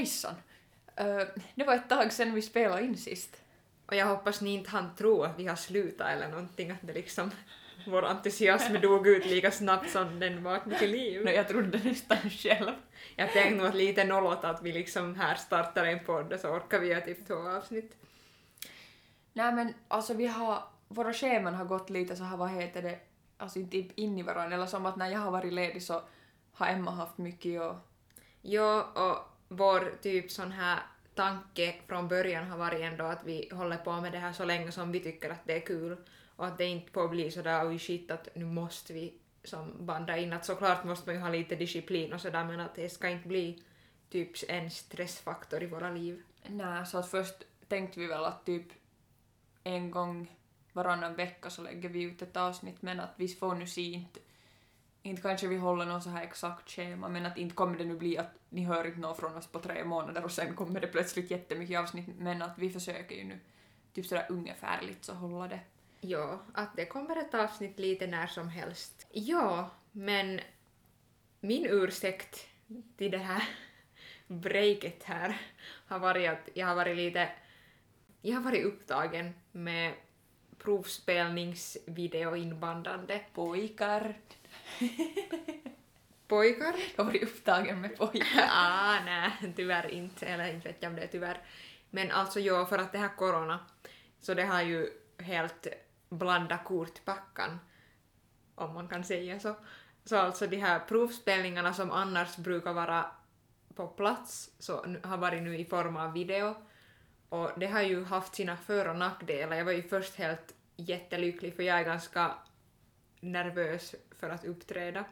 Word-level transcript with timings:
hejsan. 0.00 0.34
Uh, 1.00 1.22
det 1.54 1.64
var 1.64 1.74
ett 1.74 1.88
tag 1.88 2.12
sedan 2.12 2.34
vi 2.34 2.42
spelade 2.42 2.82
in 2.82 2.96
sist. 2.96 3.36
Och 3.86 3.96
jag 3.96 4.06
hoppas 4.06 4.40
ni 4.40 4.54
inte 4.54 4.70
han 4.70 4.94
tror 4.96 5.26
att 5.26 5.38
vi 5.38 5.46
har 5.46 5.56
slutat 5.56 6.08
eller 6.08 6.28
någonting, 6.28 6.70
att 6.70 6.78
det 6.82 6.92
liksom 6.92 7.30
vår 7.86 8.04
entusiasm 8.04 8.80
dog 8.80 9.06
ut 9.06 9.26
lika 9.26 9.50
snabbt 9.50 9.90
som 9.90 10.20
den 10.20 10.42
vaknade 10.42 10.78
till 10.78 10.90
liv. 10.90 11.24
No, 11.24 11.30
jag 11.30 11.48
trodde 11.48 11.80
nästan 11.84 12.30
själv. 12.30 12.70
Jag 13.16 13.32
tänkte 13.32 13.54
nog 13.54 13.66
att 13.66 13.74
lite 13.74 14.04
nollåt 14.04 14.44
att 14.44 14.62
vi 14.62 14.72
liksom 14.72 15.14
här 15.14 15.34
startar 15.34 15.84
en 15.84 16.04
podd 16.04 16.32
och 16.32 16.40
så 16.40 16.48
orkar 16.48 16.78
vi 16.78 16.88
göra 16.88 17.00
typ 17.00 17.26
två 17.26 17.34
avsnitt. 17.34 17.96
Nej 19.32 19.52
men 19.52 19.74
alltså 19.88 20.14
vi 20.14 20.26
har, 20.26 20.64
våra 20.88 21.12
scheman 21.12 21.54
har 21.54 21.64
gått 21.64 21.90
lite 21.90 22.16
så 22.16 22.24
här, 22.24 22.36
vad 22.36 22.50
heter 22.50 22.82
det, 22.82 22.98
alltså 23.36 23.58
typ 23.70 23.98
in 23.98 24.18
i 24.18 24.22
varandra, 24.22 24.56
eller 24.56 24.66
som 24.66 24.86
att 24.86 24.96
när 24.96 25.10
jag 25.10 25.18
har 25.18 25.30
varit 25.30 25.52
ledig 25.52 25.82
så 25.82 26.02
har 26.52 26.66
Emma 26.66 26.90
haft 26.90 27.18
mycket 27.18 27.60
och... 27.60 27.74
Ja, 28.42 28.82
och 28.82 29.30
vår 29.52 29.92
typ 30.02 30.30
sån 30.30 30.52
här 30.52 30.78
tanke 31.14 31.74
från 31.86 32.08
början 32.08 32.46
har 32.46 32.58
varit 32.58 32.80
ändå 32.80 33.04
att 33.04 33.24
vi 33.24 33.48
håller 33.52 33.76
på 33.76 34.00
med 34.00 34.12
det 34.12 34.18
här 34.18 34.32
så 34.32 34.44
länge 34.44 34.72
som 34.72 34.92
vi 34.92 35.00
tycker 35.00 35.30
att 35.30 35.44
det 35.44 35.56
är 35.56 35.66
kul 35.66 35.96
och 36.36 36.46
att 36.46 36.58
det 36.58 36.64
inte 36.64 36.92
får 36.92 37.08
bli 37.08 37.30
sådär 37.30 37.68
oj 37.68 37.78
shit 37.78 38.10
att 38.10 38.28
nu 38.34 38.44
måste 38.44 38.92
vi 38.92 39.14
som 39.44 39.86
banda 39.86 40.18
in 40.18 40.32
att 40.32 40.44
såklart 40.44 40.84
måste 40.84 41.08
man 41.08 41.14
ju 41.14 41.20
ha 41.20 41.28
lite 41.28 41.56
disciplin 41.56 42.12
och 42.12 42.20
sådär 42.20 42.44
men 42.44 42.60
att 42.60 42.74
det 42.74 42.88
ska 42.88 43.08
inte 43.08 43.28
bli 43.28 43.62
typ 44.10 44.30
en 44.48 44.70
stressfaktor 44.70 45.62
i 45.62 45.66
våra 45.66 45.90
liv. 45.90 46.22
Nej, 46.46 46.86
så 46.86 46.98
att 46.98 47.10
först 47.10 47.34
tänkte 47.68 48.00
vi 48.00 48.06
väl 48.06 48.24
att 48.24 48.46
typ 48.46 48.66
en 49.64 49.90
gång 49.90 50.36
varannan 50.72 51.14
vecka 51.14 51.50
så 51.50 51.62
lägger 51.62 51.88
vi 51.88 52.02
ut 52.02 52.22
ett 52.22 52.36
avsnitt 52.36 52.82
men 52.82 53.00
att 53.00 53.14
vi 53.16 53.28
får 53.28 53.54
nu 53.54 53.66
se 53.66 53.82
inte 53.82 54.20
inte 55.02 55.22
kanske 55.22 55.46
vi 55.46 55.56
håller 55.56 55.86
någon 55.86 56.02
så 56.02 56.10
här 56.10 56.22
exakt 56.22 56.70
schema, 56.70 57.08
men 57.08 57.26
att 57.26 57.38
inte 57.38 57.54
kommer 57.54 57.78
det 57.78 57.84
nu 57.84 57.96
bli 57.96 58.18
att 58.18 58.34
ni 58.48 58.64
hör 58.64 58.86
inte 58.86 59.00
något 59.00 59.20
från 59.20 59.36
oss 59.36 59.46
på 59.46 59.58
tre 59.58 59.84
månader 59.84 60.24
och 60.24 60.32
sen 60.32 60.54
kommer 60.54 60.80
det 60.80 60.86
plötsligt 60.86 61.30
jättemycket 61.30 61.78
avsnitt, 61.78 62.06
men 62.18 62.42
att 62.42 62.58
vi 62.58 62.70
försöker 62.70 63.14
ju 63.14 63.24
nu 63.24 63.38
typ 63.92 64.06
sådär 64.06 64.26
ungefärligt 64.28 65.04
så 65.04 65.14
hålla 65.14 65.48
det. 65.48 65.60
Ja, 66.00 66.40
att 66.52 66.76
det 66.76 66.86
kommer 66.86 67.16
ett 67.16 67.34
avsnitt 67.34 67.78
lite 67.78 68.06
när 68.06 68.26
som 68.26 68.48
helst. 68.48 69.06
Ja, 69.12 69.70
men 69.92 70.40
min 71.40 71.66
ursäkt 71.66 72.46
till 72.96 73.10
det 73.10 73.18
här 73.18 73.48
breaket 74.26 75.02
här 75.02 75.40
har 75.86 75.98
varit 75.98 76.30
att 76.30 76.48
jag 76.54 76.66
har 76.66 76.74
varit 76.74 76.96
lite... 76.96 77.28
Jag 78.22 78.34
har 78.34 78.42
varit 78.42 78.64
upptagen 78.64 79.34
med 79.52 79.94
provspelningsvideoinbandande. 80.58 83.20
Pojkar. 83.34 84.14
Pojkar? 86.28 86.74
Jag 86.96 87.04
har 87.04 87.10
varit 87.10 87.22
upptagen 87.22 87.80
med 87.80 87.96
pojkar. 87.96 88.48
ah, 88.50 89.00
nej, 89.04 89.52
tyvärr 89.56 89.90
inte. 89.90 90.26
Eller 90.26 90.54
inte 90.54 90.68
vet 90.68 90.76
jag 90.80 90.90
om 90.90 90.96
det 90.96 91.02
är 91.02 91.06
tyvärr. 91.06 91.42
Men 91.90 92.10
alltså 92.10 92.40
ja, 92.40 92.66
för 92.66 92.78
att 92.78 92.92
det 92.92 92.98
här 92.98 93.16
corona, 93.16 93.58
så 94.20 94.34
det 94.34 94.44
har 94.44 94.62
ju 94.62 94.90
helt 95.18 95.66
blandat 96.08 96.64
kortpackan, 96.64 97.58
om 98.54 98.74
man 98.74 98.88
kan 98.88 99.04
säga 99.04 99.40
så. 99.40 99.54
Så 100.04 100.16
alltså 100.16 100.46
de 100.46 100.56
här 100.56 100.78
provspelningarna 100.78 101.74
som 101.74 101.90
annars 101.90 102.36
brukar 102.36 102.72
vara 102.72 103.06
på 103.74 103.86
plats 103.86 104.50
så 104.58 104.86
har 105.02 105.16
varit 105.16 105.42
nu 105.42 105.58
i 105.58 105.64
form 105.64 105.96
av 105.96 106.12
video. 106.12 106.54
Och 107.28 107.50
det 107.56 107.66
har 107.66 107.82
ju 107.82 108.04
haft 108.04 108.34
sina 108.34 108.56
för 108.56 108.88
och 108.88 108.96
nackdelar. 108.96 109.56
Jag 109.56 109.64
var 109.64 109.72
ju 109.72 109.82
först 109.82 110.16
helt 110.16 110.54
jättelycklig 110.76 111.56
för 111.56 111.62
jag 111.62 111.80
är 111.80 111.84
ganska 111.84 112.34
nervös 113.20 113.94
för 114.10 114.30
att 114.30 114.44
uppträda. 114.44 115.04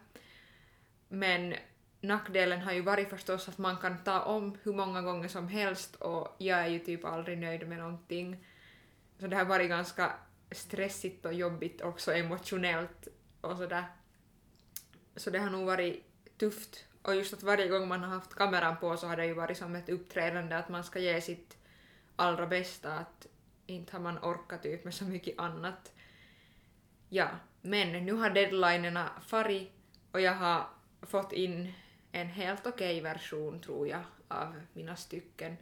Men 1.09 1.55
nackdelen 2.01 2.61
har 2.61 2.73
ju 2.73 2.81
varit 2.81 3.11
förstås 3.11 3.49
att 3.49 3.59
man 3.59 3.77
kan 3.77 4.05
ta 4.05 4.21
om 4.21 4.59
hur 4.63 4.73
många 4.73 5.03
gånger 5.03 5.29
som 5.29 5.49
helst 5.49 5.95
och 5.95 6.37
jag 6.39 6.59
är 6.59 6.67
ju 6.67 6.79
typ 6.79 7.05
aldrig 7.05 7.39
nöjd 7.39 7.69
med 7.69 7.79
någonting. 7.79 8.45
Så 9.19 9.27
det 9.27 9.37
har 9.37 9.45
varit 9.45 9.69
ganska 9.69 10.13
stressigt 10.51 11.25
och 11.25 11.35
jobbigt 11.35 11.81
också 11.83 12.13
emotionellt 12.15 13.09
och 13.41 13.57
sådär. 13.57 13.85
Så 15.17 15.31
det 15.31 15.39
har 15.39 15.51
nog 15.51 15.67
varit 15.67 16.05
tufft. 16.39 16.85
Och 17.03 17.15
just 17.15 17.33
att 17.35 17.43
varje 17.43 17.69
gång 17.69 17.89
man 17.89 18.01
har 18.01 18.09
haft 18.09 18.35
kameran 18.35 18.77
på 18.77 18.97
så 18.97 19.07
har 19.07 19.17
det 19.17 19.27
ju 19.27 19.35
varit 19.35 19.59
som 19.59 19.77
ett 19.77 19.89
uppträdande 19.89 20.57
att 20.57 20.69
man 20.69 20.85
ska 20.85 20.99
ge 20.99 21.21
sitt 21.21 21.57
allra 22.17 22.47
bästa, 22.47 22.93
att 22.93 23.27
inte 23.67 23.93
har 23.93 24.01
man 24.01 24.19
orkat 24.19 24.63
typ 24.63 24.85
med 24.85 24.95
så 24.95 25.05
mycket 25.05 25.39
annat. 25.39 25.93
Ja, 27.09 27.29
men 27.61 28.05
nu 28.07 28.13
har 28.13 28.31
deadlinerna 28.31 29.11
farit 29.27 29.73
och 30.13 30.21
jag 30.21 30.35
har 30.35 30.67
fått 31.03 31.33
in 31.33 31.73
en 32.13 32.29
helt 32.29 32.67
okej 32.67 33.01
okay 33.01 33.13
version, 33.13 33.61
tror 33.61 33.89
jag, 33.89 34.03
av 34.29 34.61
mina 34.73 34.97
stycken. 34.97 35.57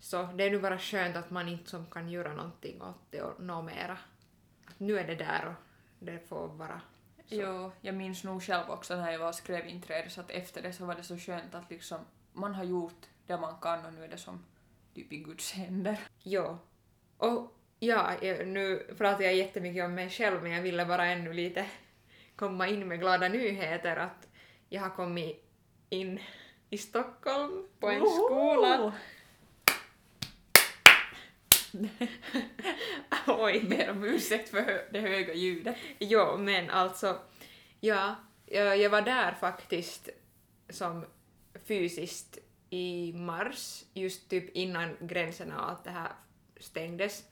Så 0.00 0.22
det 0.22 0.44
är 0.44 0.50
nu 0.50 0.58
bara 0.58 0.78
skönt 0.78 1.16
att 1.16 1.30
man 1.30 1.48
inte 1.48 1.70
som 1.70 1.86
kan 1.86 2.08
göra 2.08 2.34
någonting 2.34 2.82
åt 2.82 3.10
det 3.10 3.22
och 3.22 3.42
nå 3.42 3.62
mera. 3.62 3.98
Att 4.66 4.80
nu 4.80 4.98
är 4.98 5.06
det 5.06 5.14
där 5.14 5.46
och 5.46 5.54
det 5.98 6.28
får 6.28 6.48
vara 6.48 6.80
så. 7.16 7.34
Jo, 7.34 7.72
jag 7.80 7.94
minns 7.94 8.24
nog 8.24 8.42
själv 8.42 8.70
också 8.70 8.96
när 8.96 9.12
jag 9.12 9.18
var 9.18 9.28
och 9.28 9.34
skrev 9.34 9.66
inträde 9.66 10.10
så 10.10 10.20
att 10.20 10.30
efter 10.30 10.62
det 10.62 10.72
så 10.72 10.86
var 10.86 10.94
det 10.94 11.02
så 11.02 11.18
skönt 11.18 11.54
att 11.54 11.70
liksom 11.70 12.00
man 12.32 12.54
har 12.54 12.64
gjort 12.64 13.06
det 13.26 13.36
man 13.36 13.60
kan 13.60 13.86
och 13.86 13.92
nu 13.92 14.04
är 14.04 14.08
det 14.08 14.18
som 14.18 14.44
typ 14.94 15.12
i 15.12 15.16
Guds 15.16 15.52
händer. 15.52 16.00
Jo. 16.22 16.58
Och 17.16 17.56
Ja, 17.78 18.16
nu 18.44 18.94
pratar 18.98 19.24
jag 19.24 19.34
jättemycket 19.34 19.84
om 19.84 19.94
mig 19.94 20.10
själv 20.10 20.42
men 20.42 20.52
jag 20.52 20.62
ville 20.62 20.86
bara 20.86 21.06
ännu 21.06 21.32
lite 21.32 21.66
komma 22.36 22.68
in 22.68 22.88
med 22.88 23.00
glada 23.00 23.28
nyheter 23.28 23.96
att 23.96 24.28
jag 24.68 24.80
har 24.80 24.90
kommit 24.90 25.44
in 25.90 26.20
i 26.70 26.78
Stockholm 26.78 27.68
på 27.80 27.88
en 27.88 28.02
Oho! 28.02 28.26
skola. 28.26 28.92
Oj. 33.26 33.60
Ber 33.68 33.90
om 33.90 34.04
ursäkt 34.04 34.48
för 34.48 34.88
det 34.92 35.00
höga 35.00 35.34
ljudet. 35.34 35.76
Jo, 35.98 36.36
men 36.38 36.70
alltså, 36.70 37.18
ja, 37.80 38.14
jag 38.50 38.90
var 38.90 39.02
där 39.02 39.32
faktiskt 39.32 40.08
som 40.68 41.04
fysiskt 41.64 42.38
i 42.70 43.12
mars, 43.12 43.84
just 43.94 44.28
typ 44.28 44.56
innan 44.56 44.96
gränserna 45.00 45.60
och 45.60 45.70
allt 45.70 45.84
det 45.84 45.90
här 45.90 46.12
stängdes 46.60 47.24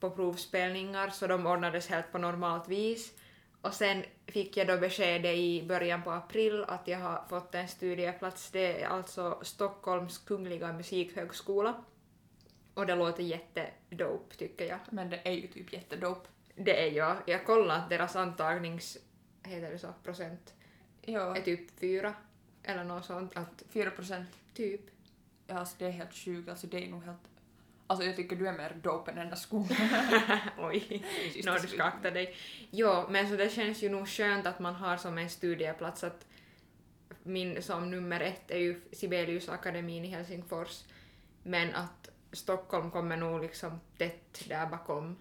på 0.00 0.10
provspelningar 0.10 1.08
så 1.08 1.26
de 1.26 1.46
ordnades 1.46 1.88
helt 1.88 2.12
på 2.12 2.18
normalt 2.18 2.68
vis. 2.68 3.12
Och 3.60 3.74
sen 3.74 4.04
fick 4.26 4.56
jag 4.56 4.66
då 4.66 4.76
beskedet 4.76 5.36
i 5.36 5.66
början 5.68 6.02
på 6.02 6.10
april 6.10 6.64
att 6.68 6.88
jag 6.88 6.98
har 6.98 7.24
fått 7.28 7.54
en 7.54 7.68
studieplats. 7.68 8.50
Det 8.50 8.82
är 8.82 8.88
alltså 8.88 9.38
Stockholms 9.42 10.18
kungliga 10.18 10.72
musikhögskola. 10.72 11.84
Och 12.74 12.86
det 12.86 12.94
låter 12.94 13.22
jättedope 13.22 14.36
tycker 14.36 14.64
jag. 14.64 14.78
Men 14.90 15.10
det 15.10 15.28
är 15.28 15.32
ju 15.32 15.46
typ 15.46 15.72
jättedope. 15.72 16.28
Det 16.54 16.86
är 16.86 16.90
ju. 16.90 17.32
Jag 17.32 17.46
kollade 17.46 17.80
att 17.80 17.90
deras 17.90 18.16
antagnings... 18.16 18.98
heter 19.42 19.70
det 19.70 19.78
så? 19.78 19.94
procent? 20.04 20.54
Ja. 21.00 21.36
är 21.36 21.42
typ 21.42 21.80
fyra. 21.80 22.14
Eller 22.62 22.84
något 22.84 23.04
sånt. 23.04 23.36
Att, 23.36 23.62
fyra 23.68 23.90
procent? 23.90 24.28
Typ. 24.54 24.80
Ja, 25.46 25.58
alltså 25.58 25.74
det 25.78 25.86
är 25.86 25.90
helt 25.90 26.14
sjukt. 26.14 26.48
Alltså 26.48 26.66
det 26.66 26.84
är 26.84 26.88
nog 26.88 27.04
helt 27.04 27.37
Alltså 27.90 28.06
jag 28.06 28.16
tycker 28.16 28.36
du 28.36 28.48
är 28.48 28.52
mer 28.52 28.76
dope 28.82 29.10
än 29.10 29.16
den 29.16 29.28
där 29.28 29.36
skolan. 29.36 29.68
Oj, 30.58 31.04
nå 31.44 31.58
du 31.58 31.68
ska 31.68 31.84
akta 31.84 32.10
dig. 32.10 32.36
Jo, 32.70 33.04
men 33.08 33.28
så 33.28 33.36
det 33.36 33.48
känns 33.48 33.82
ju 33.82 33.88
nog 33.88 34.08
skönt 34.08 34.46
att 34.46 34.58
man 34.58 34.74
har 34.74 34.96
som 34.96 35.18
en 35.18 35.30
studieplats 35.30 36.04
att 36.04 36.26
min 37.22 37.62
som 37.62 37.90
nummer 37.90 38.20
ett 38.20 38.50
är 38.50 38.58
ju 38.58 38.80
Sibeliusakademin 38.92 40.04
i 40.04 40.08
Helsingfors, 40.08 40.84
men 41.42 41.74
att 41.74 42.10
Stockholm 42.32 42.90
kommer 42.90 43.16
nog 43.16 43.42
liksom 43.42 43.80
tätt 43.98 44.44
där 44.48 44.66
bakom. 44.66 45.16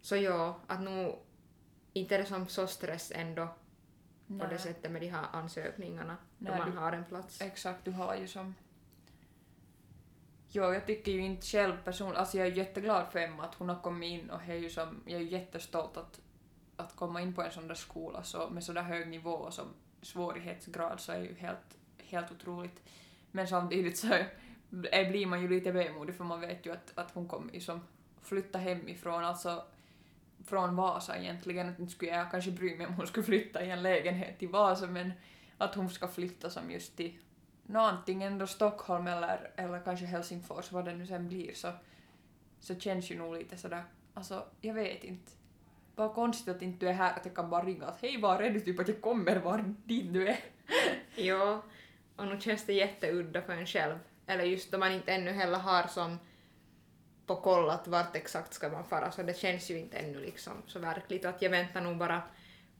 Så 0.00 0.16
ja, 0.16 0.60
att 0.66 0.80
nog 0.80 1.18
inte 1.92 2.14
är 2.14 2.18
det 2.18 2.24
som 2.24 2.48
så 2.48 2.66
stress 2.66 3.12
ändå 3.14 3.48
Nej. 4.26 4.40
på 4.40 4.54
det 4.54 4.58
sättet 4.58 4.90
med 4.90 5.02
de 5.02 5.08
här 5.08 5.26
ansökningarna 5.32 6.16
Nej, 6.38 6.52
då 6.52 6.58
man 6.58 6.70
du, 6.70 6.76
har 6.76 6.92
en 6.92 7.04
plats. 7.04 7.40
Exakt, 7.40 7.84
du 7.84 7.90
har 7.90 8.16
ju 8.16 8.28
som 8.28 8.54
Jo, 10.56 10.72
jag 10.72 10.86
tycker 10.86 11.12
ju 11.12 11.20
inte 11.20 11.46
själv 11.46 11.76
personligen, 11.84 12.20
alltså 12.20 12.38
jag 12.38 12.46
är 12.46 12.52
jätteglad 12.52 13.06
för 13.12 13.18
Emma 13.18 13.44
att 13.44 13.54
hon 13.54 13.68
har 13.68 13.80
kommit 13.80 14.10
in 14.10 14.30
och 14.30 14.40
är 14.48 14.54
ju 14.54 14.70
som, 14.70 15.02
jag 15.06 15.14
är 15.14 15.24
ju 15.24 15.30
jättestolt 15.30 15.96
att, 15.96 16.20
att 16.76 16.96
komma 16.96 17.22
in 17.22 17.34
på 17.34 17.42
en 17.42 17.50
sån 17.50 17.68
där 17.68 17.74
skola 17.74 18.22
så, 18.22 18.48
med 18.50 18.64
så 18.64 18.72
där 18.72 18.82
hög 18.82 19.08
nivå 19.08 19.30
och 19.30 19.54
som 19.54 19.66
svårighetsgrad 20.02 21.00
så 21.00 21.12
är 21.12 21.20
ju 21.20 21.34
helt, 21.34 21.78
helt 21.98 22.32
otroligt. 22.32 22.82
Men 23.30 23.48
samtidigt 23.48 23.98
så 23.98 24.06
är, 24.92 25.10
blir 25.10 25.26
man 25.26 25.42
ju 25.42 25.48
lite 25.48 25.72
vemodig 25.72 26.14
för 26.14 26.24
man 26.24 26.40
vet 26.40 26.66
ju 26.66 26.72
att, 26.72 26.92
att 26.94 27.10
hon 27.10 27.28
kommer 27.28 27.52
ju 27.52 27.60
som 27.60 27.80
flytta 28.22 28.58
hemifrån, 28.58 29.24
alltså 29.24 29.64
från 30.46 30.76
Vasa 30.76 31.18
egentligen. 31.18 31.68
Att 31.68 31.78
inte 31.78 31.92
skulle 31.92 32.10
jag 32.10 32.30
kanske 32.30 32.50
bry 32.50 32.76
mig 32.76 32.86
om 32.86 32.94
hon 32.94 33.06
skulle 33.06 33.26
flytta 33.26 33.64
i 33.64 33.70
en 33.70 33.82
lägenhet 33.82 34.38
till 34.38 34.48
Vasa 34.48 34.86
men 34.86 35.12
att 35.58 35.74
hon 35.74 35.90
ska 35.90 36.08
flytta 36.08 36.50
som 36.50 36.70
just 36.70 36.96
till 36.96 37.18
no, 37.66 37.78
antingen 37.78 38.38
då 38.38 38.46
Stockholm 38.46 39.06
eller, 39.06 39.50
eller 39.56 39.80
kanske 39.80 40.06
Helsingfors, 40.06 40.72
vad 40.72 40.84
det 40.84 40.94
nu 40.94 41.06
sen 41.06 41.28
blir, 41.28 41.54
så, 41.54 41.72
så 42.60 42.78
känns 42.78 43.10
ju 43.10 43.18
nog 43.18 43.34
lite 43.34 43.56
sådär, 43.56 43.84
alltså 44.14 44.44
jag 44.60 44.74
vet 44.74 45.04
inte. 45.04 45.32
Vad 45.94 46.14
konstigt 46.14 46.56
att 46.56 46.62
inte 46.62 46.86
du 46.86 46.90
är 46.90 46.94
här, 46.94 47.16
att 47.16 47.26
jag 47.26 47.34
kan 47.34 47.50
bara 47.50 47.64
ringa 47.64 47.86
att 47.86 48.00
hej 48.00 48.20
var 48.20 48.42
är 48.42 48.50
du, 48.50 48.60
typ 48.60 48.80
att 48.80 48.88
jag 48.88 49.00
kommer 49.00 49.36
var 49.36 49.74
dit 49.84 50.12
du 50.12 50.28
är. 50.28 50.38
jo, 51.16 51.62
och 52.16 52.26
nu 52.26 52.40
känns 52.40 52.66
det 52.66 52.72
jätteudda 52.72 53.42
för 53.42 53.52
en 53.52 53.66
själv 53.66 53.98
Eller 54.26 54.44
just 54.44 54.70
då 54.72 54.78
man 54.78 54.92
inte 54.92 55.12
ännu 55.12 55.32
heller 55.32 55.58
har 55.58 55.86
som 55.86 56.18
på 57.26 57.36
kollat 57.36 57.88
vart 57.88 58.16
exakt 58.16 58.54
ska 58.54 58.68
man 58.68 58.84
fara 58.84 59.12
så 59.12 59.22
det 59.22 59.38
känns 59.38 59.70
ju 59.70 59.78
inte 59.78 59.96
ännu 59.96 60.20
liksom 60.20 60.52
så 60.66 60.78
verkligt 60.78 61.24
att 61.24 61.42
jag 61.42 61.50
väntar 61.50 61.80
nog 61.80 61.96
bara 61.96 62.22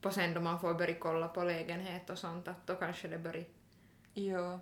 på 0.01 0.11
sen 0.11 0.33
då 0.33 0.41
man 0.41 0.59
får 0.59 0.73
börja 0.73 0.95
kolla 0.95 1.27
på 1.27 1.43
lägenhet 1.43 2.09
och 2.09 2.17
sånt 2.17 2.47
att 2.47 2.67
då 2.67 2.75
kanske 2.75 3.07
det 3.07 3.17
börjar, 3.17 3.45
Jo. 4.13 4.59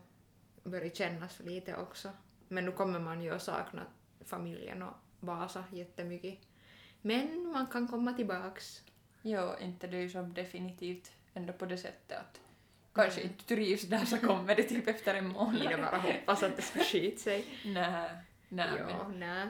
Börjar 0.69 0.89
kännas 0.89 1.39
lite 1.39 1.75
också. 1.75 2.09
Men 2.47 2.65
nu 2.65 2.71
kommer 2.71 2.99
man 2.99 3.21
ju 3.21 3.31
att 3.31 3.43
sakna 3.43 3.85
familjen 4.25 4.83
och 4.83 4.93
Vasa 5.19 5.63
jättemycket. 5.71 6.39
Men 7.01 7.51
man 7.51 7.67
kan 7.67 7.87
komma 7.87 8.13
tillbaks. 8.13 8.81
Jo, 9.21 9.51
inte 9.61 9.87
det 9.87 9.97
är 9.97 10.01
ju 10.01 10.09
som 10.09 10.33
definitivt 10.33 11.11
ändå 11.33 11.53
på 11.53 11.65
det 11.65 11.77
sättet 11.77 12.17
att 12.17 12.39
kanske 12.93 13.21
inte 13.21 13.43
trivs 13.43 13.81
där 13.81 14.05
så 14.05 14.17
kommer 14.17 14.55
det 14.55 14.63
typ 14.63 14.87
efter 14.87 15.15
en 15.15 15.27
månad. 15.27 15.61
Ida 15.61 15.77
bara 15.77 15.97
hoppas 15.97 16.43
att 16.43 16.55
det 16.55 16.61
ska 16.61 16.79
skita 16.79 17.17
sig. 17.17 17.45
Nej, 17.65 18.09
nej 18.49 18.69
ja, 18.77 19.07
men 19.07 19.19
nej. 19.19 19.47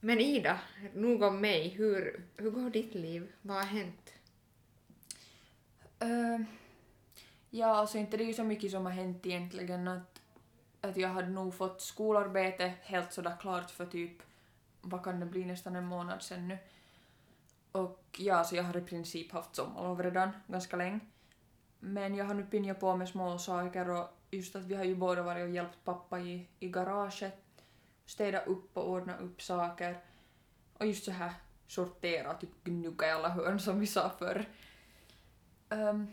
Men 0.00 0.20
Ida, 0.20 0.60
nog 0.94 1.22
om 1.22 1.40
mig. 1.40 1.68
Hur, 1.68 2.24
hur 2.36 2.50
går 2.50 2.70
ditt 2.70 2.94
liv? 2.94 3.32
Vad 3.42 3.56
har 3.56 3.64
hänt? 3.64 4.12
Uh, 6.04 6.46
ja, 7.50 7.66
alltså 7.66 7.98
inte 7.98 8.16
det 8.16 8.24
är 8.24 8.26
ju 8.26 8.34
så 8.34 8.44
mycket 8.44 8.70
som 8.70 8.86
har 8.86 8.92
hänt 8.92 9.26
egentligen 9.26 9.88
att, 9.88 10.11
att 10.82 10.96
jag 10.96 11.08
hade 11.08 11.28
nog 11.28 11.54
fått 11.54 11.80
skolarbete 11.80 12.74
helt 12.82 13.12
sådär 13.12 13.36
klart 13.40 13.70
för 13.70 13.86
typ, 13.86 14.22
vad 14.80 15.04
kan 15.04 15.20
det 15.20 15.26
bli, 15.26 15.44
nästan 15.44 15.76
en 15.76 15.86
månad 15.86 16.22
sen 16.22 16.48
nu. 16.48 16.58
Och 17.72 18.04
ja, 18.18 18.44
så 18.44 18.56
jag 18.56 18.62
har 18.62 18.76
i 18.76 18.80
princip 18.80 19.32
haft 19.32 19.56
sommarlov 19.56 20.02
redan 20.02 20.30
ganska 20.46 20.76
länge. 20.76 21.00
Men 21.78 22.14
jag 22.14 22.24
har 22.24 22.34
nu 22.34 22.44
pinjat 22.44 22.80
på 22.80 22.96
med 22.96 23.08
små 23.08 23.38
saker 23.38 23.90
och 23.90 24.08
just 24.30 24.56
att 24.56 24.64
vi 24.64 24.74
har 24.74 24.84
ju 24.84 24.96
båda 24.96 25.22
varit 25.22 25.42
och 25.42 25.50
hjälpt 25.50 25.84
pappa 25.84 26.20
i, 26.20 26.48
i 26.58 26.68
garaget, 26.68 27.64
städa 28.06 28.40
upp 28.40 28.76
och 28.76 28.90
ordna 28.90 29.16
upp 29.18 29.42
saker 29.42 30.00
och 30.78 30.86
just 30.86 31.04
så 31.04 31.10
här 31.10 31.32
sortera, 31.66 32.34
typ 32.34 32.64
gnugga 32.64 33.06
i 33.06 33.10
alla 33.10 33.28
hörn 33.28 33.60
som 33.60 33.80
vi 33.80 33.86
sa 33.86 34.10
förr. 34.18 34.46
Um, 35.68 36.12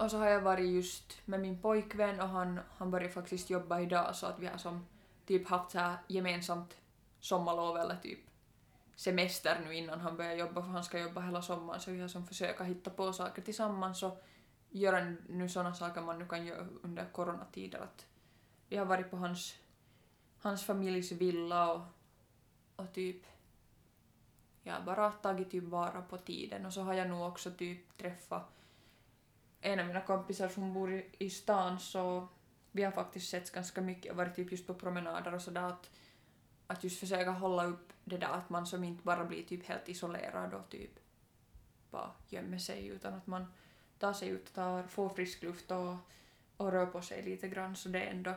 och 0.00 0.10
så 0.10 0.18
har 0.18 0.26
jag 0.26 0.40
varit 0.40 0.70
just 0.70 1.26
med 1.26 1.40
min 1.40 1.58
pojkvän 1.58 2.20
och 2.20 2.28
han, 2.28 2.60
han 2.78 2.90
började 2.90 3.12
faktiskt 3.12 3.50
jobba 3.50 3.80
idag 3.80 4.16
så 4.16 4.26
att 4.26 4.38
vi 4.38 4.46
har 4.46 4.58
som 4.58 4.86
typ 5.26 5.48
haft 5.48 5.70
så 5.70 5.78
här 5.78 5.96
gemensamt 6.06 6.76
sommarlov 7.20 7.76
eller 7.76 7.96
typ 7.96 8.18
semester 8.96 9.60
nu 9.64 9.74
innan 9.74 10.00
han 10.00 10.16
börjar 10.16 10.34
jobba 10.34 10.62
för 10.62 10.68
han 10.68 10.84
ska 10.84 10.98
jobba 10.98 11.20
hela 11.20 11.42
sommaren. 11.42 11.80
Så 11.80 11.90
vi 11.90 12.00
har 12.00 12.08
som 12.08 12.26
försöka 12.26 12.64
hitta 12.64 12.90
på 12.90 13.12
saker 13.12 13.42
tillsammans 13.42 14.02
och 14.02 14.24
göra 14.70 15.12
nu 15.28 15.48
sådana 15.48 15.74
saker 15.74 16.00
man 16.00 16.18
nu 16.18 16.26
kan 16.26 16.46
göra 16.46 16.66
under 16.82 17.04
coronatider. 17.12 17.78
Att 17.78 18.06
vi 18.68 18.76
har 18.76 18.86
varit 18.86 19.10
på 19.10 19.16
hans, 19.16 19.56
hans 20.40 20.64
familjs 20.64 21.12
villa 21.12 21.72
och, 21.72 21.82
och 22.76 22.92
typ 22.92 23.22
har 24.66 24.80
bara 24.80 25.10
tagit 25.10 25.50
typ 25.50 25.64
vara 25.64 26.02
på 26.02 26.18
tiden. 26.18 26.66
Och 26.66 26.72
så 26.72 26.82
har 26.82 26.94
jag 26.94 27.08
nog 27.08 27.28
också 27.28 27.50
typ 27.50 27.96
träffat 27.96 28.59
en 29.60 29.80
av 29.80 29.86
mina 29.86 30.00
kompisar 30.00 30.48
som 30.48 30.72
bor 30.72 30.92
i, 30.92 31.06
i 31.18 31.30
stan 31.30 31.80
så 31.80 32.28
vi 32.72 32.82
har 32.82 32.92
faktiskt 32.92 33.30
sett 33.30 33.52
ganska 33.52 33.80
mycket 33.80 34.10
och 34.10 34.16
varit 34.16 34.36
typ 34.36 34.50
just 34.52 34.66
på 34.66 34.74
promenader 34.74 35.34
och 35.34 35.42
sådär 35.42 35.62
att, 35.62 35.90
att 36.66 36.84
just 36.84 37.00
försöka 37.00 37.30
hålla 37.30 37.64
upp 37.64 37.92
det 38.04 38.16
där 38.16 38.28
att 38.28 38.50
man 38.50 38.66
som 38.66 38.84
inte 38.84 39.04
bara 39.04 39.24
blir 39.24 39.42
typ 39.42 39.66
helt 39.66 39.88
isolerad 39.88 40.54
och 40.54 40.68
typ 40.70 40.90
bara 41.90 42.10
gömmer 42.28 42.58
sig 42.58 42.86
utan 42.86 43.14
att 43.14 43.26
man 43.26 43.46
tar 43.98 44.12
sig 44.12 44.28
ut 44.28 44.48
och 44.48 44.54
tar, 44.54 44.82
får 44.82 45.08
frisk 45.08 45.42
luft 45.42 45.70
och, 45.70 45.96
och 46.56 46.72
rör 46.72 46.86
på 46.86 47.02
sig 47.02 47.22
lite 47.22 47.48
grann 47.48 47.76
så 47.76 47.88
det 47.88 48.02
är 48.02 48.10
ändå, 48.10 48.34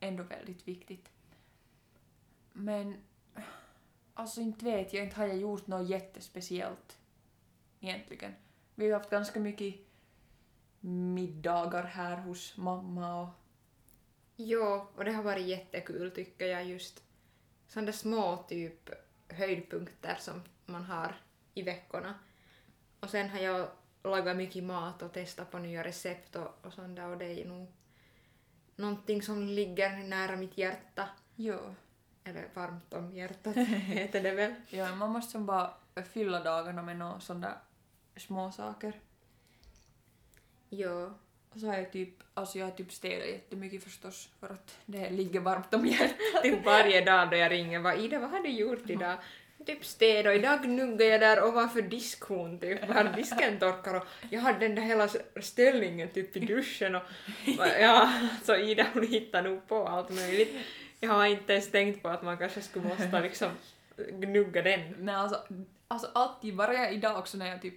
ändå 0.00 0.22
väldigt 0.22 0.68
viktigt. 0.68 1.08
Men 2.52 2.96
alltså 4.14 4.40
inte 4.40 4.64
vet 4.64 4.92
jag, 4.92 5.04
inte 5.04 5.16
har 5.16 5.26
jag 5.26 5.36
gjort 5.36 5.66
något 5.66 5.88
jättespeciellt 5.88 6.98
egentligen. 7.80 8.34
Vi 8.74 8.90
har 8.90 8.98
haft 8.98 9.10
ganska 9.10 9.40
mycket 9.40 9.87
middagar 10.88 11.84
här 11.84 12.16
hos 12.16 12.56
mamma 12.56 13.20
och 13.22 13.28
Jo, 14.40 14.86
och 14.96 15.04
det 15.04 15.12
har 15.12 15.22
varit 15.22 15.46
jättekul 15.46 16.10
tycker 16.10 16.46
jag 16.46 16.64
just 16.64 17.02
sådana 17.68 17.92
små 17.92 18.44
typ 18.48 18.90
höjdpunkter 19.28 20.16
som 20.20 20.42
man 20.66 20.84
har 20.84 21.16
i 21.54 21.62
veckorna. 21.62 22.14
Och 23.00 23.10
sen 23.10 23.30
har 23.30 23.38
jag 23.38 23.68
lagat 24.02 24.36
mycket 24.36 24.64
mat 24.64 25.02
och 25.02 25.12
testat 25.12 25.50
på 25.50 25.58
nya 25.58 25.84
recept 25.84 26.36
och, 26.36 26.66
och 26.66 26.72
sånt 26.72 26.96
där 26.96 27.08
och 27.08 27.18
det 27.18 27.42
är 27.42 27.48
nog 27.48 27.72
någonting 28.76 29.22
som 29.22 29.46
ligger 29.46 29.96
nära 30.04 30.36
mitt 30.36 30.58
hjärta. 30.58 31.08
jo. 31.36 31.74
Eller 32.24 32.48
varmt 32.54 32.94
om 32.94 33.12
hjärtat 33.12 33.56
heter 33.66 34.22
det 34.22 34.34
väl. 34.34 34.54
Ja, 34.68 34.94
man 34.94 35.10
måste 35.10 35.32
som 35.32 35.46
bara 35.46 35.74
fylla 36.12 36.42
dagarna 36.42 36.82
med 36.82 36.96
några 36.96 37.20
sådana 37.20 37.58
små 38.16 38.52
saker. 38.52 39.00
Jo. 40.70 41.10
Och 41.54 41.60
så 41.60 41.66
har 41.66 41.76
jag 41.76 41.92
typ, 41.92 42.08
alltså 42.34 42.58
jag 42.58 42.66
har 42.66 42.72
typ 42.72 42.92
städat 42.92 43.28
jättemycket 43.28 43.84
förstås 43.84 44.28
för 44.40 44.46
att 44.46 44.78
det 44.86 45.10
ligger 45.10 45.40
varmt 45.40 45.74
om 45.74 45.86
hjärtat. 45.86 46.42
Typ 46.42 46.64
varje 46.64 47.04
dag 47.04 47.30
då 47.30 47.36
jag 47.36 47.52
ringer 47.52 47.80
bara 47.80 47.96
Ida 47.96 48.18
vad 48.18 48.30
har 48.30 48.40
du 48.40 48.50
gjort 48.50 48.90
idag? 48.90 49.16
Typ 49.66 49.84
städ 49.84 50.26
och 50.26 50.34
idag 50.34 50.62
gnuggar 50.62 51.06
jag 51.06 51.20
där 51.20 51.44
ovanför 51.44 51.82
diskhon 51.82 52.58
typ, 52.58 52.88
var 52.88 53.04
disken 53.16 53.58
torkar 53.58 53.94
och 53.94 54.04
jag 54.30 54.40
hade 54.40 54.58
den 54.58 54.74
där 54.74 54.82
hela 54.82 55.08
ställningen 55.40 56.08
typ 56.08 56.36
i 56.36 56.40
duschen 56.40 56.94
och 56.94 57.02
ja, 57.80 58.12
så 58.44 58.56
Ida 58.56 58.86
hon 58.94 59.06
hittar 59.06 59.42
nog 59.42 59.68
på 59.68 59.88
allt 59.88 60.10
möjligt. 60.10 60.54
Jag 61.00 61.10
har 61.10 61.26
inte 61.26 61.52
ens 61.52 61.70
tänkt 61.70 62.02
på 62.02 62.08
att 62.08 62.22
man 62.22 62.38
kanske 62.38 62.62
skulle 62.62 62.88
måste 62.88 63.20
liksom 63.20 63.50
gnugga 63.96 64.62
den. 64.62 64.94
Men 64.98 65.14
alltså, 65.14 65.42
alltså 65.88 66.10
alltid, 66.14 66.54
jag 66.54 66.92
idag 66.92 67.18
också 67.18 67.38
när 67.38 67.46
jag 67.46 67.62
typ 67.62 67.74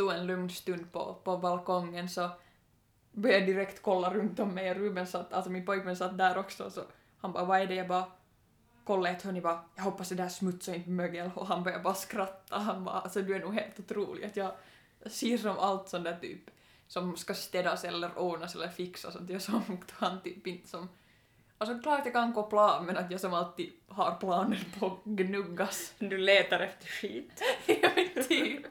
tog 0.00 0.12
en 0.12 0.26
lugn 0.26 0.50
stund 0.50 0.92
på, 0.92 1.14
på 1.24 1.36
balkongen 1.36 2.08
så 2.08 2.30
började 3.12 3.38
jag 3.38 3.48
direkt 3.48 3.82
kolla 3.82 4.14
runt 4.14 4.40
om 4.40 4.54
mig 4.54 4.70
och 4.70 4.76
Ruben 4.76 5.06
satt, 5.06 5.32
alltså 5.32 5.50
min 5.50 5.66
pojkvän 5.66 5.96
satt 5.96 6.18
där 6.18 6.38
också 6.38 6.70
så 6.70 6.80
han 7.18 7.32
bara 7.32 7.44
vad 7.44 7.60
är 7.60 7.66
det? 7.66 7.74
Jag 7.74 7.88
bara 7.88 8.04
kollade 8.84 9.16
ett 9.16 9.22
hörn 9.22 9.34
jag 9.34 9.42
bara 9.42 9.60
jag 9.76 9.82
hoppas 9.82 10.08
det 10.08 10.14
där 10.14 10.28
smutsar 10.28 10.74
inte 10.74 10.90
mögel 10.90 11.30
och 11.34 11.46
han 11.46 11.62
började 11.62 11.82
bara 11.82 11.94
skratta 11.94 12.58
han 12.58 12.84
bara 12.84 13.00
alltså 13.00 13.22
du 13.22 13.34
är 13.34 13.40
nog 13.40 13.54
helt 13.54 13.78
otrolig 13.78 14.24
att 14.24 14.36
jag 14.36 14.52
ser 15.06 15.38
som 15.38 15.58
allt 15.58 15.88
sånt 15.88 16.04
där 16.04 16.18
typ 16.20 16.50
som 16.86 17.16
ska 17.16 17.34
städas 17.34 17.84
eller 17.84 18.18
ordnas 18.18 18.54
eller 18.54 18.68
fixas 18.68 19.16
och 19.16 19.22
jag 19.28 19.42
som 19.42 19.62
han 19.90 20.22
typ 20.22 20.46
inte 20.46 20.68
som 20.68 20.88
Alltså 21.60 21.78
klart 21.78 22.00
jag 22.04 22.12
kan 22.12 22.32
koppla 22.32 22.76
av 22.76 22.84
men 22.84 22.96
att 22.96 23.10
jag 23.10 23.20
som 23.20 23.34
alltid 23.34 23.72
har 23.88 24.14
planer 24.14 24.64
på 24.78 24.86
att 24.86 25.04
gnuggas. 25.04 25.94
Du 25.98 26.18
letar 26.18 26.60
efter 26.60 26.86
skit. 26.86 27.42
Vet 27.66 27.89
typ. 28.28 28.66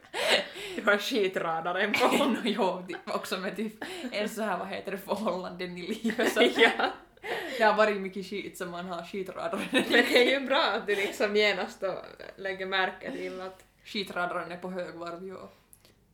Du 0.76 0.84
har 0.86 0.98
skitradaren 0.98 1.94
på. 1.94 2.26
no, 2.26 2.38
jo, 2.44 2.86
också 3.06 3.38
med 3.38 3.56
typ 3.56 3.84
en 4.12 4.30
så 4.30 4.42
här, 4.42 4.58
vad 4.58 4.68
heter 4.68 4.92
det, 4.92 4.98
förhållanden 4.98 5.78
i 5.78 5.82
livet. 5.82 6.34
Så 6.34 6.42
ja. 6.58 6.72
det 7.58 7.64
har 7.64 7.74
varit 7.74 8.02
mycket 8.02 8.30
skit 8.30 8.58
som 8.58 8.72
man 8.72 8.86
har 8.86 9.04
skitradaren. 9.04 9.64
Men 9.72 9.84
det 9.90 10.34
är 10.34 10.40
ju 10.40 10.46
bra 10.46 10.64
att 10.64 10.88
du 10.88 10.96
liksom 10.96 11.36
genast 11.36 11.82
då 11.82 12.06
lägger 12.38 12.66
märke 12.66 13.12
till 13.12 13.42
att 13.42 13.64
Skitradaren 13.90 14.52
är 14.52 14.58
på 14.58 14.72
högvarv, 14.72 15.28
jo. 15.28 15.38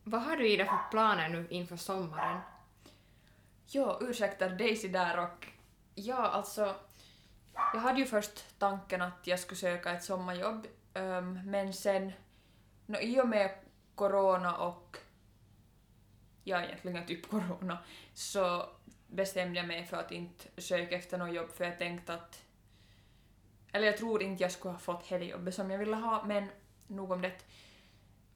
Vad 0.04 0.22
har 0.22 0.38
du 0.38 0.48
Ida 0.48 0.65
för 0.65 0.92
planer 0.92 1.30
nu 1.30 1.48
inför 1.50 1.77
sommaren? 1.77 2.42
Jo, 3.68 3.98
ursäkta 4.01 4.50
Daisy 4.50 4.88
där 4.88 5.20
och 5.20 5.48
ja, 5.96 6.15
alltså 6.15 6.75
jag 7.54 7.80
hade 7.80 8.00
ju 8.00 8.06
först 8.06 8.60
tanken 8.60 9.01
att 9.01 9.27
jag 9.27 9.39
skulle 9.39 9.58
söka 9.58 9.92
ett 9.92 10.04
sommarjobb 10.04 10.68
ehm, 10.94 11.39
men 11.46 11.74
sen 11.74 12.12
no, 12.86 12.98
i 12.98 13.22
och 13.22 13.27
med 13.27 13.51
corona 13.96 14.58
och 14.58 14.98
ja, 16.44 16.62
egentligen 16.62 17.06
typ 17.06 17.30
corona 17.30 17.77
så 18.13 18.70
bestämde 19.08 19.60
jag 19.60 19.68
mig 19.68 19.86
för 19.86 19.98
att 19.98 20.12
inte 20.12 20.62
söka 20.62 20.96
efter 20.96 21.18
något 21.18 21.36
jobb 21.36 21.50
för 21.50 21.65
jag 21.65 21.77
tänkte 21.77 22.13
att 22.13 22.42
eller 23.72 23.88
jag 23.88 23.98
tror 23.98 24.24
inte 24.24 24.44
jag 24.44 24.51
skulle 24.51 24.72
ha 24.72 24.80
fått 24.80 25.08
hela 25.08 25.25
jobbet 25.25 25.56
som 25.56 25.72
jag 25.72 25.77
ville 25.77 25.96
ha 25.96 26.24
men 26.25 26.50
nog 26.88 27.12
om 27.12 27.22
det. 27.22 27.32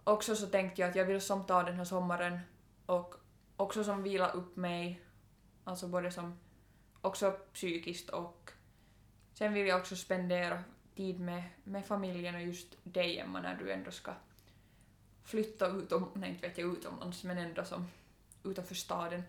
Också 0.03 0.35
så 0.35 0.47
tänkte 0.47 0.81
jag 0.81 0.89
att 0.89 0.95
jag 0.95 1.05
vill 1.05 1.21
som 1.21 1.45
ta 1.45 1.63
den 1.63 1.75
här 1.75 1.85
sommaren 1.85 2.39
och 2.85 3.15
också 3.55 3.83
som 3.83 4.03
vila 4.03 4.29
upp 4.29 4.55
mig, 4.55 5.01
alltså 5.63 5.87
både 5.87 6.11
som 6.11 6.39
också 7.01 7.31
psykiskt 7.31 8.09
och 8.09 8.51
sen 9.33 9.53
vill 9.53 9.67
jag 9.67 9.79
också 9.79 9.95
spendera 9.95 10.63
tid 10.95 11.19
med, 11.19 11.43
med 11.63 11.85
familjen 11.85 12.35
och 12.35 12.41
just 12.41 12.77
dig 12.83 13.19
Emma 13.19 13.41
när 13.41 13.55
du 13.55 13.71
ändå 13.71 13.91
ska 13.91 14.13
flytta 15.29 15.67
utom, 15.67 16.11
nej 16.13 16.29
inte 16.29 16.47
vet 16.47 16.57
jag 16.57 16.77
utomlands 16.77 17.23
men 17.23 17.37
ändå 17.37 17.65
som 17.65 17.87
utanför 18.43 18.75
staden. 18.75 19.23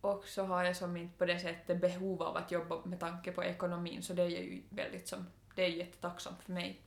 Och 0.00 0.24
så 0.26 0.44
har 0.44 0.64
jag 0.64 0.76
som 0.76 0.96
inte 0.96 1.18
på 1.18 1.24
det 1.24 1.40
sättet 1.40 1.80
behov 1.80 2.22
av 2.22 2.36
att 2.36 2.50
jobba 2.50 2.84
med 2.84 3.00
tanke 3.00 3.32
på 3.32 3.44
ekonomin 3.44 4.02
så 4.02 4.12
det 4.12 4.22
är 4.22 4.28
ju 4.28 4.62
väldigt 4.68 5.08
som, 5.08 5.26
det 5.54 5.64
är 5.64 5.68
jättetacksamt 5.68 6.42
för 6.42 6.52
mig. 6.52 6.80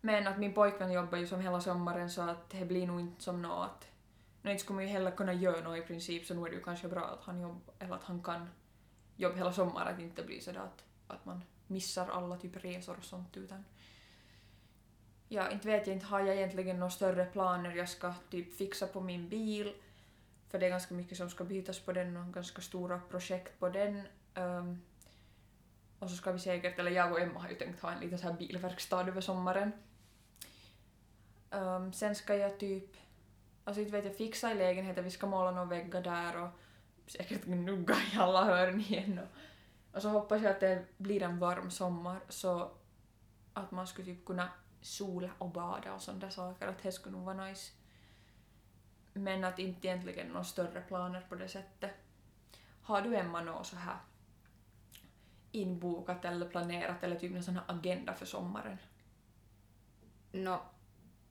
Men 0.00 0.26
att 0.26 0.38
min 0.38 0.54
pojkvän 0.54 0.92
jobbar 0.92 1.18
ju 1.18 1.26
som 1.26 1.40
hela 1.40 1.60
sommaren 1.60 2.10
så 2.10 2.22
att 2.22 2.50
det 2.50 2.64
blir 2.64 2.86
nog 2.86 3.00
inte 3.00 3.22
som 3.24 3.42
något 3.42 3.70
att... 3.70 3.88
Nu 4.42 4.50
inte 4.50 4.64
skulle 4.64 4.74
man 4.74 4.84
ju 4.84 4.90
heller 4.90 5.10
kunna 5.10 5.32
göra 5.32 5.60
något 5.60 5.78
i 5.78 5.82
princip 5.82 6.26
så 6.26 6.34
nu 6.34 6.46
är 6.46 6.50
det 6.50 6.56
ju 6.56 6.62
kanske 6.62 6.88
bra 6.88 7.04
att 7.04 7.24
han 7.24 7.40
jobbar, 7.40 7.74
eller 7.78 7.94
att 7.94 8.04
han 8.04 8.22
kan 8.22 8.48
jobba 9.16 9.36
hela 9.36 9.52
sommaren, 9.52 9.88
att 9.88 9.96
det 9.96 10.02
inte 10.02 10.22
blir 10.22 10.40
sådär 10.40 10.60
att, 10.60 10.84
att 11.06 11.24
man 11.24 11.42
missar 11.66 12.08
alla 12.08 12.36
typ 12.36 12.64
resor 12.64 12.96
och 12.98 13.04
sånt 13.04 13.36
utan 13.36 13.64
Ja, 15.30 15.50
inte 15.50 15.68
vet 15.68 15.86
jag, 15.86 15.96
inte 15.96 16.06
har 16.06 16.20
jag 16.20 16.36
egentligen 16.36 16.78
några 16.78 16.90
större 16.90 17.24
planer. 17.24 17.76
Jag 17.76 17.88
ska 17.88 18.14
typ 18.30 18.56
fixa 18.56 18.86
på 18.86 19.00
min 19.00 19.28
bil, 19.28 19.72
för 20.48 20.58
det 20.58 20.66
är 20.66 20.70
ganska 20.70 20.94
mycket 20.94 21.18
som 21.18 21.30
ska 21.30 21.44
bytas 21.44 21.80
på 21.80 21.92
den 21.92 22.16
och 22.16 22.34
ganska 22.34 22.62
stora 22.62 23.00
projekt 23.10 23.58
på 23.58 23.68
den. 23.68 24.02
Um, 24.34 24.82
och 25.98 26.10
så 26.10 26.16
ska 26.16 26.32
vi 26.32 26.38
säkert, 26.38 26.78
eller 26.78 26.90
jag 26.90 27.12
och 27.12 27.20
Emma 27.20 27.40
har 27.40 27.48
ju 27.48 27.54
tänkt 27.54 27.80
ha 27.80 27.92
en 27.92 28.00
liten 28.00 28.18
så 28.18 28.26
här 28.26 28.34
bilverkstad 28.34 29.08
över 29.08 29.20
sommaren. 29.20 29.72
Um, 31.50 31.92
sen 31.92 32.14
ska 32.14 32.36
jag 32.36 32.58
typ, 32.58 32.96
alltså 33.64 33.80
inte 33.80 33.92
vet 33.92 34.04
jag, 34.04 34.16
fixa 34.16 34.52
i 34.52 34.54
lägenheten, 34.54 35.04
vi 35.04 35.10
ska 35.10 35.26
måla 35.26 35.50
några 35.50 35.64
väggar 35.64 36.02
där 36.02 36.42
och 36.42 36.50
säkert 37.06 37.44
gnugga 37.44 37.96
i 38.12 38.16
alla 38.16 38.44
hörn 38.44 38.80
igen. 38.80 39.18
Och, 39.18 39.96
och 39.96 40.02
så 40.02 40.08
hoppas 40.08 40.42
jag 40.42 40.50
att 40.50 40.60
det 40.60 40.84
blir 40.96 41.22
en 41.22 41.38
varm 41.38 41.70
sommar 41.70 42.20
så 42.28 42.70
att 43.52 43.70
man 43.70 43.86
skulle 43.86 44.06
typ 44.06 44.24
kunna 44.24 44.48
sola 44.80 45.30
och 45.38 45.50
bada 45.50 45.94
och 45.94 46.02
sådana 46.02 46.30
saker, 46.30 46.66
att 46.66 46.82
det 46.82 46.92
skulle 46.92 47.16
nog 47.16 47.24
vara 47.24 47.44
nice. 47.44 47.72
Men 49.12 49.44
att 49.44 49.58
inte 49.58 49.88
egentligen 49.88 50.28
några 50.28 50.44
större 50.44 50.80
planer 50.80 51.20
på 51.28 51.34
det 51.34 51.48
sättet. 51.48 51.90
Har 52.82 53.02
du 53.02 53.16
Emma 53.16 53.42
något 53.42 53.66
så 53.66 53.76
här 53.76 53.96
inbokat 55.52 56.24
eller 56.24 56.48
planerat 56.48 57.04
eller 57.04 57.18
typ 57.18 57.32
någon 57.32 57.42
sån 57.42 57.54
här 57.54 57.64
agenda 57.66 58.14
för 58.14 58.26
sommaren? 58.26 58.78
Nå, 60.32 60.60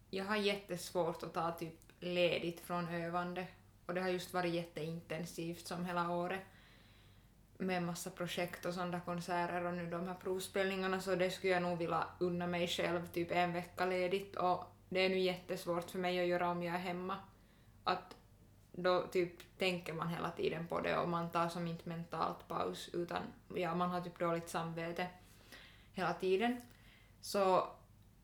jag 0.10 0.25
har 0.25 0.36
jättesvårt 0.36 1.24
att 1.24 1.34
ta 1.34 1.51
typ 1.51 1.80
ledigt 2.00 2.60
från 2.60 2.88
övande 2.88 3.48
och 3.86 3.94
det 3.94 4.01
har 4.01 4.10
just 4.10 4.34
varit 4.34 4.54
jätteintensivt 4.54 5.68
som 5.68 5.86
hela 5.86 6.10
året 6.10 6.42
med 7.58 7.84
massa 7.84 8.10
projekt 8.10 8.66
och 8.66 8.74
sådana 8.74 9.00
konserter 9.00 9.66
och 9.66 9.74
nu 9.74 9.90
de 9.90 10.08
här 10.08 10.16
provspelningarna 10.16 11.02
så 11.02 11.16
det 11.16 11.32
skulle 11.32 11.54
jag 11.54 11.62
nog 11.62 11.78
vilja 11.78 12.04
unna 12.20 12.48
mig 12.48 12.68
själv 12.68 13.08
typ 13.08 13.32
en 13.32 13.54
vecka 13.54 13.86
ledigt 13.86 14.36
och 14.36 14.64
det 14.90 15.06
är 15.06 15.10
nu 15.10 15.20
jättesvårt 15.20 15.90
för 15.90 16.00
mig 16.00 16.20
att 16.20 16.28
göra 16.28 16.50
om 16.50 16.64
jag 16.64 16.76
är 16.76 16.80
hemma. 16.80 17.18
Att 17.84 18.16
då 18.72 19.08
typ 19.12 19.58
tänker 19.58 19.94
man 19.94 20.08
hela 20.08 20.32
tiden 20.32 20.68
på 20.68 20.82
det 20.82 20.98
och 20.98 21.10
man 21.10 21.32
tar 21.32 21.50
som 21.50 21.68
inte 21.68 21.90
mentalt 21.90 22.48
paus 22.48 22.90
utan 22.94 23.22
ja, 23.56 23.76
man 23.76 23.90
har 23.90 24.02
typ 24.02 24.20
dåligt 24.20 24.50
samvete 24.50 25.08
hela 25.94 26.14
tiden. 26.14 26.62
Så 27.22 27.68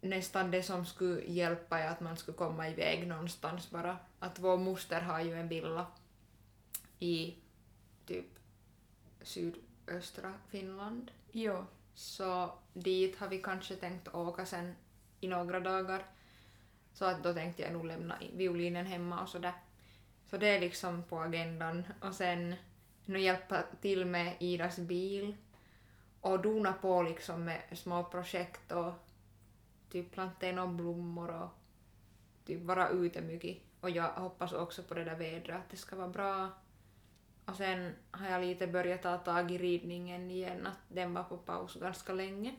nästan 0.01 0.51
det 0.51 0.63
som 0.63 0.85
skulle 0.85 1.21
hjälpa 1.21 1.79
är 1.79 1.87
att 1.87 1.99
man 1.99 2.17
skulle 2.17 2.37
komma 2.37 2.69
iväg 2.69 3.07
någonstans 3.07 3.69
bara. 3.69 3.97
Att 4.19 4.39
vår 4.39 4.57
moster 4.57 5.01
har 5.01 5.19
ju 5.21 5.39
en 5.39 5.47
villa 5.47 5.85
i 6.99 7.35
sydöstra 9.23 10.33
Finland. 10.49 11.11
Jo. 11.31 11.65
Så 11.93 12.51
dit 12.73 13.17
har 13.17 13.27
vi 13.27 13.41
kanske 13.41 13.75
tänkt 13.75 14.15
åka 14.15 14.45
sen 14.45 14.75
i 15.19 15.27
några 15.27 15.59
dagar. 15.59 16.05
Så 16.93 17.05
att 17.05 17.23
då 17.23 17.33
tänkte 17.33 17.61
jag 17.61 17.73
nog 17.73 17.85
lämna 17.85 18.17
violinen 18.33 18.85
hemma 18.85 19.21
och 19.21 19.29
sådär. 19.29 19.53
Så 20.25 20.37
det 20.37 20.47
är 20.47 20.59
liksom 20.59 21.03
på 21.03 21.19
agendan. 21.19 21.83
Och 22.01 22.13
sen 22.13 22.55
nu 23.05 23.19
hjälpa 23.19 23.63
till 23.81 24.05
med 24.05 24.35
Idas 24.39 24.77
bil 24.77 25.37
och 26.21 26.41
dona 26.41 26.73
på 26.73 27.03
liksom 27.03 27.45
med 27.45 27.61
små 27.73 28.03
projekt 28.03 28.71
och 28.71 28.93
typ 29.89 30.11
plantera 30.11 30.55
några 30.55 30.73
blommor 30.73 31.31
och 31.31 31.49
typ 32.45 32.61
vara 32.61 32.89
ute 32.89 33.21
mycket. 33.21 33.57
Och 33.79 33.89
jag 33.89 34.09
hoppas 34.13 34.53
också 34.53 34.83
på 34.83 34.93
det 34.93 35.03
där 35.03 35.15
vädret, 35.15 35.55
att 35.55 35.69
det 35.69 35.77
ska 35.77 35.95
vara 35.95 36.07
bra. 36.07 36.49
Och 37.45 37.55
sen 37.55 37.95
har 38.11 38.29
jag 38.29 38.41
lite 38.41 38.67
börjat 38.67 39.01
ta 39.01 39.17
tag 39.17 39.51
i 39.51 39.57
ridningen 39.57 40.31
igen, 40.31 40.67
att 40.67 40.79
den 40.87 41.13
var 41.13 41.23
på 41.23 41.37
paus 41.37 41.75
ganska 41.75 42.13
länge. 42.13 42.53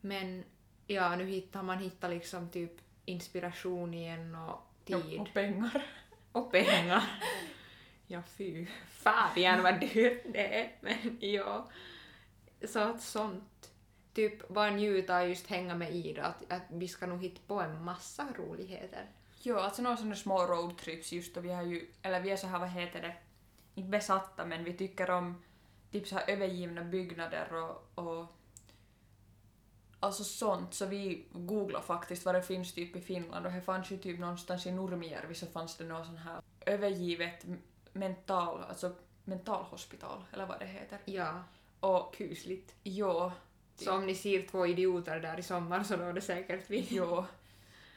Men 0.00 0.44
ja, 0.86 1.16
nu 1.16 1.24
hittar 1.24 1.62
man 1.62 1.78
hittat 1.78 2.10
liksom 2.10 2.48
typ 2.50 2.72
inspiration 3.04 3.94
igen 3.94 4.34
och 4.34 4.60
tid. 4.84 5.20
Och 5.20 5.32
pengar. 5.34 5.86
Och 6.32 6.52
pengar. 6.52 7.02
Ja, 8.08 8.22
fy. 8.36 8.66
Fan 8.88 9.62
vad 9.62 9.80
dyrt 9.80 10.22
det 10.32 10.60
är. 10.60 10.72
Men 10.80 11.18
ja. 11.20 11.68
Så 12.64 12.78
att 12.78 13.02
sånt. 13.02 13.72
Typ 14.14 14.48
bara 14.48 14.70
njuta 14.70 15.20
och 15.20 15.28
just 15.28 15.46
hänga 15.46 15.74
med 15.74 15.94
Ida. 15.94 16.22
Att, 16.22 16.52
att 16.52 16.62
vi 16.68 16.88
ska 16.88 17.06
nog 17.06 17.22
hitta 17.22 17.40
på 17.46 17.60
en 17.60 17.84
massa 17.84 18.26
roligheter. 18.38 19.06
Jo, 19.42 19.56
alltså 19.56 19.82
några 19.82 19.96
sådana 19.96 20.16
små 20.16 20.46
roadtrips 20.46 21.12
just 21.12 21.36
och 21.36 21.44
vi 21.44 21.52
har 21.52 21.62
ju, 21.62 21.86
eller 22.02 22.20
vi 22.20 22.30
är 22.30 22.36
så 22.36 22.46
här, 22.46 22.58
vad 22.58 22.68
heter 22.68 23.02
det, 23.02 23.14
inte 23.76 23.88
besatta 23.90 24.44
men 24.46 24.64
vi 24.64 24.72
tycker 24.72 25.10
om 25.10 25.42
typ 25.90 26.06
så 26.08 26.16
här 26.16 26.30
övergivna 26.30 26.84
byggnader 26.84 27.54
och, 27.54 27.90
och 27.94 28.26
alltså 30.00 30.24
sånt 30.24 30.74
så 30.74 30.86
vi 30.86 31.24
googlade 31.32 31.84
faktiskt 31.84 32.24
vad 32.24 32.34
det 32.34 32.42
finns 32.42 32.74
typ 32.74 32.96
i 32.96 33.00
Finland 33.00 33.46
och 33.46 33.52
det 33.52 33.60
fanns 33.60 33.90
ju 33.90 33.96
typ 33.98 34.18
någonstans 34.18 34.66
i 34.66 34.72
Nurmijärvi 34.72 35.34
så 35.34 35.46
fanns 35.46 35.76
det 35.76 35.84
något 35.84 36.06
sån 36.06 36.16
här 36.16 36.40
övergivet 36.66 37.46
mental, 37.92 38.64
alltså 38.68 38.92
mentalhospital 39.24 40.24
eller 40.32 40.46
vad 40.46 40.58
det 40.60 40.66
heter. 40.66 40.98
Ja, 41.04 41.42
Och 41.80 42.14
kusligt. 42.14 42.74
jo, 42.82 43.32
Så 43.76 43.92
om 43.94 44.06
ni 44.06 44.14
ser 44.14 44.46
två 44.46 44.66
idioter 44.66 45.20
där 45.20 45.38
i 45.38 45.42
sommar 45.42 45.82
så 45.82 45.96
då 45.96 46.02
är 46.04 46.12
det 46.12 46.20
säkert 46.20 46.70
vi. 46.70 46.86
jo. 46.90 47.24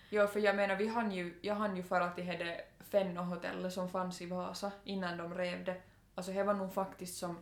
Jo, 0.09 0.27
för 0.27 0.39
jag 0.39 0.55
menar 0.55 0.75
vi 0.75 0.87
hann 0.87 1.11
ju, 1.11 1.39
jag 1.41 1.55
hann 1.55 1.75
ju 1.77 1.83
fara 1.83 2.09
till 2.11 2.25
det 2.25 2.61
Fenno-hotellet 2.89 3.73
som 3.73 3.89
fanns 3.89 4.21
i 4.21 4.25
Vasa 4.25 4.71
innan 4.83 5.17
de 5.17 5.33
rev 5.33 5.65
det. 5.65 5.81
Alltså 6.15 6.31
det 6.31 6.43
var 6.43 6.53
nog 6.53 6.73
faktiskt 6.73 7.17
som 7.17 7.37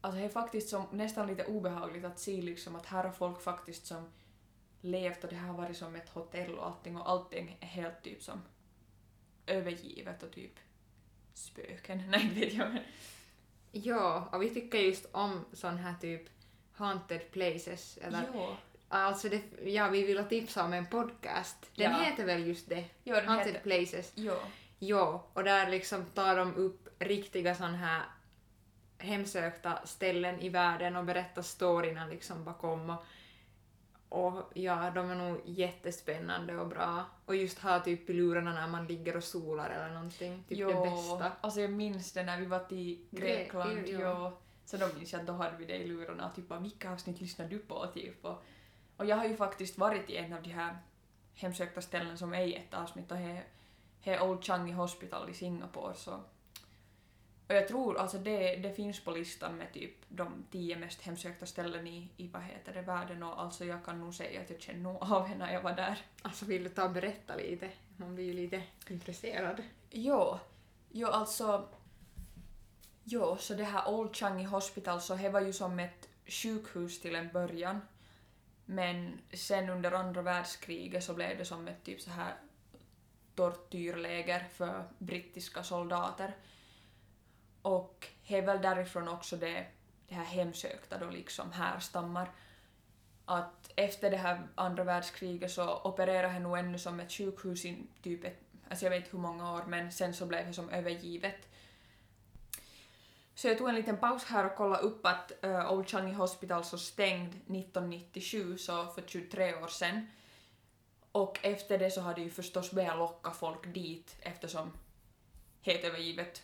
Alltså 0.00 0.18
det 0.18 0.24
är 0.24 0.28
faktiskt 0.28 0.68
som 0.68 0.86
nästan 0.90 1.26
lite 1.26 1.44
obehagligt 1.44 2.04
att 2.04 2.18
se 2.18 2.42
liksom 2.42 2.76
att 2.76 2.86
här 2.86 3.04
har 3.04 3.10
folk 3.10 3.42
faktiskt 3.42 3.86
som 3.86 4.10
levt 4.80 5.24
och 5.24 5.30
det 5.30 5.36
här 5.36 5.48
har 5.48 5.54
varit 5.54 5.76
som 5.76 5.96
ett 5.96 6.08
hotell 6.08 6.54
och 6.54 6.66
allting 6.66 6.96
och 6.96 7.10
allting 7.10 7.56
är 7.60 7.66
helt 7.66 8.02
typ 8.02 8.22
som 8.22 8.42
övergivet 9.46 10.22
och 10.22 10.32
typ 10.32 10.52
spöken. 11.34 12.02
Nej, 12.10 12.22
inte 12.22 12.34
vet 12.34 12.52
jag 12.52 12.68
men. 12.68 12.82
Ja, 13.72 14.28
och 14.32 14.42
vi 14.42 14.50
tycker 14.50 14.78
just 14.78 15.06
om 15.12 15.44
sån 15.52 15.76
här 15.76 15.94
typ 16.00 16.22
haunted 16.72 17.30
places. 17.30 17.98
Eller, 18.02 18.30
Jo. 18.34 18.56
Alltså 18.96 19.28
det, 19.28 19.42
ja, 19.70 19.88
vi 19.88 20.02
vill 20.06 20.24
tipsa 20.24 20.64
om 20.64 20.72
en 20.72 20.86
podcast. 20.86 21.70
Den 21.76 21.92
Ja. 21.92 21.98
heter 21.98 22.24
väl 22.24 22.46
just 22.46 22.68
det? 22.68 22.84
Jo, 23.04 23.14
den 23.14 23.28
haunted 23.28 23.46
heter... 23.54 23.60
places. 23.60 24.12
Jo. 24.14 24.34
Ja, 24.78 25.26
och 25.32 25.44
där 25.44 25.70
liksom 25.70 26.04
tar 26.06 26.36
de 26.36 26.54
upp 26.56 26.88
riktiga 26.98 27.54
sån 27.54 27.74
här 27.74 28.02
hemsökta 28.98 29.78
ställen 29.86 30.40
i 30.40 30.48
världen 30.48 30.96
och 30.96 31.04
berättar 31.04 31.42
storyna 31.42 32.06
liksom 32.06 32.44
bakom 32.44 32.90
och, 32.90 33.04
och 34.08 34.50
ja, 34.54 34.90
de 34.94 35.10
är 35.10 35.14
nog 35.14 35.40
jättespännande 35.44 36.56
och 36.56 36.68
bra. 36.68 37.04
Och 37.26 37.36
just 37.36 37.58
ha 37.58 37.80
typ 37.80 38.10
i 38.10 38.12
lurarna 38.12 38.52
när 38.52 38.66
man 38.68 38.86
ligger 38.86 39.16
och 39.16 39.24
solar 39.24 39.70
eller 39.70 39.94
någonting, 39.94 40.44
typ 40.48 40.58
det 40.58 40.64
bästa. 40.90 41.32
Alltså 41.40 41.60
jag 41.60 41.70
minns 41.72 42.12
det 42.12 42.22
när 42.22 42.40
vi 42.40 42.46
var 42.46 42.58
till 42.64 43.06
Grekland. 43.10 43.70
Gre- 43.78 43.84
jo. 43.86 43.98
jo. 44.02 44.32
Så 44.64 44.76
då 44.76 44.88
minns 44.98 45.12
jag 45.12 45.20
att 45.20 45.26
då 45.26 45.32
hade 45.32 45.56
vi 45.56 45.64
det 45.64 45.76
i 45.76 45.86
lurarna 45.88 46.30
typ 46.30 46.48
bara 46.48 46.60
vilka 46.60 46.92
avsnitt 46.92 47.20
lyssnar 47.20 47.48
du 47.48 47.58
på 47.58 47.86
typ 47.86 48.24
och, 48.24 48.42
och 48.96 49.06
jag 49.06 49.16
har 49.16 49.26
ju 49.26 49.36
faktiskt 49.36 49.78
varit 49.78 50.10
i 50.10 50.16
en 50.16 50.32
av 50.32 50.42
de 50.42 50.50
här 50.50 50.78
hemsökta 51.34 51.82
ställen 51.82 52.18
som 52.18 52.34
är 52.34 52.42
i 52.42 52.54
ett 52.54 52.74
avsnitt 52.74 53.12
och 53.12 53.18
det 53.18 53.42
är 54.04 54.22
Old 54.22 54.44
Changi 54.44 54.72
Hospital 54.72 55.30
i 55.30 55.34
Singapore 55.34 55.94
så 55.94 56.20
och 57.48 57.54
jag 57.54 57.68
tror 57.68 57.98
alltså 57.98 58.18
det, 58.18 58.56
det 58.56 58.72
finns 58.72 59.00
på 59.00 59.10
listan 59.10 59.56
med 59.56 59.72
typ 59.72 59.94
de 60.08 60.44
tio 60.50 60.76
mest 60.76 61.02
hemsökta 61.02 61.46
ställen 61.46 61.86
i, 61.86 62.08
i 62.16 62.28
vad 62.28 62.42
heter 62.42 62.72
det, 62.72 62.82
världen 62.82 63.22
och 63.22 63.42
alltså 63.42 63.64
jag 63.64 63.84
kan 63.84 64.00
nog 64.00 64.14
säga 64.14 64.40
att 64.40 64.50
jag 64.50 64.60
känner 64.60 64.80
nog 64.80 64.96
av 65.02 65.30
när 65.30 65.52
jag 65.52 65.62
var 65.62 65.72
där. 65.72 65.98
Alltså 66.22 66.44
vill 66.44 66.64
du 66.64 66.68
ta 66.68 66.84
och 66.84 66.90
berätta 66.90 67.36
lite? 67.36 67.70
Man 67.96 68.14
blir 68.14 68.24
ju 68.24 68.32
lite 68.32 68.62
intresserad. 68.88 69.62
Jo, 69.90 70.38
jo 70.90 71.08
alltså... 71.08 71.68
Jo, 73.04 73.36
så 73.40 73.54
det 73.54 73.64
här 73.64 73.88
Old 73.88 74.16
Changi 74.16 74.44
Hospital 74.44 75.00
så 75.00 75.14
det 75.14 75.28
var 75.28 75.40
ju 75.40 75.52
som 75.52 75.78
ett 75.78 76.08
sjukhus 76.26 77.00
till 77.00 77.14
en 77.14 77.32
början. 77.32 77.80
Men 78.66 79.20
sen 79.32 79.70
under 79.70 79.92
andra 79.92 80.22
världskriget 80.22 81.04
så 81.04 81.14
blev 81.14 81.38
det 81.38 81.44
som 81.44 81.68
ett 81.68 81.84
typ 81.84 82.00
så 82.00 82.10
här 82.10 82.34
tortyrläger 83.34 84.44
för 84.52 84.84
brittiska 84.98 85.62
soldater. 85.62 86.36
Och 87.62 88.08
det 88.28 88.38
är 88.38 88.42
väl 88.42 88.62
därifrån 88.62 89.08
också 89.08 89.36
det, 89.36 89.66
det 90.08 90.14
här 90.14 90.24
hemsökta 90.24 90.98
då 90.98 91.10
liksom 91.10 91.52
härstammar. 91.52 92.30
Att 93.24 93.72
efter 93.76 94.10
det 94.10 94.16
här 94.16 94.48
andra 94.54 94.84
världskriget 94.84 95.50
så 95.50 95.80
opererade 95.82 96.28
han 96.28 96.42
nog 96.42 96.58
ännu 96.58 96.78
som 96.78 97.00
ett 97.00 97.12
sjukhus 97.12 97.64
i 97.64 97.86
typ 98.02 98.24
ett, 98.24 98.40
alltså 98.68 98.84
jag 98.84 98.90
vet 98.90 99.04
inte 99.04 99.16
hur 99.16 99.22
många 99.22 99.52
år 99.52 99.64
men 99.66 99.92
sen 99.92 100.14
så 100.14 100.26
blev 100.26 100.46
det 100.46 100.52
som 100.52 100.70
övergivet. 100.70 101.48
Så 103.34 103.48
jag 103.48 103.58
tog 103.58 103.68
en 103.68 103.74
liten 103.74 103.96
paus 103.96 104.24
här 104.24 104.46
och 104.46 104.56
kollade 104.56 104.82
upp 104.82 105.06
att 105.06 105.32
uh, 105.44 105.72
Old 105.72 105.88
Changi 105.88 106.12
Hospital 106.12 106.64
så 106.64 106.78
stängd 106.78 107.28
1997, 107.28 108.58
så 108.58 108.86
för 108.86 109.02
23 109.06 109.54
år 109.54 109.68
sedan. 109.68 110.06
Och 111.12 111.38
efter 111.42 111.78
det 111.78 111.90
så 111.90 112.00
hade 112.00 112.20
ju 112.20 112.30
förstås 112.30 112.70
börjat 112.70 112.98
locka 112.98 113.30
folk 113.30 113.74
dit 113.74 114.16
eftersom 114.20 114.72
helt 115.62 115.84
övergivet 115.84 116.42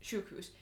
sjukhus. 0.00 0.52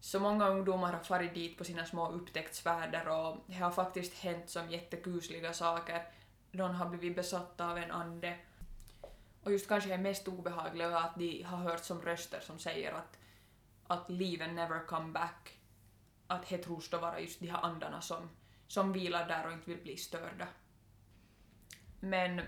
Så 0.00 0.20
många 0.20 0.48
ungdomar 0.48 0.92
har 0.92 1.00
farit 1.00 1.34
dit 1.34 1.58
på 1.58 1.64
sina 1.64 1.86
små 1.86 2.10
upptäcktsfärder 2.10 3.08
och 3.08 3.36
det 3.46 3.54
har 3.54 3.70
faktiskt 3.70 4.14
hänt 4.14 4.50
som 4.50 4.70
jättekusliga 4.70 5.52
saker. 5.52 6.06
Någon 6.50 6.74
har 6.74 6.88
blivit 6.88 7.16
besatta 7.16 7.70
av 7.70 7.78
en 7.78 7.90
ande. 7.90 8.36
Och 9.42 9.52
just 9.52 9.68
kanske 9.68 9.90
det 9.90 9.98
mest 9.98 10.28
obehagliga 10.28 10.86
är 10.86 10.96
att 10.96 11.14
de 11.18 11.42
har 11.42 11.58
hört 11.58 11.84
som 11.84 12.02
röster 12.02 12.40
som 12.40 12.58
säger 12.58 12.92
att, 12.92 13.18
att 13.92 14.10
livet 14.10 14.54
never 14.54 14.86
come 14.86 15.12
back. 15.12 15.58
Att 16.26 16.48
det 16.48 16.58
tros 16.58 16.90
då 16.90 16.98
vara 16.98 17.20
just 17.20 17.40
de 17.40 17.46
här 17.46 17.64
andarna 17.64 18.00
som, 18.00 18.30
som 18.66 18.92
vilar 18.92 19.28
där 19.28 19.46
och 19.46 19.52
inte 19.52 19.70
vill 19.70 19.82
bli 19.82 19.96
störda. 19.96 20.48
Men 22.00 22.40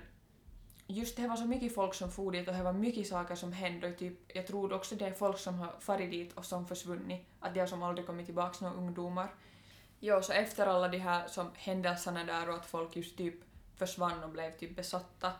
just 0.86 1.16
det 1.16 1.28
var 1.28 1.36
så 1.36 1.44
mycket 1.44 1.74
folk 1.74 1.94
som 1.94 2.10
for 2.10 2.32
dit 2.32 2.48
och 2.48 2.54
det 2.54 2.62
var 2.62 2.72
mycket 2.72 3.06
saker 3.06 3.34
som 3.34 3.52
hände 3.52 3.88
och 3.88 3.98
typ, 3.98 4.36
jag 4.36 4.46
tror 4.46 4.72
också 4.72 4.94
det 4.94 5.06
är 5.06 5.12
folk 5.12 5.38
som 5.38 5.58
har 5.58 5.74
farit 5.80 6.10
dit 6.10 6.32
och 6.32 6.44
som 6.44 6.66
försvunnit, 6.66 7.26
att 7.40 7.54
de 7.54 7.60
har 7.60 7.66
som 7.66 7.82
aldrig 7.82 8.06
kommit 8.06 8.26
tillbaka 8.26 8.64
några 8.64 8.76
ungdomar. 8.76 9.34
Jo, 10.00 10.22
så 10.22 10.32
efter 10.32 10.66
alla 10.66 10.88
de 10.88 10.98
här 10.98 11.28
som 11.28 11.50
händelserna 11.54 12.24
där 12.24 12.48
och 12.48 12.54
att 12.54 12.66
folk 12.66 12.96
just 12.96 13.16
typ 13.16 13.34
försvann 13.76 14.24
och 14.24 14.30
blev 14.30 14.50
typ 14.50 14.76
besatta 14.76 15.32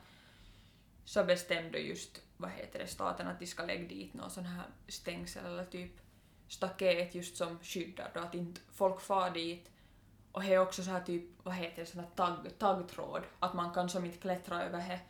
så 1.05 1.25
bestämde 1.25 1.79
just, 1.79 2.23
vad 2.37 2.51
heter 2.51 2.79
det, 2.79 2.87
staten 2.87 3.27
att 3.27 3.41
de 3.41 3.47
ska 3.47 3.65
lägga 3.65 3.89
dit 3.89 4.15
någon 4.15 4.31
sån 4.31 4.45
här 4.45 4.67
stängsel 4.89 5.47
eller 5.47 5.65
typ 5.65 5.93
staket 6.49 7.15
just 7.15 7.37
som 7.37 7.59
skyddar 7.59 8.11
då 8.15 8.21
att 8.21 8.35
inte 8.35 8.61
folk 8.73 9.01
far 9.01 9.31
dit 9.31 9.71
och 10.33 10.43
det 10.43 10.55
är 10.55 10.59
också 10.59 10.83
så 10.83 10.91
här 10.91 11.01
typ, 11.01 11.25
vad 11.43 11.55
heter 11.55 11.77
det, 11.83 11.87
sån 11.87 12.01
här 12.01 12.11
tagg, 12.15 12.59
taggtråd, 12.59 13.23
att 13.39 13.55
man 13.55 13.75
kan 13.75 13.89
som 13.89 14.05
inte 14.05 14.19
klättra 14.19 14.63
över 14.63 14.79
det 14.79 15.01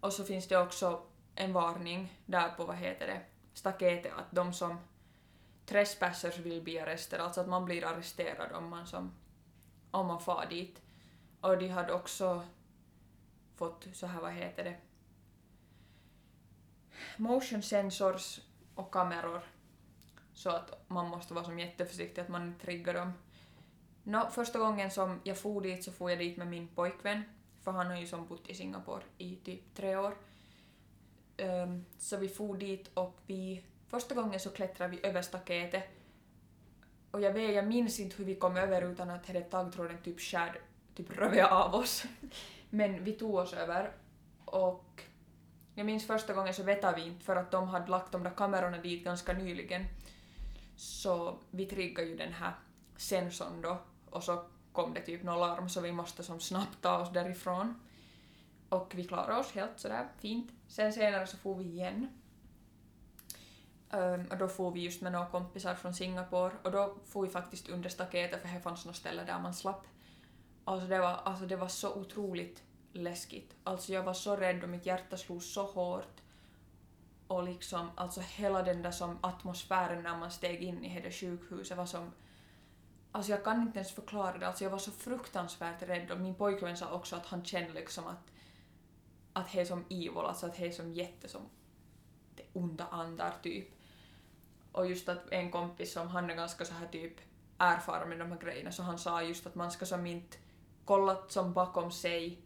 och 0.00 0.12
så 0.12 0.24
finns 0.24 0.48
det 0.48 0.58
också 0.58 1.02
en 1.34 1.52
varning 1.52 2.20
där 2.26 2.48
på, 2.48 2.64
vad 2.64 2.76
heter 2.76 3.06
det, 3.06 3.20
staketet 3.54 4.12
att 4.12 4.30
de 4.30 4.52
som 4.52 4.78
trespassers 5.66 6.38
vill 6.38 6.62
bli 6.62 6.78
arresterade, 6.78 7.24
alltså 7.24 7.40
att 7.40 7.48
man 7.48 7.64
blir 7.64 7.84
arresterad 7.84 8.52
om 8.52 8.68
man, 8.68 8.86
som, 8.86 9.14
om 9.90 10.06
man 10.06 10.20
far 10.20 10.46
dit. 10.50 10.82
Och 11.40 11.58
de 11.58 11.68
hade 11.68 11.92
också 11.92 12.42
fått 13.54 13.86
så 13.92 14.06
här, 14.06 14.20
vad 14.20 14.32
heter 14.32 14.64
det, 14.64 14.76
motion 17.16 17.62
sensors 17.62 18.40
och 18.74 18.90
kameror 18.90 19.42
så 20.34 20.50
att 20.50 20.84
man 20.88 21.08
måste 21.08 21.34
vara 21.34 21.44
som 21.44 21.58
jätteförsiktig 21.58 22.22
att 22.22 22.28
man 22.28 22.48
inte 22.48 22.64
triggar 22.64 22.94
dem. 22.94 23.12
No, 24.02 24.30
första 24.30 24.58
gången 24.58 24.90
som 24.90 25.20
jag 25.24 25.38
for 25.38 25.60
dit 25.60 25.84
så 25.84 25.92
for 25.92 26.10
jag 26.10 26.18
dit 26.18 26.36
med 26.36 26.46
min 26.46 26.68
pojkvän 26.68 27.22
för 27.60 27.70
han 27.70 27.86
har 27.86 27.96
ju 27.96 28.06
som 28.06 28.26
bott 28.26 28.48
i 28.48 28.54
Singapore 28.54 29.02
i 29.18 29.36
typ 29.36 29.74
tre 29.74 29.96
år. 29.96 30.16
Um, 31.38 31.84
så 31.98 32.16
vi 32.16 32.28
for 32.28 32.56
dit 32.56 32.90
och 32.94 33.18
vi, 33.26 33.64
första 33.88 34.14
gången 34.14 34.40
så 34.40 34.50
klättrade 34.50 34.96
vi 34.96 35.06
över 35.06 35.22
staketet 35.22 35.84
och 37.10 37.20
jag 37.20 37.32
vet, 37.32 37.54
jag 37.54 37.66
minns 37.66 38.00
inte 38.00 38.16
hur 38.16 38.24
vi 38.24 38.34
kom 38.34 38.56
över 38.56 38.82
utan 38.82 39.10
att 39.10 39.26
hade 39.26 39.40
taggtråden 39.40 39.98
typ 40.02 40.20
skär, 40.20 40.60
typ 40.94 41.18
röv 41.18 41.46
av 41.46 41.74
oss. 41.74 42.04
Men 42.70 43.04
vi 43.04 43.12
tog 43.12 43.34
oss 43.34 43.52
över 43.52 43.92
och 44.44 45.02
jag 45.76 45.86
minns 45.86 46.06
första 46.06 46.32
gången 46.32 46.54
så 46.54 46.62
vetade 46.62 46.96
vi 46.96 47.06
inte 47.06 47.24
för 47.24 47.36
att 47.36 47.50
de 47.50 47.68
hade 47.68 47.90
lagt 47.90 48.12
de 48.12 48.22
där 48.22 48.30
kamerorna 48.30 48.78
dit 48.78 49.04
ganska 49.04 49.32
nyligen. 49.32 49.84
Så 50.76 51.38
vi 51.50 51.66
triggade 51.66 52.08
ju 52.08 52.16
den 52.16 52.32
här 52.32 52.52
sensorn 52.96 53.62
då 53.62 53.78
och 54.10 54.24
så 54.24 54.44
kom 54.72 54.94
det 54.94 55.00
typ 55.00 55.22
något 55.22 55.38
larm 55.38 55.68
så 55.68 55.80
vi 55.80 55.92
måste 55.92 56.22
som 56.22 56.40
snabbt 56.40 56.82
ta 56.82 56.98
oss 56.98 57.12
därifrån. 57.12 57.80
Och 58.68 58.92
vi 58.94 59.04
klarade 59.04 59.40
oss 59.40 59.52
helt 59.52 59.78
sådär 59.80 60.08
fint. 60.18 60.50
Sen 60.68 60.92
senare 60.92 61.26
så 61.26 61.36
får 61.36 61.54
vi 61.54 61.64
igen. 61.64 62.08
Um, 63.90 64.26
och 64.30 64.38
då 64.38 64.48
får 64.48 64.70
vi 64.70 64.80
just 64.80 65.02
med 65.02 65.12
några 65.12 65.26
kompisar 65.26 65.74
från 65.74 65.94
Singapore 65.94 66.52
och 66.62 66.72
då 66.72 66.96
får 67.06 67.22
vi 67.22 67.28
faktiskt 67.28 67.68
under 67.68 67.88
staketet 67.88 68.42
för 68.42 68.48
det 68.48 68.60
fanns 68.60 68.86
något 68.86 68.96
ställe 68.96 69.24
där 69.24 69.38
man 69.38 69.54
slapp. 69.54 69.86
Alltså 70.64 70.88
det 70.88 70.98
var, 70.98 71.20
alltså 71.24 71.46
det 71.46 71.56
var 71.56 71.68
så 71.68 71.94
otroligt 71.94 72.62
läskigt. 73.02 73.54
Alltså 73.64 73.92
jag 73.92 74.02
var 74.02 74.14
så 74.14 74.36
rädd 74.36 74.62
och 74.62 74.68
mitt 74.68 74.86
hjärta 74.86 75.16
slog 75.16 75.42
så 75.42 75.62
hårt. 75.62 76.20
Och 77.26 77.44
liksom, 77.44 77.90
alltså 77.94 78.20
hela 78.20 78.62
den 78.62 78.82
där 78.82 78.90
som 78.90 79.18
atmosfären 79.20 80.02
när 80.02 80.18
man 80.18 80.30
steg 80.30 80.62
in 80.62 80.84
i 80.84 81.00
det 81.00 81.10
sjukhuset 81.10 81.76
var 81.76 81.86
som 81.86 82.12
Alltså 83.12 83.30
jag 83.30 83.44
kan 83.44 83.62
inte 83.62 83.78
ens 83.78 83.92
förklara 83.92 84.38
det, 84.38 84.46
alltså 84.46 84.64
jag 84.64 84.70
var 84.70 84.78
så 84.78 84.90
fruktansvärt 84.90 85.82
rädd 85.82 86.10
och 86.10 86.20
min 86.20 86.34
pojkvän 86.34 86.76
sa 86.76 86.92
också 86.92 87.16
att 87.16 87.26
han 87.26 87.44
kände 87.44 87.72
liksom 87.72 88.06
att 88.06 88.32
att 89.32 89.52
det 89.52 89.60
är 89.60 89.64
som 89.64 89.84
evil, 89.90 90.16
alltså 90.16 90.46
att 90.46 90.56
det 90.56 90.66
är 90.66 90.70
som 90.70 90.92
jätte 90.92 91.28
som 91.28 91.42
onda 92.52 92.86
andar 92.86 93.34
typ. 93.42 93.68
Och 94.72 94.86
just 94.86 95.08
att 95.08 95.30
en 95.30 95.50
kompis 95.50 95.92
som 95.92 96.08
han 96.08 96.30
är 96.30 96.34
ganska 96.34 96.64
så 96.64 96.74
här 96.74 96.86
typ 96.86 97.20
erfaren 97.58 98.08
med 98.08 98.18
de 98.18 98.32
här 98.32 98.38
grejerna 98.38 98.72
så 98.72 98.82
han 98.82 98.98
sa 98.98 99.22
just 99.22 99.46
att 99.46 99.54
man 99.54 99.70
ska 99.70 99.86
som 99.86 100.06
inte 100.06 100.36
kolla 100.84 101.16
som 101.28 101.52
bakom 101.52 101.92
sig 101.92 102.40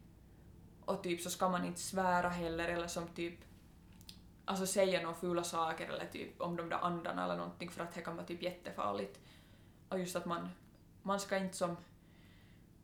och 0.90 1.02
typ 1.02 1.20
så 1.20 1.30
ska 1.30 1.48
man 1.48 1.64
inte 1.64 1.80
svära 1.80 2.28
heller 2.28 2.68
eller 2.68 2.86
som 2.86 3.08
typ 3.08 3.34
alltså 4.44 4.66
säga 4.66 5.02
några 5.02 5.14
fula 5.14 5.44
saker 5.44 5.88
eller 5.88 6.06
typ 6.06 6.40
om 6.40 6.56
de 6.56 6.68
där 6.68 6.84
andarna 6.84 7.24
eller 7.24 7.36
någonting 7.36 7.70
för 7.70 7.82
att 7.82 7.94
det 7.94 8.00
kan 8.00 8.16
vara 8.16 8.26
typ 8.26 8.42
jättefarligt. 8.42 9.20
Och 9.88 9.98
just 9.98 10.16
att 10.16 10.26
man, 10.26 10.48
man 11.02 11.20
ska 11.20 11.36
inte 11.36 11.56
som 11.56 11.76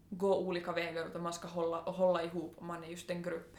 gå 0.08 0.38
olika 0.38 0.72
vägar 0.72 1.06
utan 1.06 1.22
man 1.22 1.32
ska 1.32 1.48
hålla, 1.48 1.80
och 1.80 1.94
hålla 1.94 2.22
ihop 2.22 2.54
om 2.58 2.66
man 2.66 2.84
är 2.84 2.88
just 2.88 3.10
en 3.10 3.22
grupp. 3.22 3.56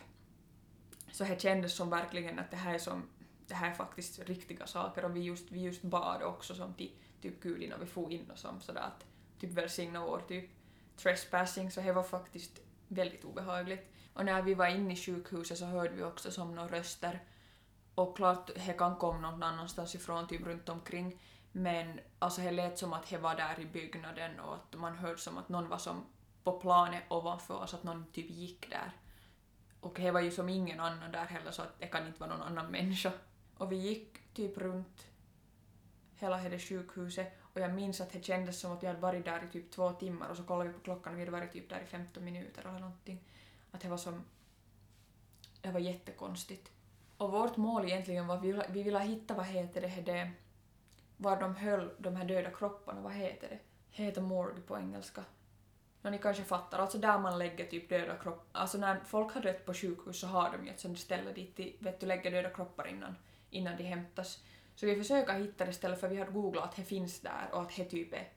Så 1.12 1.24
det 1.24 1.42
kändes 1.42 1.76
som 1.76 1.90
verkligen 1.90 2.40
att 2.40 2.52
det 2.52 2.58
här 2.58 2.74
är 2.74 2.80
som 2.80 3.04
det 3.48 3.56
här 3.56 3.70
är 3.72 3.76
faktiskt 3.76 4.20
riktiga 4.20 4.68
saker 4.68 5.06
och 5.06 5.16
vi 5.16 5.20
just, 5.20 5.52
vi 5.52 5.60
just 5.60 5.82
bad 5.82 6.24
också 6.24 6.56
som 6.56 6.74
till 6.74 6.92
typ 7.22 7.44
Gud 7.44 7.62
innan 7.62 7.80
vi 7.80 7.86
får 7.86 8.12
in 8.12 8.32
och 8.32 8.38
som 8.38 8.62
sådär 8.62 8.82
att 8.82 9.06
typ 9.40 9.52
välsigna 9.52 10.06
vår 10.06 10.22
typ 10.28 10.50
trespassing 10.98 11.72
så 11.72 11.82
det 11.82 11.94
var 11.94 12.04
faktiskt 12.04 12.60
väldigt 12.88 13.26
obehagligt. 13.26 13.94
Och 14.18 14.26
när 14.26 14.42
vi 14.42 14.54
var 14.54 14.68
inne 14.68 14.94
i 14.94 14.96
sjukhuset 14.96 15.58
så 15.58 15.66
hörde 15.66 15.96
vi 15.96 16.04
också 16.04 16.32
som 16.32 16.56
några 16.56 16.78
röster 16.78 17.20
och 17.96 18.18
klart 18.18 18.52
det 18.56 18.78
kan 18.78 18.96
komma 18.96 19.20
någon 19.20 19.44
annanstans 19.44 19.96
ifrån, 19.96 20.28
typ 20.28 20.46
runt 20.46 20.70
omkring 20.70 21.20
men 21.52 22.00
alltså 22.20 22.42
det 22.42 22.52
lät 22.52 22.78
som 22.78 22.94
att 22.94 23.10
det 23.10 23.18
var 23.18 23.36
där 23.36 23.60
i 23.60 23.66
byggnaden 23.66 24.40
och 24.40 24.56
att 24.56 24.80
man 24.80 24.98
hörde 24.98 25.18
som 25.18 25.38
att 25.38 25.50
någon 25.50 25.70
var 25.70 25.78
som 25.78 26.06
på 26.44 26.60
planet 26.60 27.04
ovanför 27.10 27.54
oss, 27.54 27.74
att 27.74 27.84
någon 27.84 28.06
typ 28.12 28.30
gick 28.30 28.70
där. 28.72 28.92
Och 29.80 29.94
det 29.96 30.12
var 30.12 30.22
ju 30.22 30.32
som 30.32 30.50
ingen 30.50 30.80
annan 30.80 31.12
där 31.12 31.26
heller 31.26 31.52
så 31.52 31.62
att 31.62 31.80
det 31.80 31.88
kan 31.88 32.08
inte 32.08 32.20
vara 32.20 32.30
någon 32.30 32.48
annan 32.48 32.72
människa. 32.72 33.12
Och 33.58 33.72
vi 33.72 33.76
gick 33.76 34.34
typ 34.34 34.58
runt 34.58 35.08
hela 36.16 36.38
det 36.38 36.60
sjukhuset 36.60 37.38
och 37.42 37.62
jag 37.62 37.74
minns 37.74 38.02
att 38.02 38.12
det 38.12 38.26
kändes 38.26 38.60
som 38.60 38.72
att 38.72 38.84
vi 38.84 38.88
hade 38.88 39.00
varit 39.00 39.26
där 39.26 39.44
i 39.44 39.52
typ 39.52 39.72
två 39.72 39.92
timmar 39.92 40.30
och 40.30 40.38
så 40.38 40.44
kollade 40.44 40.70
vi 40.70 40.76
på 40.76 40.84
klockan 40.84 41.14
och 41.14 41.20
vi 41.20 41.22
hade 41.22 41.32
varit 41.32 41.54
typ 41.54 41.70
där 41.70 41.82
i 41.82 41.86
15 41.86 42.24
minuter 42.24 42.62
eller 42.62 42.80
någonting. 42.80 43.24
Att 43.78 43.84
det 43.84 43.90
var 43.90 43.98
som... 43.98 44.24
Det 45.62 45.72
var 45.72 45.80
jättekonstigt. 45.80 46.72
Och 47.18 47.32
vårt 47.32 47.58
mål 47.58 47.86
egentligen 47.86 48.28
var 48.28 48.38
att 48.38 48.44
vi 48.44 48.48
ville, 48.48 48.66
vi 48.70 48.84
ville 48.84 49.00
hitta, 49.00 49.34
vad 49.34 49.46
heter 49.46 49.82
det, 49.82 50.02
det 50.06 50.32
var 51.18 51.40
de 51.40 51.56
höll 51.56 51.90
de 51.98 52.16
här 52.16 52.26
döda 52.26 52.52
kropparna, 52.52 53.02
vad 53.02 53.14
heter 53.14 53.50
det? 53.50 53.60
Det 53.98 54.04
heter 54.04 54.22
morgue 54.22 54.62
på 54.62 54.78
engelska. 54.78 55.24
No, 56.02 56.10
ni 56.10 56.18
kanske 56.18 56.44
fattar, 56.44 56.80
alltså 56.80 56.98
där 56.98 57.20
man 57.20 57.40
lägger 57.40 57.66
typ 57.66 57.90
döda 57.90 58.18
kroppar. 58.18 58.46
Alltså 58.52 58.78
när 58.78 59.00
folk 59.00 59.34
har 59.34 59.42
dött 59.42 59.66
på 59.66 59.74
sjukhus 59.74 60.20
så 60.20 60.28
har 60.28 60.52
de 60.52 60.66
ju 60.66 60.72
ett 60.72 60.80
sånt 60.80 61.00
ställe 61.00 61.34
dit 61.34 61.56
de 61.56 61.78
vet 61.80 62.00
du, 62.00 62.06
lägger 62.06 62.32
döda 62.32 62.50
kroppar 62.50 62.88
innan, 62.88 63.16
innan 63.50 63.78
de 63.78 63.84
hämtas. 63.84 64.44
Så 64.76 64.86
vi 64.86 64.96
försöker 64.96 65.34
hitta 65.34 65.66
det 65.66 65.74
stället 65.74 66.00
för 66.00 66.08
vi 66.08 66.18
har 66.18 66.26
googlat 66.26 66.64
att 66.64 66.76
det 66.76 66.84
finns 66.84 67.20
där 67.20 67.50
och 67.52 67.62
att 67.62 67.76
det 67.76 67.86
typ 67.86 68.14
är 68.14 68.30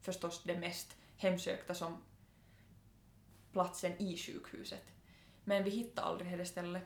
förstås 0.00 0.42
det 0.44 0.58
mest 0.58 0.96
hemsökta 1.16 1.74
som 1.74 2.02
platsen 3.56 3.92
i 3.98 4.16
sjukhuset. 4.16 4.84
Men 5.44 5.64
vi 5.64 5.70
hittade 5.70 6.06
aldrig 6.06 6.38
det 6.38 6.46
stället. 6.46 6.82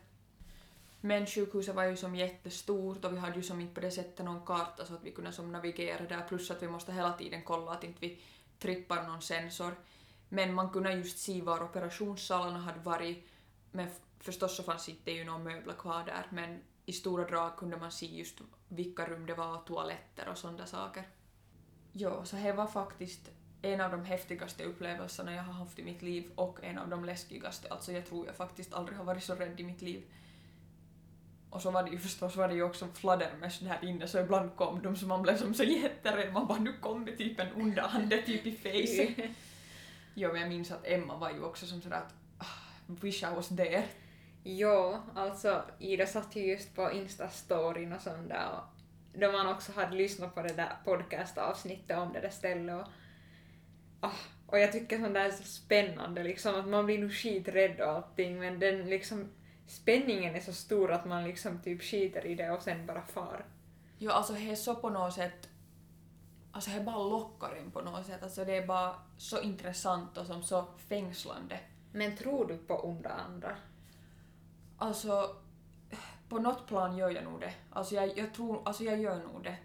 Men 1.01 1.27
sjukhuset 1.27 1.75
var 1.75 1.85
ju 1.85 1.97
som 1.97 2.15
jättestort 2.17 3.05
och 3.05 3.13
vi 3.13 3.19
hade 3.19 3.37
ju 3.37 3.43
som 3.43 3.61
inte 3.61 3.75
på 3.75 3.81
det 3.81 3.91
sättet 3.91 4.25
någon 4.25 4.47
karta 4.47 4.87
så 4.87 4.95
att 4.95 5.05
vi 5.05 5.11
kunde 5.11 5.33
som 5.33 5.53
navigera 5.53 6.05
där 6.05 6.29
plus 6.29 6.51
att 6.51 6.63
vi 6.63 6.69
måste 6.69 6.93
hela 6.93 7.13
tiden 7.13 7.43
kolla 7.43 7.73
att 7.73 7.85
inte 7.85 7.99
vi 8.01 8.21
trippar 8.59 9.03
någon 9.03 9.23
sensor. 9.23 9.75
Men 10.29 10.55
man 10.55 10.71
kunde 10.71 10.93
just 10.93 11.19
se 11.19 11.43
var 11.43 11.63
operationssalarna 11.63 12.59
hade 12.59 12.81
varit 12.81 13.29
men 13.73 13.89
förstås 14.19 14.57
så 14.57 14.63
fanns 14.63 14.89
inte 14.89 15.11
ju 15.11 15.25
några 15.25 15.39
möbler 15.39 15.75
kvar 15.75 16.05
där 16.05 16.27
men 16.31 16.61
i 16.87 16.93
stora 16.93 17.25
drag 17.25 17.57
kunde 17.57 17.77
man 17.77 17.93
se 17.93 18.07
just 18.07 18.39
vilka 18.69 19.07
rum 19.07 19.27
det 19.27 19.35
var, 19.35 19.59
toaletter 19.59 20.29
och 20.29 20.39
sådana 20.39 20.67
saker. 20.67 21.09
Jo, 21.93 22.25
så 22.25 22.37
det 22.37 22.53
var 22.53 22.67
faktiskt 22.67 23.31
en 23.63 23.81
av 23.81 23.91
de 23.91 24.05
häftigaste 24.05 24.65
upplevelserna 24.65 25.35
jag 25.35 25.43
har 25.43 25.53
haft 25.53 25.79
i 25.79 25.83
mitt 25.83 26.03
liv 26.03 26.31
och 26.35 26.65
en 26.65 26.79
av 26.79 26.89
de 26.89 27.05
läskigaste. 27.05 27.69
Alltså 27.69 27.93
jag 27.93 28.07
tror 28.07 28.27
jag 28.27 28.37
faktiskt 28.37 28.75
aldrig 28.75 28.99
har 28.99 29.05
varit 29.05 29.23
så 29.23 29.35
rädd 29.35 29.61
i 29.61 29.65
mitt 29.65 29.83
liv. 29.83 30.03
Och 31.51 31.63
så 31.63 31.71
var 31.71 31.83
det 31.83 31.91
ju 31.91 31.99
förstås 31.99 32.37
var 32.37 32.49
det 32.49 32.55
ju 32.55 32.63
också 32.63 32.89
fladdermöss 32.95 33.59
där 33.59 33.79
inne 33.83 34.09
så 34.09 34.19
ibland 34.19 34.57
kom 34.57 34.83
de 34.83 34.97
så 34.97 35.07
man 35.07 35.23
blev 35.23 35.37
som 35.37 35.55
så 35.55 35.65
jätterädd. 35.65 36.33
Man 36.33 36.47
bara 36.47 36.59
nu 36.59 36.73
kommer 36.73 37.17
typ 37.17 37.41
en 37.41 37.63
onda 37.63 37.83
ande 37.83 38.23
typ 38.23 38.47
i 38.47 38.53
face. 38.53 39.29
jo 40.15 40.33
men 40.33 40.41
jag 40.41 40.49
minns 40.49 40.71
att 40.71 40.87
Emma 40.87 41.17
var 41.17 41.31
ju 41.31 41.43
också 41.43 41.67
som 41.67 41.83
sådär 41.83 41.97
att 41.97 42.15
ah, 42.39 42.45
wish 42.87 43.23
I 43.23 43.35
was 43.35 43.49
there. 43.49 43.85
Jo, 44.45 45.03
alltså 45.15 45.65
Ida 45.79 46.07
satt 46.07 46.37
ju 46.37 46.47
just 46.47 46.75
på 46.75 46.93
Insta-storyn 46.93 47.93
och 47.93 48.03
sånt 48.03 48.29
där 48.29 48.49
och 48.53 48.65
då 49.21 49.33
man 49.33 49.47
också 49.47 49.73
hade 49.73 49.97
lyssnat 49.97 50.35
på 50.35 50.43
det 50.43 50.53
där 50.53 50.73
podcastavsnittet 50.85 51.99
om 51.99 52.13
det 52.13 52.21
där 52.21 52.31
stället 52.31 52.81
och, 52.81 52.93
ah, 54.01 54.11
och 54.47 54.59
jag 54.59 54.73
tycker 54.73 54.99
sånt 54.99 55.15
där 55.15 55.25
är 55.25 55.31
så 55.31 55.43
spännande 55.43 56.23
liksom 56.23 56.55
att 56.55 56.69
man 56.69 56.87
blir 56.87 56.99
nog 56.99 57.13
skiträdd 57.13 57.81
och 57.81 57.89
allting 57.89 58.39
men 58.39 58.61
den 58.61 58.91
liksom 58.91 59.29
spänningen 59.67 60.35
är 60.35 60.41
så 60.41 60.53
stor 60.53 60.93
att 60.93 61.05
man 61.05 61.25
liksom 61.25 61.59
typ 61.63 61.83
skiter 61.83 62.27
i 62.27 62.35
det 62.35 62.51
och 62.51 62.63
sen 62.63 62.87
bara 62.87 63.03
far. 63.03 63.45
Jo, 63.99 64.11
alltså 64.11 64.33
det 64.33 64.51
är 64.51 64.55
så 64.55 64.75
på 64.75 64.91
något 64.91 65.15
sätt... 65.15 65.49
Alltså 66.53 66.71
det 66.71 66.81
bara 66.81 67.05
lockar 67.05 67.57
en 67.57 67.71
på 67.71 67.81
något 67.81 68.07
sätt. 68.07 68.23
Alltså 68.23 68.45
det 68.45 68.57
är 68.57 68.67
bara 68.67 68.95
så 69.19 69.41
intressant 69.41 70.19
och 70.19 70.27
som 70.27 70.43
så 70.43 70.65
fängslande. 70.89 71.61
Men 71.93 72.17
tror 72.17 72.47
du 72.47 72.57
på 72.59 72.75
onda 72.75 73.11
andar? 73.11 73.59
Alltså, 74.79 75.37
på 76.29 76.39
något 76.39 76.67
plan 76.67 76.97
gör 76.97 77.11
jag 77.11 77.25
nog 77.25 77.41
det. 77.41 77.53
Alltså 77.71 77.95
jag, 77.95 78.19
jag 78.19 78.35
tror, 78.35 78.63
alltså 78.65 78.85
jag 78.85 79.01
gör 79.01 79.19
nog 79.19 79.45
det. 79.45 79.57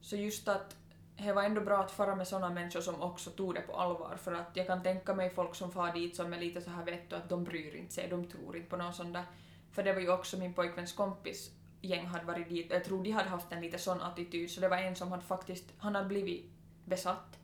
Så 0.00 0.16
just 0.16 0.48
att 0.48 0.76
det 1.16 1.32
var 1.32 1.42
ändå 1.42 1.60
bra 1.60 1.78
att 1.78 1.90
fara 1.90 2.14
med 2.14 2.28
såna 2.28 2.50
människor 2.50 2.80
som 2.80 3.02
också 3.02 3.30
tog 3.30 3.54
det 3.54 3.60
på 3.60 3.76
allvar 3.76 4.16
för 4.16 4.32
att 4.32 4.50
jag 4.54 4.66
kan 4.66 4.82
tänka 4.82 5.14
mig 5.14 5.30
folk 5.30 5.54
som 5.54 5.72
far 5.72 5.92
dit 5.92 6.16
som 6.16 6.32
är 6.32 6.40
lite 6.40 6.60
så 6.60 6.70
här 6.70 6.84
vet 6.84 7.10
du 7.10 7.16
att 7.16 7.28
de 7.28 7.44
bryr 7.44 7.76
inte 7.76 7.94
sig, 7.94 8.08
de 8.08 8.24
tror 8.24 8.56
inte 8.56 8.70
på 8.70 8.76
någon 8.76 8.94
sån 8.94 9.12
där. 9.12 9.24
För 9.72 9.82
det 9.82 9.92
var 9.92 10.00
ju 10.00 10.10
också 10.10 10.38
min 10.38 10.54
pojkväns 10.54 10.92
kompis 10.92 11.50
gäng 11.80 12.06
hade 12.06 12.24
varit 12.24 12.48
dit, 12.48 12.66
jag 12.70 12.84
tror 12.84 13.04
de 13.04 13.10
hade 13.10 13.28
haft 13.28 13.52
en 13.52 13.60
lite 13.60 13.78
sån 13.78 14.00
attityd 14.00 14.50
så 14.50 14.60
det 14.60 14.68
var 14.68 14.76
en 14.76 14.96
som 14.96 15.10
hade 15.12 15.22
faktiskt, 15.22 15.64
han 15.78 15.94
hade 15.94 16.08
blivit 16.08 16.50
besatt 16.84 17.38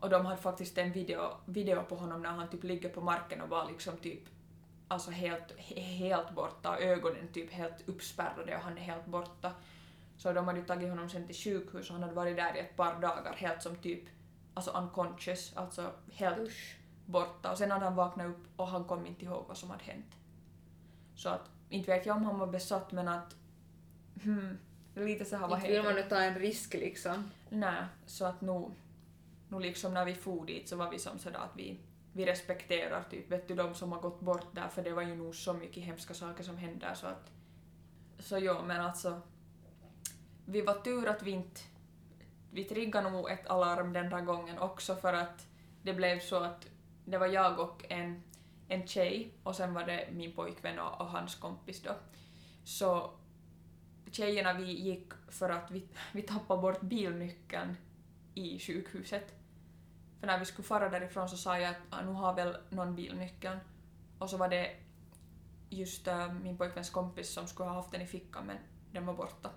och 0.00 0.10
de 0.10 0.26
hade 0.26 0.42
faktiskt 0.42 0.78
en 0.78 0.92
video, 0.92 1.20
video 1.44 1.82
på 1.82 1.94
honom 1.94 2.22
när 2.22 2.30
han 2.30 2.48
typ 2.48 2.64
ligger 2.64 2.88
på 2.88 3.00
marken 3.00 3.40
och 3.40 3.48
var 3.48 3.66
liksom 3.66 3.96
typ 3.96 4.22
alltså 4.88 5.10
helt, 5.10 5.58
helt 5.76 6.30
borta, 6.30 6.78
ögonen 6.78 7.28
typ 7.32 7.52
helt 7.52 7.88
uppspärrade 7.88 8.56
och 8.56 8.62
han 8.62 8.78
är 8.78 8.82
helt 8.82 9.06
borta. 9.06 9.52
Så 10.18 10.32
de 10.32 10.46
hade 10.46 10.58
ju 10.58 10.64
tagit 10.64 10.88
honom 10.88 11.08
sen 11.08 11.26
till 11.26 11.36
sjukhus 11.36 11.88
och 11.88 11.94
han 11.94 12.02
hade 12.02 12.14
varit 12.14 12.36
där 12.36 12.56
i 12.56 12.58
ett 12.58 12.76
par 12.76 13.00
dagar 13.00 13.34
helt 13.36 13.62
som 13.62 13.76
typ 13.76 14.04
alltså 14.54 14.70
unconscious, 14.70 15.52
alltså 15.56 15.92
helt 16.12 16.38
Usch. 16.38 16.76
borta. 17.06 17.50
Och 17.52 17.58
sen 17.58 17.70
hade 17.70 17.84
han 17.84 17.94
vaknat 17.94 18.26
upp 18.26 18.46
och 18.56 18.68
han 18.68 18.84
kom 18.84 19.06
inte 19.06 19.24
ihåg 19.24 19.44
vad 19.48 19.56
som 19.56 19.70
hade 19.70 19.84
hänt. 19.84 20.14
Så 21.14 21.28
att, 21.28 21.50
inte 21.68 21.90
vet 21.90 22.06
jag 22.06 22.16
om 22.16 22.24
han 22.24 22.38
var 22.38 22.46
besatt 22.46 22.92
men 22.92 23.08
att 23.08 23.36
hmm, 24.22 24.58
lite 24.94 25.24
så 25.24 25.36
här 25.36 25.48
vad 25.48 25.58
Inte 25.58 25.72
vill 25.72 25.82
man 25.82 25.94
nu 25.94 26.02
ta 26.02 26.20
en 26.20 26.38
risk 26.38 26.74
liksom. 26.74 27.30
Nej, 27.48 27.84
så 28.06 28.24
att 28.24 28.40
nu, 28.40 28.70
nu 29.48 29.58
liksom 29.58 29.94
när 29.94 30.04
vi 30.04 30.14
for 30.14 30.46
dit 30.46 30.68
så 30.68 30.76
var 30.76 30.90
vi 30.90 30.98
som 30.98 31.18
sådär 31.18 31.38
att 31.38 31.56
vi, 31.56 31.80
vi 32.12 32.26
respekterar 32.26 33.02
typ, 33.10 33.30
vet 33.30 33.48
du, 33.48 33.54
de 33.54 33.74
som 33.74 33.92
har 33.92 34.00
gått 34.00 34.20
bort 34.20 34.54
där 34.54 34.68
för 34.68 34.82
det 34.82 34.92
var 34.92 35.02
ju 35.02 35.14
nog 35.14 35.34
så 35.34 35.52
mycket 35.52 35.82
hemska 35.82 36.14
saker 36.14 36.44
som 36.44 36.56
hände 36.56 36.94
så 36.94 37.06
att... 37.06 37.30
Så 38.18 38.38
ja, 38.38 38.62
men 38.66 38.80
alltså... 38.80 39.20
Vi 40.50 40.60
var 40.60 40.74
tur 40.74 41.08
att 41.08 41.22
vi 41.22 41.30
inte... 41.30 41.60
Vi 42.50 42.64
triggade 42.64 43.10
nog 43.10 43.30
ett 43.30 43.46
alarm 43.46 43.92
den 43.92 44.10
där 44.10 44.20
gången 44.20 44.58
också 44.58 44.96
för 44.96 45.12
att 45.12 45.46
det 45.82 45.94
blev 45.94 46.20
så 46.20 46.36
att 46.36 46.66
det 47.04 47.18
var 47.18 47.26
jag 47.26 47.58
och 47.58 47.84
en, 47.88 48.22
en 48.68 48.86
tjej 48.86 49.34
och 49.42 49.56
sen 49.56 49.74
var 49.74 49.86
det 49.86 50.08
min 50.12 50.32
pojkvän 50.32 50.78
och, 50.78 51.00
och 51.00 51.06
hans 51.06 51.34
kompis 51.34 51.82
då. 51.82 51.90
Så 52.64 53.10
tjejerna 54.10 54.52
vi 54.52 54.72
gick 54.72 55.12
för 55.28 55.50
att 55.50 55.70
vi, 55.70 55.88
vi 56.12 56.22
tappade 56.22 56.62
bort 56.62 56.80
bilnyckeln 56.80 57.76
i 58.34 58.58
sjukhuset. 58.58 59.34
För 60.20 60.26
när 60.26 60.38
vi 60.38 60.44
skulle 60.44 60.68
fara 60.68 60.88
därifrån 60.88 61.28
så 61.28 61.36
sa 61.36 61.58
jag 61.58 61.70
att 61.70 61.82
ah, 61.90 62.02
nu 62.02 62.12
har 62.12 62.34
väl 62.34 62.56
någon 62.70 62.94
bilnyckeln. 62.94 63.58
Och 64.18 64.30
så 64.30 64.36
var 64.36 64.48
det 64.48 64.76
just 65.70 66.08
uh, 66.08 66.32
min 66.32 66.58
pojkväns 66.58 66.90
kompis 66.90 67.30
som 67.30 67.46
skulle 67.46 67.68
ha 67.68 67.76
haft 67.76 67.92
den 67.92 68.02
i 68.02 68.06
fickan 68.06 68.46
men 68.46 68.56
den 68.92 69.06
var 69.06 69.14
borta. 69.14 69.50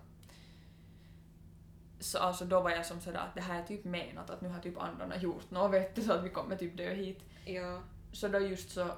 Så 2.02 2.18
alltså 2.18 2.44
då 2.44 2.60
var 2.60 2.70
jag 2.70 2.86
som 2.86 3.00
sådär 3.00 3.18
att 3.18 3.34
det 3.34 3.40
här 3.40 3.62
är 3.62 3.66
typ 3.66 3.84
menat 3.84 4.30
att 4.30 4.40
nu 4.40 4.48
har 4.48 4.60
typ 4.60 4.78
andarna 4.78 5.16
gjort 5.16 5.50
något 5.50 5.72
vet 5.72 5.94
du 5.94 6.02
så 6.02 6.12
att 6.12 6.24
vi 6.24 6.30
kommer 6.30 6.56
typ 6.56 6.76
dö 6.76 6.94
hit. 6.94 7.20
Ja. 7.44 7.80
Så 8.12 8.28
då 8.28 8.38
just 8.38 8.70
så, 8.70 8.90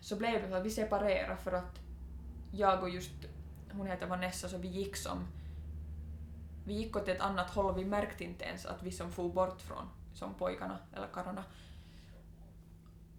så 0.00 0.16
blev 0.16 0.42
det 0.42 0.48
så 0.48 0.54
att 0.54 0.64
vi 0.64 0.70
separerade 0.70 1.36
för 1.36 1.52
att 1.52 1.80
jag 2.52 2.82
och 2.82 2.90
just, 2.90 3.12
hon 3.72 3.86
heter 3.86 4.06
Vanessa, 4.06 4.48
så 4.48 4.58
vi 4.58 4.68
gick 4.68 4.96
som, 4.96 5.26
vi 6.66 6.74
gick 6.74 6.96
åt 6.96 7.08
ett 7.08 7.20
annat 7.20 7.50
håll 7.50 7.74
vi 7.74 7.84
märkte 7.84 8.24
inte 8.24 8.44
ens 8.44 8.66
att 8.66 8.82
vi 8.82 8.92
som 8.92 9.12
for 9.12 9.28
bort 9.28 9.60
från 9.60 9.88
som 10.14 10.34
pojkarna 10.34 10.78
eller 10.92 11.06
karlarna. 11.06 11.44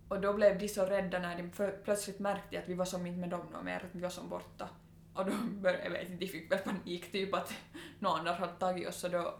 Och 0.07 0.21
då 0.21 0.33
blev 0.33 0.59
de 0.59 0.67
så 0.67 0.85
rädda 0.85 1.19
när 1.19 1.37
de 1.37 1.51
för 1.51 1.71
plötsligt 1.83 2.19
märkte 2.19 2.59
att 2.59 2.69
vi 2.69 2.73
var 2.73 2.85
som 2.85 3.05
inte 3.05 3.19
med 3.19 3.29
dem 3.29 3.45
mer, 3.63 3.75
att 3.75 3.95
vi 3.95 3.99
var 3.99 4.09
som 4.09 4.29
borta. 4.29 4.69
Och 5.15 5.25
då 5.25 5.31
började, 5.61 5.83
jag 5.83 5.91
vet 5.91 6.09
inte, 6.09 6.25
de 6.25 6.27
fick 6.27 6.51
väl 6.51 6.59
panik 6.59 7.11
typ 7.11 7.33
att 7.33 7.53
någon 7.99 8.19
annan 8.19 8.35
hade 8.35 8.53
tagit 8.53 8.87
oss 8.87 9.03
och 9.03 9.11
då, 9.11 9.39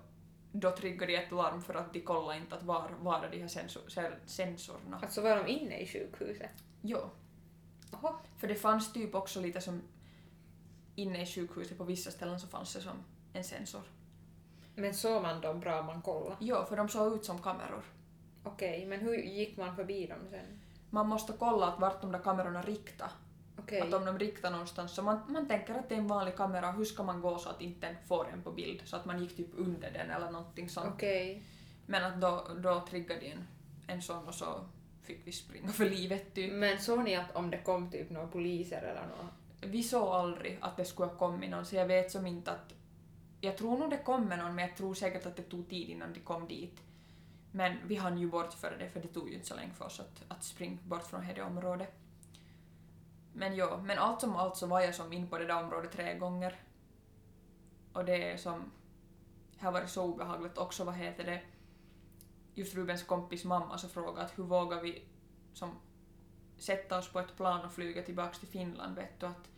då 0.52 0.72
triggade 0.72 1.12
de 1.12 1.18
ett 1.18 1.32
larm 1.32 1.62
för 1.62 1.74
att 1.74 1.94
de 1.94 2.02
kollade 2.02 2.40
inte 2.40 2.56
att 2.56 2.64
var, 2.64 2.90
var 3.00 3.24
är 3.24 3.32
de 3.32 3.40
här 3.40 3.48
sensor, 3.48 3.82
sensorerna. 4.26 5.00
Alltså 5.02 5.22
var 5.22 5.36
de 5.38 5.48
inne 5.48 5.80
i 5.80 5.88
sjukhuset? 5.88 6.50
Jo, 6.82 7.10
Oho. 7.92 8.16
för 8.38 8.48
det 8.48 8.56
fanns 8.56 8.94
typ 8.94 9.16
också 9.16 9.42
lite 9.42 9.62
som 9.62 9.82
inne 10.96 11.22
i 11.22 11.26
sjukhuset 11.26 11.78
på 11.78 11.84
vissa 11.84 12.12
ställen 12.12 12.40
så 12.40 12.48
fanns 12.48 12.74
det 12.74 12.82
som 12.82 13.04
en 13.34 13.44
sensor. 13.44 13.82
Men 14.76 14.94
såg 14.94 15.22
man 15.22 15.42
dem 15.42 15.60
bra 15.60 15.80
om 15.80 15.86
man 15.86 16.02
kollade? 16.02 16.36
Jo, 16.40 16.66
för 16.70 16.78
de 16.78 16.90
såg 16.90 17.16
ut 17.16 17.26
som 17.26 17.40
kameror. 17.42 17.84
Okej, 18.44 18.86
men 18.86 19.00
hur 19.00 19.16
gick 19.16 19.58
man 19.58 19.76
förbi 19.76 20.08
dem 20.08 20.20
sen? 20.30 20.60
Man 20.90 21.08
måste 21.08 21.34
kolla 21.40 21.68
att 21.68 21.80
vart 21.80 22.02
de 22.02 22.12
där 22.12 22.20
kamerorna 22.20 22.62
riktar. 22.62 23.12
Okej. 23.58 23.82
Att 23.82 23.94
om 23.94 24.06
de 24.06 24.20
riktar 24.20 24.52
någonstans 24.52 24.92
så 24.96 25.02
man, 25.02 25.20
man 25.28 25.48
tänker 25.48 25.74
att 25.74 25.90
det 25.90 25.96
är 25.96 26.00
en 26.00 26.08
vanlig 26.08 26.36
kamera, 26.36 26.72
hur 26.72 26.86
ska 26.86 27.04
man 27.04 27.22
gå 27.22 27.38
så 27.38 27.50
att 27.50 27.62
inte 27.62 27.88
den 27.88 27.96
får 28.08 28.28
en 28.34 28.42
på 28.42 28.52
bild? 28.52 28.82
Så 28.86 28.96
att 28.96 29.06
man 29.06 29.22
gick 29.22 29.38
typ 29.38 29.50
under 29.58 29.92
den 29.92 30.12
eller 30.12 30.32
någonting 30.32 30.70
sånt. 30.70 30.94
Okej. 30.94 31.44
Men 31.86 32.04
att 32.04 32.22
då, 32.22 32.48
då 32.64 32.86
triggade 32.90 33.20
de 33.20 33.32
en, 33.32 33.48
en 33.88 34.02
sån 34.02 34.28
och 34.28 34.36
så 34.36 34.66
fick 35.02 35.28
vi 35.28 35.32
springa 35.32 35.68
för 35.68 35.90
livet 35.90 36.34
typ. 36.34 36.54
Men 36.54 36.80
såg 36.80 37.04
ni 37.04 37.16
att 37.16 37.36
om 37.36 37.52
det 37.52 37.58
kom 37.58 37.92
typ 37.92 38.10
några 38.10 38.28
poliser 38.28 38.82
eller 38.82 39.08
något? 39.08 39.32
Vi 39.62 39.84
såg 39.84 40.08
aldrig 40.08 40.58
att 40.62 40.78
det 40.78 40.86
skulle 40.86 41.08
ha 41.08 41.16
kommit 41.16 41.50
någon, 41.50 41.66
så 41.66 41.76
jag 41.76 41.86
vet 41.86 42.12
som 42.12 42.28
inte 42.28 42.52
att... 42.52 42.74
Jag 43.42 43.58
tror 43.58 43.78
nog 43.78 43.90
det 43.90 43.98
kommer 43.98 44.38
någon, 44.38 44.56
men 44.56 44.68
jag 44.68 44.78
tror 44.78 44.94
säkert 44.94 45.26
att 45.26 45.36
det 45.36 45.44
tog 45.44 45.70
tid 45.70 45.90
innan 45.90 46.14
de 46.14 46.20
kom 46.20 46.48
dit. 46.48 46.82
Men 47.52 47.78
vi 47.88 47.96
hann 47.96 48.18
ju 48.18 48.28
bort 48.28 48.54
före 48.54 48.78
det, 48.78 48.90
för 48.90 49.00
det 49.00 49.08
tog 49.08 49.30
ju 49.30 49.36
inte 49.36 49.48
så 49.48 49.56
länge 49.56 49.74
för 49.74 49.86
oss 49.86 50.00
att, 50.00 50.24
att 50.28 50.44
springa 50.44 50.78
bort 50.84 51.04
från 51.04 51.28
det 51.36 51.42
området. 51.42 51.94
Men 53.38 53.56
ja, 53.56 53.82
men 53.84 53.98
allt 53.98 54.22
som 54.22 54.36
allt 54.36 54.58
så 54.58 54.68
var 54.68 54.82
jag 54.82 54.96
som 54.96 55.14
in 55.14 55.28
på 55.28 55.38
det 55.38 55.46
där 55.46 55.64
området 55.64 55.92
tre 55.92 56.18
gånger. 56.18 56.56
Och 57.94 58.06
det 58.06 58.32
är 58.32 58.38
som... 58.38 58.72
Det 59.60 59.66
har 59.66 59.72
varit 59.72 59.90
så 59.90 60.04
obehagligt 60.04 60.58
också, 60.58 60.84
vad 60.84 60.96
heter 60.96 61.24
det? 61.24 61.42
Just 62.54 62.76
Rubens 62.76 63.04
kompis 63.04 63.46
mamma 63.46 63.78
så 63.78 63.88
frågade 63.88 64.22
att 64.22 64.40
hur 64.40 64.44
vågar 64.44 64.82
vi 64.82 65.04
som 65.54 65.72
sätta 66.58 66.98
oss 66.98 67.10
på 67.10 67.20
ett 67.20 67.38
plan 67.38 67.66
och 67.66 67.72
flyga 67.72 68.04
tillbaks 68.04 68.40
till 68.40 68.48
Finland, 68.48 68.96
vet 68.96 69.20
du, 69.20 69.26
att, 69.26 69.50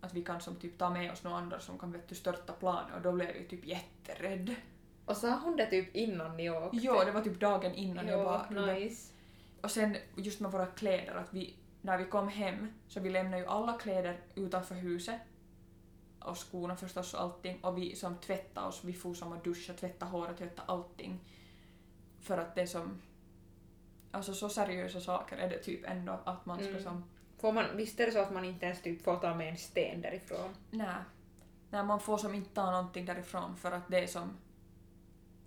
att 0.00 0.14
vi 0.14 0.24
kan 0.24 0.40
som 0.40 0.56
typ 0.56 0.78
ta 0.78 0.90
med 0.90 1.12
oss 1.12 1.24
några 1.24 1.36
andra 1.36 1.60
som 1.60 1.78
kan 1.78 1.92
vet 1.92 2.08
du, 2.08 2.14
störta 2.14 2.52
planet 2.52 2.94
och 2.96 3.02
då 3.02 3.12
blev 3.12 3.36
jag 3.36 3.48
typ 3.48 3.66
jätterädd. 3.66 4.54
Och 5.04 5.16
sa 5.16 5.38
hon 5.38 5.56
det 5.56 5.66
typ 5.66 5.96
innan 5.96 6.36
ni 6.36 6.50
åkte? 6.50 6.76
Jo, 6.76 6.94
det 7.04 7.12
var 7.12 7.20
typ 7.20 7.40
dagen 7.40 7.74
innan 7.74 8.08
jag 8.08 8.18
Jo, 8.18 8.24
bara... 8.24 8.74
nice. 8.74 9.12
Och 9.62 9.70
sen 9.70 9.96
just 10.16 10.40
med 10.40 10.52
våra 10.52 10.66
kläder, 10.66 11.14
att 11.14 11.34
vi, 11.34 11.56
när 11.82 11.98
vi 11.98 12.04
kom 12.04 12.28
hem 12.28 12.72
så 12.88 13.00
vi 13.00 13.10
lämnade 13.10 13.42
ju 13.42 13.48
alla 13.48 13.72
kläder 13.72 14.20
utanför 14.34 14.74
huset 14.74 15.20
och 16.20 16.38
skorna 16.38 16.76
förstås 16.76 17.14
och 17.14 17.20
allting 17.20 17.60
och 17.60 17.78
vi 17.78 17.96
som 17.96 18.16
tvättade 18.16 18.66
oss, 18.66 18.84
vi 18.84 18.92
for 18.92 19.14
som 19.14 19.32
att 19.32 19.44
duscha, 19.44 19.72
tvätta 19.72 20.06
håret, 20.06 20.38
tvätta 20.38 20.62
allting. 20.66 21.20
För 22.20 22.38
att 22.38 22.54
det 22.54 22.62
är 22.62 22.66
som... 22.66 23.00
Alltså 24.10 24.34
så 24.34 24.48
seriösa 24.48 25.00
saker 25.00 25.36
är 25.36 25.50
det 25.50 25.58
typ 25.58 25.84
ändå 25.84 26.20
att 26.24 26.46
man 26.46 26.58
ska 26.58 26.68
Mm. 26.68 26.82
som... 26.82 27.04
Får 27.38 27.52
man, 27.52 27.76
visst 27.76 28.00
är 28.00 28.06
det 28.06 28.12
så 28.12 28.18
att 28.18 28.32
man 28.32 28.44
inte 28.44 28.66
ens 28.66 28.82
typ 28.82 29.02
får 29.02 29.16
ta 29.16 29.34
med 29.34 29.48
en 29.48 29.56
sten 29.56 30.00
därifrån? 30.00 30.54
Nej. 30.70 30.96
Nej, 31.70 31.84
man 31.84 32.00
får 32.00 32.18
som 32.18 32.34
inte 32.34 32.54
ta 32.54 32.70
någonting 32.70 33.04
därifrån 33.04 33.56
för 33.56 33.72
att 33.72 33.88
det 33.88 33.98
är 33.98 34.06
som... 34.06 34.36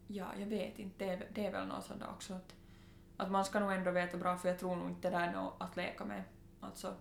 Ja, 0.08 0.28
jag 0.40 0.48
vet 0.48 0.80
inte. 0.80 1.06
Det 1.06 1.12
är, 1.12 1.28
det 1.34 1.46
är 1.46 1.52
väl 1.52 1.68
något 1.68 1.86
sånt 1.86 2.04
också 2.14 2.34
att, 2.34 2.56
att 3.18 3.32
man 3.32 3.46
ska 3.46 3.60
nog 3.60 3.72
ändå 3.72 3.92
veta 3.92 4.18
bra 4.18 4.38
för 4.38 4.50
jag 4.50 4.60
tror 4.60 4.76
nog 4.76 4.90
inte 4.90 5.10
det 5.10 5.18
där 5.18 5.28
är 5.28 5.34
något 5.34 5.56
att 5.60 5.76
leka 5.76 6.06
med. 6.06 6.24
Alltså... 6.60 6.96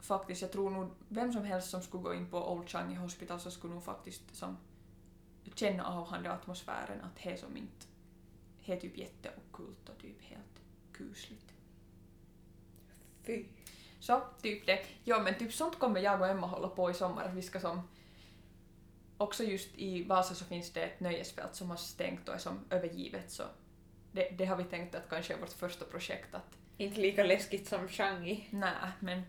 Faktiskt, 0.00 0.42
jag 0.42 0.52
tror 0.52 0.70
nog 0.70 0.90
vem 1.08 1.32
som 1.32 1.44
helst 1.44 1.70
som 1.70 1.82
skulle 1.82 2.02
gå 2.02 2.14
in 2.14 2.30
på 2.30 2.52
Old 2.52 2.68
Changi 2.68 2.94
Hospital 2.94 3.40
så 3.40 3.50
skulle 3.50 3.74
nog 3.74 3.84
faktiskt 3.84 4.36
som 4.36 4.56
känna 5.54 5.86
av 5.86 6.06
han 6.06 6.26
atmosfären 6.26 7.00
att 7.00 7.22
det 7.22 7.30
är 7.30 7.36
som 7.36 7.56
inte... 7.56 7.86
Det 8.66 8.72
är 8.72 8.80
typ 8.80 8.98
jätteokult 8.98 9.88
och 9.88 9.98
typ 9.98 10.22
helt 10.22 10.62
kusligt. 10.92 11.52
Fy. 13.22 13.44
Så, 14.00 14.22
typ 14.42 14.66
det. 14.66 14.86
Ja, 15.04 15.20
men 15.22 15.38
typ 15.38 15.52
sånt 15.52 15.78
kommer 15.78 16.00
jag 16.00 16.20
och 16.20 16.28
Emma 16.28 16.46
hålla 16.46 16.68
på 16.68 16.90
i 16.90 16.94
sommar. 16.94 17.24
Att 17.24 17.34
vi 17.34 17.42
ska 17.42 17.60
som... 17.60 17.88
Också 19.16 19.44
just 19.44 19.74
i 19.74 20.04
Vasa 20.04 20.34
så 20.34 20.44
finns 20.44 20.72
det 20.72 20.82
ett 20.82 21.00
nöjesfält 21.00 21.54
som 21.54 21.70
har 21.70 21.76
stängt 21.76 22.28
och 22.28 22.34
är 22.34 22.38
som 22.38 22.60
övergivet 22.70 23.30
så 23.30 23.42
det, 24.12 24.28
det 24.38 24.44
har 24.44 24.56
vi 24.56 24.64
tänkt 24.64 24.94
att 24.94 25.08
kanske 25.10 25.34
är 25.34 25.38
vårt 25.38 25.52
första 25.52 25.84
projekt 25.84 26.34
att 26.34 26.56
Inte 26.76 27.00
lika 27.00 27.24
läskigt 27.24 27.68
som 27.68 27.88
Changi. 27.88 28.46
nej, 28.50 28.70
men 29.00 29.22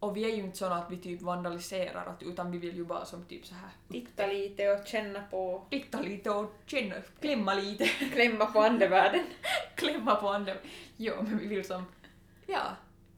Och 0.00 0.16
vi 0.16 0.24
är 0.24 0.36
ju 0.36 0.42
inte 0.42 0.58
såna 0.58 0.76
att 0.76 0.90
vi 0.90 0.96
typ 0.96 1.22
vandaliserar, 1.22 2.06
att, 2.06 2.22
utan 2.22 2.50
vi 2.50 2.58
vill 2.58 2.76
ju 2.76 2.84
bara 2.84 3.04
som 3.04 3.24
typ 3.24 3.46
så 3.46 3.54
här 3.54 3.70
Titta 3.90 4.26
lite 4.26 4.70
och 4.70 4.86
känna 4.86 5.22
på, 5.30 5.66
titta 5.70 6.00
lite 6.00 6.30
och 6.30 6.54
känna, 6.66 6.94
klämma 7.20 7.54
lite, 7.54 7.84
klämma 8.12 8.46
på 8.46 8.60
andevärlden. 8.60 9.24
klämma 9.74 10.14
på 10.16 10.28
andra. 10.28 10.54
Jo, 10.96 11.14
men 11.22 11.38
vi 11.38 11.46
vill 11.46 11.64
som, 11.66 11.84
ja, 12.46 12.62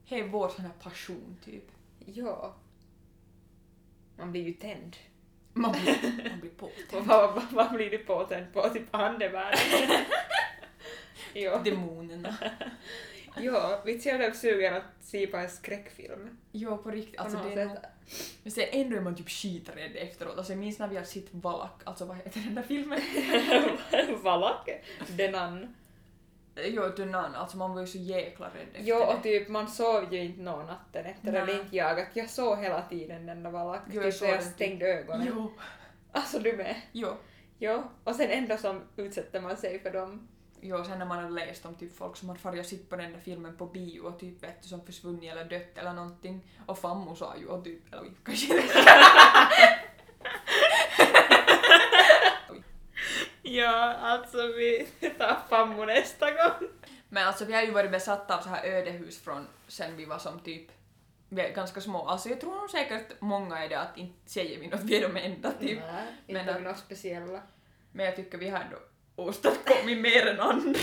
det 0.09 0.21
är 0.21 0.25
vår 0.29 0.49
sån 0.49 0.65
här 0.65 0.73
passion 0.83 1.37
typ. 1.45 1.65
Ja. 2.07 2.55
Man 4.19 4.33
blir 4.33 4.43
ju 4.43 4.53
tänd. 4.53 4.97
Man 5.53 5.73
blir, 5.73 6.29
man 6.31 6.41
blir 6.41 6.51
på. 6.51 6.67
Och 6.67 6.73
vad, 7.07 7.35
vad, 7.35 7.45
vad 7.53 7.73
blir 7.73 7.91
du 7.91 7.99
påtänd 7.99 8.53
på? 8.53 8.69
Typ 8.69 8.95
andevärlden? 8.95 9.59
ja. 11.35 11.59
Demonerna. 11.65 12.35
ja, 13.37 13.83
vi 13.85 14.09
är 14.09 14.21
jag 14.21 14.37
sugen 14.37 14.75
att 14.75 14.83
se 15.01 15.27
på 15.27 15.37
en 15.37 15.51
skräckfilm. 15.51 16.39
Jo, 16.53 16.79
på 16.79 16.91
riktigt. 16.91 17.17
På 17.17 17.23
Alltså, 17.23 17.39
det 17.55 17.61
är 17.61 17.67
nog, 17.67 17.77
men 18.43 18.53
sen 18.53 18.65
ändå 18.71 18.97
är 18.97 19.01
man 19.01 19.15
typ 19.17 19.29
skiträdd 19.31 19.97
efteråt. 19.97 20.39
Alltså, 20.39 20.53
jag 20.53 20.61
minns 20.61 20.79
när 20.79 20.89
vi 20.89 20.97
har 20.97 21.05
sett 21.05 21.35
Valak, 21.35 21.83
alltså 21.85 22.05
vad 22.05 22.17
heter 22.17 22.41
den 22.41 22.55
där 22.55 22.63
filmen? 22.63 23.01
Valak? 24.23 24.69
Denan. 25.09 25.75
Jo, 26.65 26.89
Dunan, 26.97 27.35
alltså 27.35 27.57
man 27.57 27.75
var 27.75 27.81
ju 27.81 27.87
så 27.87 27.99
jäkla 27.99 28.47
rädd 28.47 28.67
efter 28.73 28.83
Jo, 28.85 28.97
och 28.97 29.15
det. 29.15 29.23
typ 29.23 29.49
man 29.49 29.69
sov 29.69 30.15
ju 30.15 30.21
inte 30.25 30.41
någon 30.41 30.67
natten 30.67 31.07
efter, 31.07 31.33
eller 31.33 31.61
inte 31.61 31.77
jag, 31.77 32.01
att 32.01 32.17
jag 32.17 32.31
såg 32.31 32.59
hela 32.59 32.83
tiden 32.83 33.27
den 33.27 33.43
där 33.43 33.51
Valak. 33.51 33.83
Jo, 33.93 34.03
jag 34.03 34.13
typ 34.13 34.23
jag 34.29 34.41
typ. 34.41 34.53
stängde 34.53 34.87
ögonen. 34.87 35.27
Jo, 35.31 35.53
Alltså 36.13 36.39
du 36.39 36.57
med? 36.57 36.77
jo. 36.93 37.09
Jo. 37.59 37.83
Och 38.05 38.15
sen 38.17 38.31
ändå 38.31 38.57
som 38.57 38.83
utsätter 38.97 39.41
man 39.41 39.57
sig 39.57 39.79
för 39.79 39.91
dem. 39.91 40.29
Jo, 40.63 40.85
sen 40.85 40.99
när 40.99 41.07
man 41.07 41.25
har 41.25 41.31
läst 41.31 41.67
om 41.67 41.75
typ 41.75 41.97
folk 41.97 42.17
som 42.21 42.29
har 42.29 42.37
farit 42.37 42.61
och 42.61 42.67
sett 42.67 42.89
på 42.89 42.97
den 42.97 43.13
där 43.13 43.21
filmen 43.21 43.57
på 43.57 43.67
bio 43.67 44.01
och 44.01 44.19
typ 44.21 44.43
vet 44.43 44.65
som 44.65 44.87
försvunnit 44.87 45.33
eller 45.33 45.45
dött 45.45 45.79
eller 45.79 45.93
någonting. 45.93 46.41
Och 46.67 46.79
Fammo 46.79 47.17
sa 47.17 47.37
ju 47.37 47.47
och 47.47 47.65
typ, 47.65 47.95
eller 47.95 48.13
kanske. 48.25 48.63
Ja, 53.43 53.95
alltså 53.95 54.47
vi 54.47 54.87
tar 55.19 55.39
fammo 55.49 55.85
nästa 55.85 56.31
gång. 56.31 56.69
Men 57.09 57.27
alltså 57.27 57.45
vi 57.45 57.53
har 57.53 57.63
ju 57.63 57.71
varit 57.71 57.91
besatta 57.91 58.39
av 58.39 58.43
så 58.43 58.49
här 58.49 58.65
ödehus 58.65 59.19
från 59.19 59.47
sen 59.69 59.97
vi 59.97 60.05
var 60.05 60.19
som 60.19 60.41
typ 60.41 60.71
vi 61.29 61.43
är 61.43 61.55
ganska 61.55 61.81
små. 61.81 62.07
Alltså 62.07 62.29
jag 62.29 62.41
tror 62.41 62.61
nog 62.61 62.71
säkert 62.71 63.21
många 63.21 63.65
är 63.65 63.69
det 63.69 63.81
att 63.81 63.99
inte 63.99 64.31
säger 64.31 64.61
vi 64.61 64.67
något, 64.69 64.81
vi 64.81 64.97
är 64.97 65.09
de 65.09 65.17
enda 65.17 65.53
typ. 65.53 65.79
Nej, 65.81 66.07
Men 66.27 66.37
inte 66.37 66.53
men, 66.53 66.63
något 66.63 66.79
speciella. 66.79 67.43
Men 67.93 68.07
jag 68.07 68.17
tycker 68.17 68.39
vi 68.39 68.49
har 68.49 68.61
ändå 68.61 68.77
åstadkommit 69.17 69.99
mer 69.99 70.27
än 70.27 70.41
andra. 70.41 70.81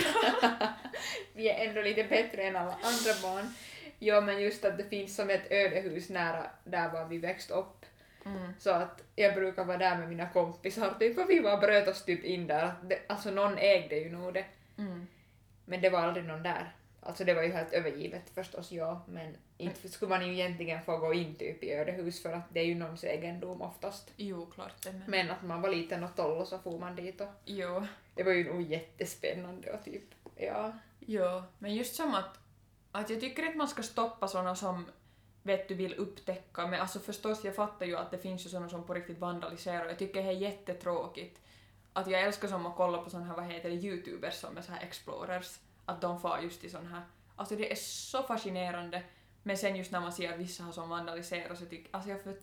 Vi 1.33 1.49
är 1.49 1.67
ändå 1.67 1.81
lite 1.81 2.03
bättre 2.03 2.43
än 2.43 2.55
alla 2.55 2.71
andra 2.71 3.21
barn. 3.21 3.53
Ja, 3.99 4.21
men 4.21 4.41
just 4.41 4.65
att 4.65 4.77
det 4.77 4.89
finns 4.89 5.15
som 5.15 5.29
ett 5.29 5.51
ödehus 5.51 6.09
nära 6.09 6.45
där 6.63 6.89
var 6.89 7.05
vi 7.05 7.17
växte 7.17 7.53
upp. 7.53 7.85
Mm. 8.25 8.53
Så 8.59 8.69
att 8.69 9.03
jag 9.15 9.35
brukar 9.35 9.63
vara 9.63 9.77
där 9.77 9.97
med 9.97 10.09
mina 10.09 10.29
kompisar 10.29 10.95
typ 10.99 11.17
och 11.17 11.29
vi 11.29 11.41
bara 11.41 11.57
bröt 11.57 11.87
oss 11.87 12.05
typ 12.05 12.23
in 12.23 12.47
där. 12.47 12.71
Alltså 13.07 13.31
någon 13.31 13.57
ägde 13.57 13.95
ju 13.95 14.09
nog 14.09 14.33
det. 14.33 14.45
Mm. 14.77 15.07
Men 15.65 15.81
det 15.81 15.89
var 15.89 15.99
aldrig 15.99 16.25
någon 16.25 16.43
där. 16.43 16.71
Alltså 17.08 17.24
det 17.24 17.34
var 17.34 17.43
ju 17.43 17.52
helt 17.52 17.74
övergivet 17.74 18.30
förstås, 18.30 18.72
ja. 18.72 19.02
Men 19.08 19.38
inte 19.58 19.89
skulle 19.89 20.10
man 20.10 20.28
ju 20.28 20.34
egentligen 20.34 20.82
få 20.82 20.98
gå 20.98 21.13
in 21.13 21.36
typ 21.36 21.63
i 21.63 21.72
ödehus 21.72 22.22
för 22.22 22.34
att 22.34 22.54
det 22.54 22.60
är 22.60 22.65
ju 22.65 22.76
någons 22.76 23.04
egendom 23.04 23.62
oftast. 23.62 24.12
Jo, 24.17 24.46
klart 24.46 24.84
det. 24.84 24.91
Men... 24.91 25.04
Men 25.08 25.32
att 25.32 25.43
man 25.43 25.62
var 25.62 25.70
liten 25.70 26.04
och 26.04 26.15
tolv 26.15 26.38
och 26.38 26.48
så 26.48 26.60
for 26.60 26.80
man 26.80 26.96
dit 26.96 27.22
och 27.22 27.28
Jo. 27.46 27.88
det 28.15 28.24
var 28.24 28.32
ju 28.32 28.54
nog 28.54 28.62
jättespännande 28.62 29.72
och 29.72 29.86
typ, 29.86 30.04
ja. 30.36 30.74
Jo, 31.00 31.43
men 31.60 31.76
just 31.76 31.96
som 31.96 32.13
att, 32.15 32.39
att 32.91 33.10
jag 33.10 33.20
tycker 33.20 33.43
inte 33.43 33.58
man 33.58 33.67
ska 33.67 33.84
stoppa 33.84 34.28
såna 34.28 34.56
som 34.56 34.86
vet 35.43 35.67
du 35.67 35.76
vill 35.76 35.93
upptäcka, 35.93 36.67
men 36.67 36.82
alltså 36.82 37.00
förstås 37.00 37.43
jag 37.46 37.56
fattar 37.56 37.86
ju 37.86 37.98
att 37.98 38.12
det 38.12 38.17
finns 38.17 38.46
ju 38.46 38.50
såna 38.50 38.70
som 38.70 38.84
på 38.84 38.93
riktigt 38.93 39.20
vandaliserar 39.20 39.86
och 39.86 39.91
jag 39.91 40.00
tycker 40.00 40.24
det 40.24 40.30
är 40.30 40.34
jättetråkigt. 40.34 41.41
Att 41.93 42.08
jag 42.08 42.22
älskar 42.22 42.48
som 42.48 42.65
att 42.65 42.76
kolla 42.76 42.98
på 42.98 43.10
såna 43.10 43.26
här, 43.26 43.36
vad 43.36 43.46
heter 43.46 43.70
det, 43.70 43.76
youtubers 43.76 44.34
som 44.34 44.58
är 44.58 44.62
så 44.62 44.72
här 44.72 44.84
explorers, 44.84 45.60
att 45.88 46.02
de 46.02 46.19
far 46.21 46.39
just 46.39 46.63
i 46.63 46.69
sån 46.69 46.88
här, 46.88 47.02
alltså 47.36 47.56
det 47.56 47.71
är 47.71 47.76
så 47.76 48.23
fascinerande, 48.23 49.04
men 49.43 49.58
sen 49.58 49.76
just 49.76 49.91
när 49.91 50.00
man 50.00 50.12
ser 50.13 50.34
att 50.34 50.39
vissa 50.39 50.63
har 50.63 50.71
som 50.71 50.89
vandaliserar 50.89 51.56
så 51.56 51.65
tycker 51.65 51.95
alltså 51.95 52.10
jag 52.10 52.21
för, 52.21 52.34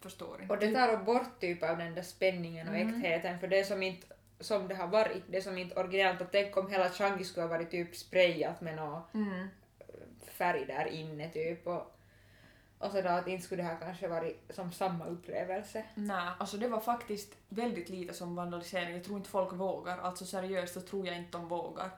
förstår 0.00 0.42
inte. 0.42 0.54
Och 0.54 0.60
det 0.60 0.72
tar 0.72 0.96
bort 0.96 1.40
typ 1.40 1.62
av 1.62 1.78
den 1.78 1.94
där 1.94 2.02
spänningen 2.02 2.68
och 2.68 2.74
Mm. 2.74 2.88
äktheten 3.02 3.38
för 3.40 3.48
det 3.48 3.58
är 3.60 3.64
som 3.64 3.82
inte 3.82 4.06
som 4.40 4.68
det 4.68 4.74
har 4.74 4.86
varit, 4.86 5.22
det 5.28 5.36
är 5.36 5.40
som 5.40 5.58
inte 5.58 5.80
originellt 5.80 6.20
och 6.20 6.26
tänk 6.32 6.56
om 6.56 6.70
hela 6.70 6.90
Changi 6.90 7.24
skulle 7.24 7.42
ha 7.46 7.48
varit 7.50 7.70
typ 7.70 7.96
sprayat 7.96 8.60
med 8.60 8.76
någon 8.76 9.02
Mm. 9.14 9.48
färg 10.26 10.64
där 10.66 10.86
inne 10.86 11.30
typ 11.30 11.66
och, 11.66 11.96
och 12.78 12.90
så 12.90 13.00
då 13.02 13.08
att 13.08 13.28
inte 13.28 13.44
skulle 13.44 13.62
det 13.62 13.68
här 13.68 13.78
kanske 13.80 14.08
varit 14.08 14.44
som 14.50 14.72
samma 14.72 15.06
upplevelse. 15.06 15.84
Nej, 15.94 16.28
alltså 16.38 16.56
det 16.56 16.68
var 16.68 16.80
faktiskt 16.80 17.32
väldigt 17.48 17.88
lite 17.88 18.14
som 18.14 18.36
vandalisering. 18.36 18.94
Jag 18.94 19.04
tror 19.04 19.16
inte 19.16 19.30
folk 19.30 19.52
vågar. 19.52 19.98
Alltså 19.98 20.24
seriöst 20.24 20.74
så 20.74 20.80
tror 20.80 21.06
jag 21.06 21.16
inte 21.16 21.38
de 21.38 21.48
vågar. 21.48 21.90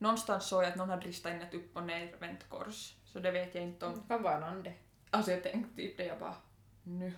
Någonstans 0.00 0.46
såg 0.48 0.62
jag 0.62 0.70
att 0.70 0.76
någon 0.76 0.90
hade 0.90 1.06
ristat 1.06 1.32
in 1.32 1.40
ett 1.40 1.54
upp 1.54 1.76
och 1.76 1.82
nervänt 1.82 2.48
kors. 2.48 2.94
Så 3.04 3.18
det 3.18 3.30
vet 3.30 3.54
jag 3.54 3.64
inte 3.64 3.86
om. 3.86 4.02
Vad 4.08 4.22
var 4.22 4.40
någon 4.40 4.62
det? 4.62 4.74
Alltså 5.10 5.30
jag 5.30 5.42
tänkte 5.42 5.76
typ 5.76 5.96
det, 5.96 6.04
jag 6.04 6.18
bara 6.18 6.34
nu. 6.82 7.12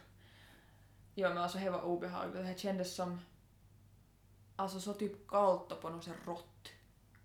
Ja 1.14 1.28
men 1.28 1.38
alltså 1.38 1.58
det 1.58 1.70
var 1.70 1.82
obehagligt. 1.82 2.46
Det 2.46 2.58
kändes 2.60 2.94
som 2.94 3.20
alltså 4.56 4.80
så 4.80 4.94
typ 4.94 5.28
kallt 5.28 5.72
och 5.72 5.80
på 5.80 5.88
något 5.90 6.04
sätt 6.04 6.14
rått. 6.26 6.68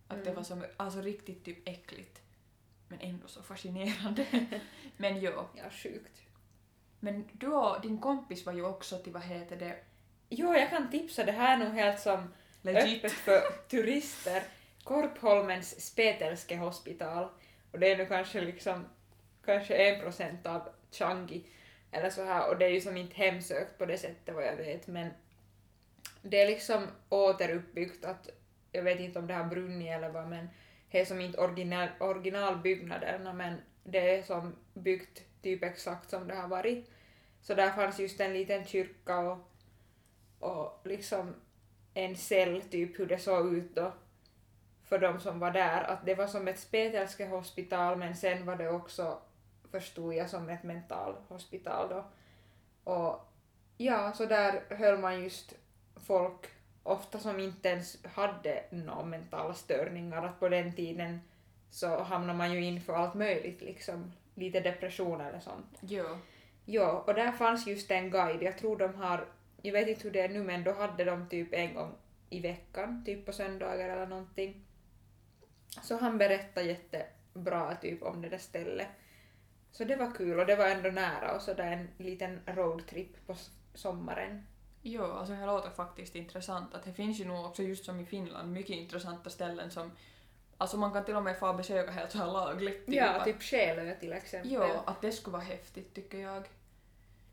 Att 0.07 0.17
det 0.17 0.29
Mm. 0.29 0.35
var 0.35 0.43
som, 0.43 0.65
alltså 0.77 1.01
riktigt 1.01 1.45
typ 1.45 1.67
äckligt. 1.67 2.21
Men 2.87 2.99
ändå 2.99 3.27
så 3.27 3.43
fascinerande. 3.43 4.25
men 4.97 5.19
jo. 5.21 5.31
Ja, 5.55 5.69
sjukt. 5.71 6.21
Men 6.99 7.29
du 7.33 7.47
och 7.47 7.81
din 7.81 7.97
kompis 7.99 8.45
var 8.45 8.53
ju 8.53 8.65
också 8.65 8.97
till 8.97 9.13
vad 9.13 9.21
heter 9.23 9.55
det, 9.57 9.77
Jo, 10.29 10.53
jag 10.53 10.69
kan 10.69 10.91
tipsa, 10.91 11.23
det 11.23 11.31
här 11.31 11.53
är 11.59 11.65
nog 11.65 11.73
helt 11.73 11.99
som 11.99 12.33
legit. 12.61 12.97
öppet 12.97 13.11
för 13.11 13.41
turister. 13.69 14.43
Korpholmens 14.87 15.85
Spetälske 15.85 16.57
hospital. 16.57 17.29
Och 17.71 17.79
det 17.79 17.91
är 17.91 17.97
nu 17.97 18.05
kanske 18.05 18.41
liksom 18.41 18.85
kanske 19.45 19.75
en 19.75 20.01
procent 20.01 20.45
av 20.45 20.69
Changi 20.91 21.43
eller 21.91 22.09
så 22.09 22.23
här 22.23 22.49
och 22.49 22.57
det 22.57 22.65
är 22.65 22.69
ju 22.69 22.81
som 22.81 22.97
inte 22.97 23.15
hemsökt 23.15 23.77
på 23.77 23.85
det 23.85 23.97
sättet 23.97 24.35
vad 24.35 24.45
jag 24.45 24.55
vet 24.55 24.87
men 24.87 25.09
det 26.21 26.41
är 26.41 26.47
liksom 26.47 26.87
återuppbyggt 27.09 28.05
att 28.05 28.29
jag 28.71 28.83
vet 28.83 28.99
inte 28.99 29.19
om 29.19 29.27
det 29.27 29.33
har 29.33 29.43
brunnit 29.43 29.91
eller 29.91 30.09
vad 30.09 30.27
men 30.27 30.49
det 30.91 30.99
är 30.99 31.05
som 31.05 31.21
inte 31.21 31.41
original, 31.41 31.89
originalbyggnaderna 31.99 33.33
men 33.33 33.61
det 33.83 34.17
är 34.17 34.23
som 34.23 34.55
byggt 34.73 35.23
typ 35.41 35.63
exakt 35.63 36.09
som 36.09 36.27
det 36.27 36.35
har 36.35 36.47
varit. 36.47 36.91
Så 37.41 37.53
där 37.53 37.71
fanns 37.71 37.99
just 37.99 38.19
en 38.19 38.33
liten 38.33 38.65
kyrka 38.65 39.19
och, 39.19 39.51
och 40.39 40.81
liksom 40.83 41.35
en 41.93 42.15
cell, 42.15 42.61
typ 42.61 42.99
hur 42.99 43.05
det 43.05 43.19
såg 43.19 43.53
ut 43.53 43.75
då 43.75 43.93
för 44.89 44.99
de 44.99 45.19
som 45.19 45.39
var 45.39 45.51
där. 45.51 45.83
Att 45.83 46.05
det 46.05 46.15
var 46.15 46.27
som 46.27 46.47
ett 46.47 46.59
spetälske 46.59 47.25
hospital 47.25 47.97
men 47.97 48.15
sen 48.15 48.45
var 48.45 48.55
det 48.55 48.69
också, 48.69 49.19
förstod 49.71 50.13
jag, 50.13 50.29
som 50.29 50.49
ett 50.49 50.63
mentalhospital 50.63 51.89
då. 51.89 52.05
Och 52.91 53.27
ja, 53.77 54.13
så 54.13 54.25
där 54.25 54.63
höll 54.69 54.99
man 54.99 55.23
just 55.23 55.53
folk 55.95 56.47
ofta 56.83 57.19
som 57.19 57.39
inte 57.39 57.69
ens 57.69 58.05
hade 58.05 58.63
några 58.69 59.03
mentala 59.03 59.53
störningar. 59.53 60.25
Att 60.25 60.39
på 60.39 60.49
den 60.49 60.73
tiden 60.73 61.21
så 61.69 62.03
hamnade 62.03 62.37
man 62.37 62.53
ju 62.53 62.65
in 62.65 62.81
för 62.81 62.93
allt 62.93 63.13
möjligt 63.13 63.61
liksom. 63.61 64.13
Lite 64.35 64.59
depression 64.59 65.21
eller 65.21 65.39
sånt. 65.39 65.77
Jo. 65.81 66.05
Ja, 66.65 67.03
och 67.07 67.13
där 67.13 67.31
fanns 67.31 67.67
just 67.67 67.91
en 67.91 68.11
guide. 68.11 68.41
Jag 68.41 68.57
tror 68.57 68.77
de 68.77 68.95
har, 68.95 69.25
jag 69.61 69.73
vet 69.73 69.87
inte 69.87 70.03
hur 70.03 70.11
det 70.11 70.21
är 70.21 70.29
nu, 70.29 70.43
men 70.43 70.63
då 70.63 70.71
hade 70.71 71.03
de 71.03 71.29
typ 71.29 71.53
en 71.53 71.73
gång 71.73 71.91
i 72.29 72.39
veckan, 72.39 73.03
typ 73.05 73.25
på 73.25 73.31
söndagar 73.31 73.89
eller 73.89 74.07
någonting. 74.07 74.66
Så 75.81 75.97
han 75.97 76.17
berättade 76.17 76.67
jättebra 76.67 77.75
typ 77.75 78.03
om 78.03 78.21
det 78.21 78.29
där 78.29 78.37
stället. 78.37 78.87
Så 79.71 79.83
det 79.83 79.95
var 79.95 80.11
kul 80.11 80.39
och 80.39 80.45
det 80.45 80.55
var 80.55 80.65
ändå 80.65 80.89
nära 80.89 81.35
och 81.35 81.41
så 81.41 81.53
där 81.53 81.71
en 81.71 81.89
liten 81.97 82.39
roadtrip 82.45 83.27
på 83.27 83.35
sommaren. 83.73 84.47
Jo, 84.81 85.03
alltså 85.03 85.33
det 85.33 85.45
låter 85.45 85.69
faktiskt 85.69 86.15
intressant. 86.15 86.73
Att 86.73 86.83
det 86.83 86.93
finns 86.93 87.19
ju 87.19 87.25
nog 87.25 87.45
också 87.45 87.63
just 87.63 87.85
som 87.85 87.99
i 87.99 88.05
Finland 88.05 88.51
mycket 88.51 88.75
intressanta 88.75 89.29
ställen 89.29 89.71
som 89.71 89.91
Alltså 90.59 90.77
man 90.77 90.93
kan 90.93 91.05
till 91.05 91.15
och 91.15 91.23
med 91.23 91.39
få 91.39 91.53
besöka 91.53 91.91
helt 91.91 92.11
så 92.11 92.17
här 92.17 92.31
lagligt. 92.31 92.85
Typ, 92.85 92.95
Ja, 92.95 93.23
typ 93.23 93.43
Själö 93.43 93.95
till 93.95 94.13
exempel. 94.13 94.51
Jo, 94.51 94.63
att 94.85 95.01
det 95.01 95.11
skulle 95.11 95.33
vara 95.33 95.43
häftigt 95.43 95.93
tycker 95.93 96.17
jag. 96.17 96.47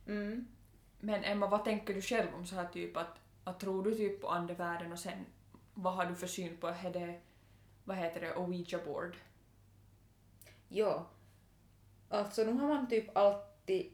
Mm. 0.07 0.47
Men 1.01 1.25
Emma, 1.25 1.47
vad 1.47 1.64
tänker 1.64 1.94
du 1.94 2.03
själv 2.03 2.35
om 2.35 2.47
så 2.47 2.55
här 2.55 2.66
typ 2.66 2.97
att, 2.97 3.18
att 3.44 3.61
tror 3.61 3.85
du 3.85 3.94
typ 3.94 4.20
på 4.20 4.29
andevärlden 4.29 4.92
och 4.92 4.99
sen 4.99 5.27
vad 5.75 5.94
har 5.94 6.07
du 6.07 6.14
för 6.14 6.27
syn 6.27 6.57
på 6.57 6.68
är 6.68 6.90
det, 6.92 7.20
vad 7.85 7.97
heter 7.97 8.20
det, 8.20 8.35
Ouija 8.37 8.79
board? 8.85 9.16
Ja. 10.68 11.07
Alltså 12.09 12.44
nu 12.44 12.53
har 12.53 12.68
man 12.68 12.88
typ 12.88 13.16
alltid 13.16 13.92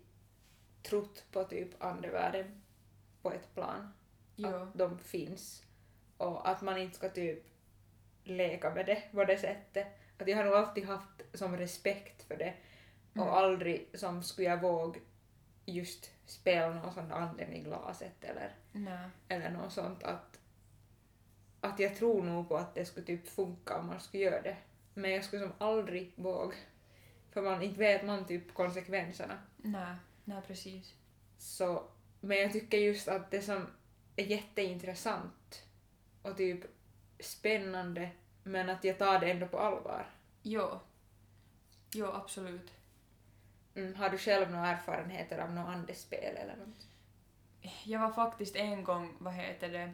trott 0.82 1.24
på 1.32 1.44
typ 1.44 1.82
andevärlden 1.84 2.62
på 3.22 3.32
ett 3.32 3.54
plan. 3.54 3.92
Jo. 4.36 4.48
att 4.48 4.74
de 4.74 4.98
finns 4.98 5.62
och 6.16 6.48
att 6.48 6.62
man 6.62 6.78
inte 6.78 6.96
ska 6.96 7.08
typ 7.08 7.44
leka 8.24 8.74
med 8.74 8.86
det 8.86 9.02
på 9.12 9.24
det 9.24 9.38
sättet. 9.38 9.86
Att 10.18 10.28
jag 10.28 10.36
har 10.36 10.44
nog 10.44 10.54
alltid 10.54 10.84
haft 10.84 11.22
som 11.34 11.56
respekt 11.56 12.22
för 12.22 12.36
det 12.36 12.54
och 13.12 13.22
Mm. 13.22 13.34
aldrig 13.34 13.88
som 13.94 14.22
skulle 14.22 14.48
jag 14.48 14.60
våga 14.60 15.00
just 15.66 16.10
spela 16.26 16.74
någon 16.74 16.94
sån 16.94 17.12
anden 17.12 17.52
i 17.52 17.60
glaset 17.60 18.24
eller, 18.24 18.54
Nej. 18.72 19.08
eller 19.28 19.50
något 19.50 19.72
sånt 19.72 20.02
att, 20.02 20.39
att 21.60 21.78
jag 21.78 21.96
tror 21.96 22.22
nog 22.22 22.48
på 22.48 22.56
att 22.56 22.74
det 22.74 22.84
skulle 22.84 23.06
typ 23.06 23.28
funka 23.28 23.78
om 23.78 23.86
man 23.86 24.00
skulle 24.00 24.22
göra 24.22 24.42
det. 24.42 24.56
Men 24.94 25.10
jag 25.10 25.24
skulle 25.24 25.42
som 25.42 25.52
aldrig 25.58 26.12
våga. 26.16 26.54
För 27.30 27.42
man 27.42 27.62
inte 27.62 27.78
vet 27.78 28.04
man 28.04 28.26
typ 28.26 28.54
konsekvenserna. 28.54 29.38
Nej. 29.56 29.94
Nej, 30.24 30.42
precis. 30.46 30.94
Så, 31.38 31.82
men 32.20 32.38
jag 32.38 32.52
tycker 32.52 32.78
just 32.78 33.08
att 33.08 33.30
det 33.30 33.42
som 33.42 33.66
är 34.16 34.24
jätteintressant 34.24 35.64
och 36.22 36.36
typ 36.36 36.60
spännande 37.20 38.10
men 38.42 38.70
att 38.70 38.84
jag 38.84 38.98
tar 38.98 39.18
det 39.20 39.30
ändå 39.30 39.46
på 39.46 39.58
allvar. 39.58 40.10
Jo. 40.42 40.80
Jo, 41.94 42.06
absolut. 42.06 42.72
Mm, 43.74 43.94
har 43.94 44.10
du 44.10 44.18
själv 44.18 44.50
några 44.50 44.66
erfarenheter 44.66 45.38
av 45.38 45.52
något 45.52 45.68
andespel 45.68 46.36
eller 46.36 46.56
något? 46.56 46.86
Jag 47.84 48.00
var 48.00 48.12
faktiskt 48.12 48.56
en 48.56 48.84
gång, 48.84 49.16
vad 49.18 49.34
heter 49.34 49.68
det, 49.68 49.92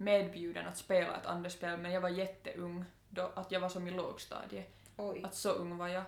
medbjuden 0.00 0.66
att 0.66 0.76
spela 0.76 1.16
ett 1.16 1.26
andespel 1.26 1.78
men 1.78 1.92
jag 1.92 2.00
var 2.00 2.08
jätteung 2.08 2.84
då, 3.08 3.32
att 3.34 3.52
jag 3.52 3.60
var 3.60 3.68
som 3.68 3.88
i 3.88 3.90
lågstadiet. 3.90 4.76
Oj. 4.96 5.22
Att 5.24 5.34
så 5.34 5.50
ung 5.50 5.78
var 5.78 5.88
jag. 5.88 6.04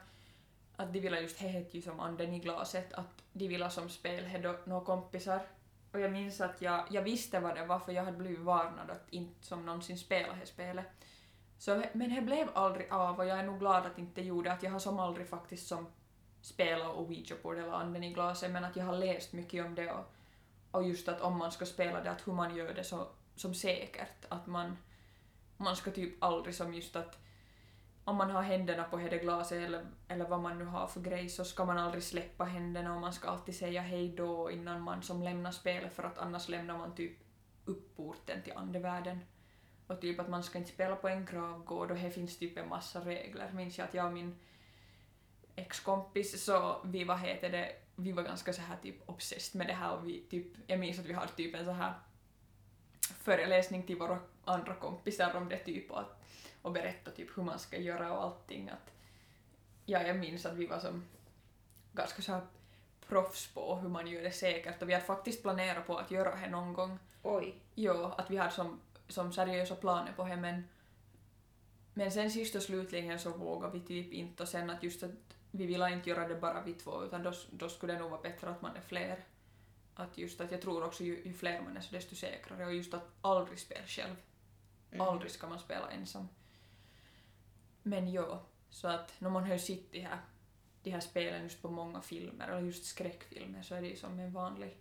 Att 0.76 0.92
de 0.92 1.00
ville 1.00 1.20
just, 1.20 1.38
det 1.38 1.48
hette 1.48 1.76
ju 1.76 1.83
som 1.83 2.00
anden 2.00 2.33
i 2.33 2.38
glaset, 2.38 2.92
att 2.92 3.22
de 3.33 3.48
ville 3.48 3.70
som 3.70 3.88
spel, 3.88 4.26
hade 4.26 4.48
då 4.48 4.59
några 4.64 4.85
kompisar. 4.85 5.46
Och 5.92 6.00
jag 6.00 6.12
minns 6.12 6.40
att 6.40 6.62
jag, 6.62 6.85
jag 6.90 7.02
visste 7.02 7.40
vad 7.40 7.55
det 7.55 7.66
var 7.66 7.78
för 7.78 7.92
jag 7.92 8.05
hade 8.05 8.16
blivit 8.16 8.40
varnad 8.40 8.90
att 8.90 9.09
inte 9.11 9.46
som 9.46 9.66
någonsin 9.66 9.98
spela 9.98 10.35
det 10.40 10.46
spelet. 10.46 10.87
Så, 11.59 11.83
men 11.92 12.14
det 12.14 12.20
blev 12.20 12.48
aldrig 12.55 12.92
av 12.92 13.18
och 13.18 13.26
jag 13.26 13.38
är 13.38 13.42
nog 13.42 13.59
glad 13.59 13.87
att 13.87 13.98
inte 13.98 14.22
gjorde, 14.22 14.52
att 14.52 14.62
jag 14.62 14.70
har 14.70 14.78
som 14.78 14.98
aldrig 14.98 15.28
faktiskt 15.28 15.66
som 15.66 15.87
spelat 16.40 16.96
Ouija-board 16.96 17.59
eller 17.59 17.72
anden 17.72 18.05
i 18.05 18.12
glaset 18.12 18.50
men 18.50 18.64
att 18.64 18.76
jag 18.76 18.85
har 18.85 18.96
läst 18.96 19.33
mycket 19.33 19.66
om 19.66 19.74
det 19.74 19.92
och, 19.92 20.12
och 20.70 20.88
just 20.88 21.09
att 21.09 21.20
om 21.20 21.38
man 21.38 21.52
ska 21.52 21.66
spela 21.66 22.00
det, 22.00 22.11
att 22.11 22.26
hur 22.26 22.33
man 22.33 22.57
gör 22.57 22.74
det 22.74 22.85
så, 22.85 23.09
som 23.35 23.55
säkert. 23.55 24.25
Att 24.29 24.47
man, 24.47 24.77
man 25.57 25.77
ska 25.77 25.90
typ 25.90 26.23
aldrig 26.23 26.55
som 26.55 26.75
just 26.75 26.97
att 26.97 27.18
om 28.05 28.16
man 28.16 28.31
har 28.31 28.42
händerna 28.42 28.85
på 28.85 28.97
det 28.97 29.18
glaset 29.18 29.59
eller, 29.59 29.87
eller 30.09 30.29
vad 30.29 30.40
man 30.40 30.59
nu 30.59 30.64
har 30.64 30.87
för 30.87 31.01
grej 31.01 31.29
så 31.29 31.45
ska 31.45 31.64
man 31.64 31.79
aldrig 31.79 32.03
släppa 32.03 32.45
händerna 32.45 32.95
och 32.95 33.01
man 33.01 33.12
ska 33.12 33.29
alltid 33.29 33.57
säga 33.57 33.81
hej 33.81 34.09
då 34.16 34.51
innan 34.51 34.83
man 34.83 35.03
som 35.03 35.23
lämnar 35.23 35.51
spelet 35.51 35.95
för 35.95 36.03
att 36.03 36.18
annars 36.18 36.49
lämnar 36.49 36.79
man 36.79 36.95
typ 36.95 37.12
upp 37.64 37.97
porten 37.97 38.42
till 38.42 38.53
andevärlden. 38.57 39.18
Och 39.87 40.01
typ 40.01 40.21
att 40.21 40.29
man 40.29 40.42
ska 40.42 40.59
inte 40.59 40.71
spela 40.71 40.97
på 40.97 41.09
en 41.09 41.27
gravgård 41.27 41.90
och 41.90 41.97
här 41.97 42.11
finns 42.11 42.38
typ 42.38 42.59
en 42.59 42.68
massa 42.68 43.01
regler. 43.01 43.53
Minns 43.53 43.79
jag 43.79 43.88
att 43.88 43.95
jag 43.95 44.07
och 44.07 44.12
min 44.12 44.38
ex-kompis 45.57 46.45
så 46.45 46.81
vi 46.85 47.05
var 47.05 47.16
heter 47.16 47.51
det, 47.51 47.73
vi 47.97 48.12
var 48.12 48.23
ganska 48.23 48.53
så 48.53 48.62
här 48.62 48.77
typ 48.83 49.09
obsessed 49.09 49.59
med 49.59 49.66
det 49.66 49.75
här 49.75 49.92
och 49.97 50.09
vi 50.09 50.27
typ, 50.31 50.47
jag 50.66 50.79
minns 50.79 50.99
att 50.99 51.07
vi 51.07 51.12
hade 51.12 51.33
typ 51.33 51.55
en 51.55 51.64
så 51.64 51.71
här 51.71 51.95
föreläsning 53.22 53.82
till 53.82 53.96
våra 53.96 54.18
andra 54.44 54.74
kompisar 54.74 55.37
om 55.37 55.48
det 55.48 55.58
typ 55.58 55.90
och, 55.90 56.00
att, 56.00 56.22
och 56.62 56.72
berätta 56.72 57.11
typ 57.11 57.38
hur 57.38 57.42
man 57.42 57.58
ska 57.58 57.78
göra 57.78 58.12
och 58.12 58.22
allting. 58.22 58.68
Att, 58.68 58.92
ja, 59.87 60.02
jag 60.02 60.16
minns 60.16 60.46
att 60.46 60.56
vi 60.56 60.66
var 60.66 60.78
som 60.78 61.04
ganska 61.92 62.22
så 62.22 62.32
här 62.32 62.42
proffs 63.08 63.46
på 63.54 63.76
hur 63.76 63.88
man 63.88 64.06
gör 64.06 64.22
det 64.22 64.32
säkert 64.32 64.82
och 64.82 64.88
vi 64.88 64.92
hade 64.92 65.06
faktiskt 65.06 65.42
planerat 65.42 65.87
på 65.87 65.98
att 65.98 66.11
göra 66.11 66.37
det 66.37 66.50
någon 66.50 66.72
gång. 66.72 66.98
Oj. 67.22 67.54
Jo, 67.74 68.04
att 68.04 68.30
vi 68.30 68.37
hade 68.37 68.50
som, 68.50 68.80
som 69.08 69.32
seriösa 69.32 69.74
planer 69.74 70.12
på 70.12 70.24
det 70.24 70.37
men, 70.37 70.68
men 71.94 72.12
sen 72.12 72.30
sist 72.30 72.54
och 72.54 72.62
slutligen 72.62 73.18
så 73.18 73.30
vågade 73.30 73.78
vi 73.78 73.80
typ 73.87 74.12
inte 74.12 74.42
och 74.42 74.48
sen 74.48 74.70
att 74.70 74.82
just 74.82 75.02
att 75.02 75.11
vi 75.50 75.66
ville 75.66 75.90
inte 75.90 76.11
göra 76.11 76.28
det 76.28 76.35
bara 76.35 76.62
vi 76.62 76.74
två 76.74 77.04
utan 77.04 77.22
då, 77.22 77.32
då 77.50 77.68
skulle 77.68 77.92
det 77.92 77.98
nog 77.98 78.11
vara 78.11 78.22
bättre 78.22 78.50
att 78.50 78.62
man 78.62 78.76
är 78.76 78.80
fler. 78.80 79.24
Att 79.94 80.18
just 80.18 80.40
att 80.40 80.52
jag 80.52 80.62
tror 80.62 80.85
också 80.85 81.05
ju, 81.05 81.24
ju 81.24 81.33
fler 81.33 81.62
man 81.62 81.76
är 81.76 81.81
så 81.81 81.94
desto 81.94 82.14
säkrare 82.14 82.66
och 82.66 82.74
just 82.74 82.94
att 82.94 83.09
aldrig 83.20 83.59
spela 83.59 83.87
själv. 83.87 84.16
Mm. 84.90 85.09
Aldrig 85.09 85.31
ska 85.31 85.48
man 85.48 85.59
spela 85.59 85.90
ensam. 85.90 86.28
Men 87.83 88.12
jo, 88.12 88.38
så 88.70 88.88
att 88.88 89.14
när 89.18 89.31
man 89.31 89.44
har 89.44 89.59
sett 89.59 89.92
de 89.92 90.00
här, 90.00 90.18
de 90.83 90.90
här 90.90 91.00
spelen 91.00 91.42
just 91.42 91.62
på 91.62 91.70
många 91.70 92.00
filmer, 92.00 92.48
eller 92.48 92.61
just 92.61 92.85
skräckfilmer, 92.85 93.62
så 93.62 93.74
är 93.74 93.83
det 93.83 93.88
ju 93.88 93.96
som 93.96 94.18
en 94.18 94.33
vanlig, 94.33 94.76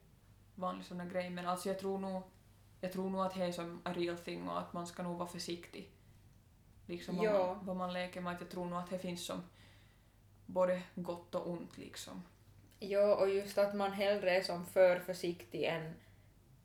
vanlig 0.55 0.85
sån 0.85 1.09
grej. 1.09 1.29
Men 1.29 1.47
alltså 1.47 1.69
jag 1.69 1.79
tror 1.79 1.97
nog, 1.97 2.23
jag 2.81 2.91
tror 2.91 3.09
nog 3.09 3.21
att 3.21 3.33
det 3.33 3.43
är 3.43 3.51
som 3.51 3.81
a 3.83 3.93
real 3.93 4.17
thing 4.17 4.49
och 4.49 4.59
att 4.59 4.73
man 4.73 4.87
ska 4.87 5.03
nog 5.03 5.17
vara 5.17 5.29
försiktig. 5.29 5.91
Liksom 6.85 7.17
vad, 7.17 7.33
man, 7.33 7.65
vad 7.65 7.75
man 7.75 7.93
leker 7.93 8.21
med. 8.21 8.33
Att 8.33 8.41
jag 8.41 8.49
tror 8.49 8.65
nog 8.65 8.79
att 8.79 8.89
det 8.89 8.99
finns 8.99 9.25
som 9.25 9.43
både 10.45 10.81
gott 10.95 11.35
och 11.35 11.49
ont 11.49 11.77
liksom. 11.77 12.23
Ja, 12.83 13.15
och 13.15 13.29
just 13.29 13.57
att 13.57 13.75
man 13.75 13.91
hellre 13.91 14.37
är 14.37 14.43
som 14.43 14.65
för 14.65 14.99
försiktig 14.99 15.63
än 15.63 15.93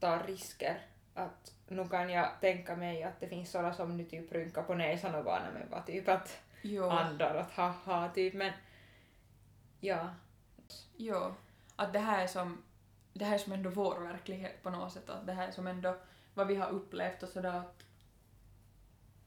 tar 0.00 0.22
risker. 0.22 0.86
Att 1.14 1.52
nu 1.68 1.88
kan 1.88 2.10
jag 2.10 2.40
tänka 2.40 2.76
mig 2.76 3.02
att 3.02 3.20
det 3.20 3.28
finns 3.28 3.50
sådana 3.50 3.74
som 3.74 3.96
nu 3.96 4.04
typ 4.04 4.32
rynkar 4.32 4.62
på 4.62 4.74
näsan 4.74 5.14
och 5.14 5.24
bara 5.24 5.42
men 5.54 5.70
bara 5.70 5.82
typ 5.82 6.08
att 6.08 6.38
Jo. 6.62 6.84
andar 6.84 7.34
att 7.34 7.50
haha 7.50 8.08
typ 8.14 8.34
men 8.34 8.52
ja. 9.80 10.10
Jo, 10.96 11.34
att 11.76 11.92
det 11.92 11.98
här 11.98 12.22
är 12.22 12.26
som, 12.26 12.62
det 13.12 13.24
här 13.24 13.34
är 13.34 13.38
som 13.38 13.52
ändå 13.52 13.70
vår 13.70 14.00
verklighet 14.00 14.62
på 14.62 14.70
något 14.70 14.92
sätt, 14.92 15.10
att 15.10 15.26
det 15.26 15.32
här 15.32 15.48
är 15.48 15.52
som 15.52 15.66
ändå 15.66 15.96
vad 16.34 16.46
vi 16.46 16.54
har 16.54 16.70
upplevt 16.70 17.22
och 17.22 17.28
sådär 17.28 17.58
att, 17.58 17.84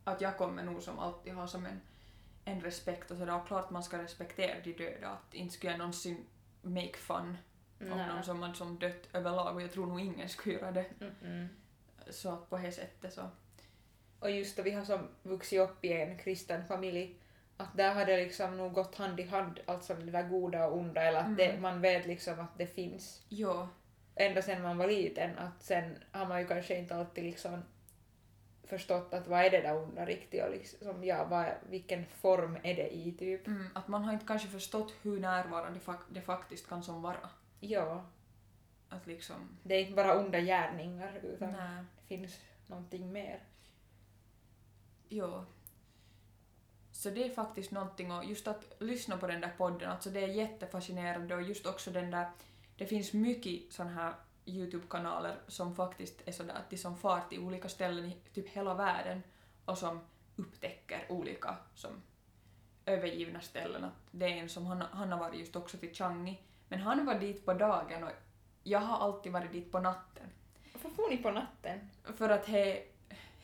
att 0.04 0.22
jag 0.22 0.38
kommer 0.38 0.64
nog 0.64 0.84
som 0.84 1.00
alltid 1.00 1.34
ha 1.34 1.48
som 1.48 1.66
en, 1.66 1.82
en 2.46 2.62
respekt 2.62 3.12
och 3.12 3.18
sådär 3.18 3.36
och 3.36 3.48
klart 3.48 3.70
man 3.70 3.84
ska 3.84 3.98
respektera 4.04 4.60
de 4.64 4.74
döda, 4.74 5.10
att 5.10 5.34
inte 5.34 5.54
skulle 5.54 5.72
jag 5.72 5.80
någonsin 5.80 6.26
make 6.62 6.98
fun 6.98 7.38
av 7.92 7.98
någon 7.98 8.24
som 8.24 8.40
man 8.40 8.56
som 8.56 8.80
dött 8.80 9.08
överlag 9.14 9.56
och 9.56 9.62
jag 9.62 9.72
tror 9.72 9.86
nog 9.86 10.00
ingen 10.00 10.30
skulle 10.30 10.56
göra 10.56 10.72
det. 10.72 10.86
Mm-mm. 11.00 11.48
Så 12.10 12.30
att 12.34 12.50
på 12.50 12.58
det 12.58 12.72
sättet 12.72 13.14
så, 13.14 13.30
Och 14.20 14.32
just 14.32 14.58
då 14.58 14.64
vi 14.64 14.72
har 14.72 14.86
som 14.86 15.08
vuxit 15.24 15.60
upp 15.60 15.86
i 15.86 15.94
en 15.94 16.18
kristen 16.18 16.66
familj 16.66 17.16
att 17.58 17.78
där 17.78 17.94
har 17.94 18.06
det 18.06 18.18
liksom 18.18 18.58
nog 18.58 18.74
gått 18.74 18.96
hand 18.96 19.20
i 19.20 19.24
hand, 19.24 19.60
alltså 19.66 19.94
det 19.94 20.12
där 20.12 20.24
goda 20.30 20.68
och 20.68 20.78
onda 20.78 21.02
eller 21.02 21.20
att 21.20 21.38
det, 21.38 21.46
Mm. 21.50 21.62
man 21.62 21.82
vet 21.82 22.06
liksom 22.08 22.40
att 22.40 22.58
det 22.58 22.68
finns 22.68 23.22
jo, 23.30 23.68
ända 24.16 24.42
sedan 24.42 24.62
man 24.62 24.78
var 24.78 24.88
liten 24.88 25.38
att 25.38 25.64
sen 25.64 25.98
har 26.12 26.26
man 26.26 26.42
ju 26.42 26.48
kanske 26.48 26.78
inte 26.78 26.96
alltid 26.96 27.24
liksom 27.24 27.64
förstått 28.70 29.14
att 29.14 29.28
vad 29.28 29.40
är 29.40 29.50
det 29.50 29.62
där 29.62 29.78
onda 29.78 30.06
riktigt 30.06 30.44
och 30.44 30.52
liksom, 30.52 31.04
ja, 31.04 31.26
vad, 31.26 31.46
vilken 31.70 32.06
form 32.06 32.58
är 32.64 32.76
det 32.76 32.96
i 32.96 33.12
typ. 33.12 33.48
mm, 33.48 33.68
att 33.76 33.88
man 33.88 34.04
har 34.04 34.14
inte 34.14 34.26
kanske 34.26 34.48
förstått 34.48 34.94
hur 35.02 35.20
närvarande 35.20 35.80
det 36.10 36.22
faktiskt 36.22 36.70
kan 36.70 36.84
som 36.84 37.02
vara. 37.02 37.30
Ja, 37.60 38.06
Att 38.90 39.08
liksom, 39.08 39.58
det 39.64 39.76
är 39.76 39.82
inte 39.82 39.94
bara 39.94 40.20
onda 40.20 40.40
gärningar 40.40 41.20
utan 41.24 41.52
nej. 41.52 41.84
det 41.96 42.08
finns 42.08 42.40
någonting 42.68 43.12
mer. 43.14 43.44
Jo. 45.10 45.46
Så 46.92 47.10
det 47.10 47.24
är 47.24 47.30
faktiskt 47.30 47.72
någonting 47.72 48.12
och 48.12 48.26
just 48.26 48.48
att 48.48 48.76
lyssna 48.80 49.18
på 49.18 49.28
den 49.28 49.42
där 49.42 49.54
podden, 49.58 49.90
alltså 49.92 50.10
det 50.10 50.24
är 50.24 50.28
jättefascinerande 50.28 51.36
och 51.36 51.42
just 51.42 51.66
också 51.66 51.92
den 51.92 52.12
där, 52.12 52.28
det 52.78 52.86
finns 52.86 53.14
mycket 53.14 53.74
sån 53.74 53.88
här 53.88 54.14
Youtube-kanaler 54.50 55.36
som 55.48 55.76
faktiskt 55.76 56.22
är 56.26 56.32
sådär 56.32 56.54
att 56.54 56.70
de 56.70 56.78
som 56.78 56.98
far 56.98 57.22
till 57.30 57.40
olika 57.40 57.70
ställen 57.70 58.06
i 58.06 58.18
typ 58.34 58.50
hela 58.50 58.74
världen 58.74 59.24
och 59.66 59.78
som 59.78 60.00
upptäcker 60.36 61.06
olika 61.10 61.58
som 61.76 61.92
övergivna 62.86 63.42
ställen. 63.42 63.84
Att 63.84 64.08
det 64.12 64.26
är 64.26 64.38
en 64.38 64.50
som, 64.50 64.66
han, 64.66 64.82
han 64.82 65.12
har 65.12 65.20
varit 65.20 65.40
just 65.40 65.56
också 65.56 65.78
till 65.78 65.94
Changi, 65.94 66.40
men 66.68 66.80
han 66.80 67.06
var 67.06 67.16
dit 67.16 67.46
på 67.46 67.54
dagen 67.54 68.04
och 68.04 68.12
jag 68.64 68.80
har 68.80 68.98
alltid 68.98 69.32
varit 69.32 69.52
dit 69.52 69.72
på 69.72 69.80
natten. 69.80 70.30
Varför 70.74 70.90
får 70.90 71.10
ni 71.10 71.18
på 71.18 71.32
natten? 71.32 71.90
För 72.04 72.30
att 72.30 72.46
det 72.46 72.84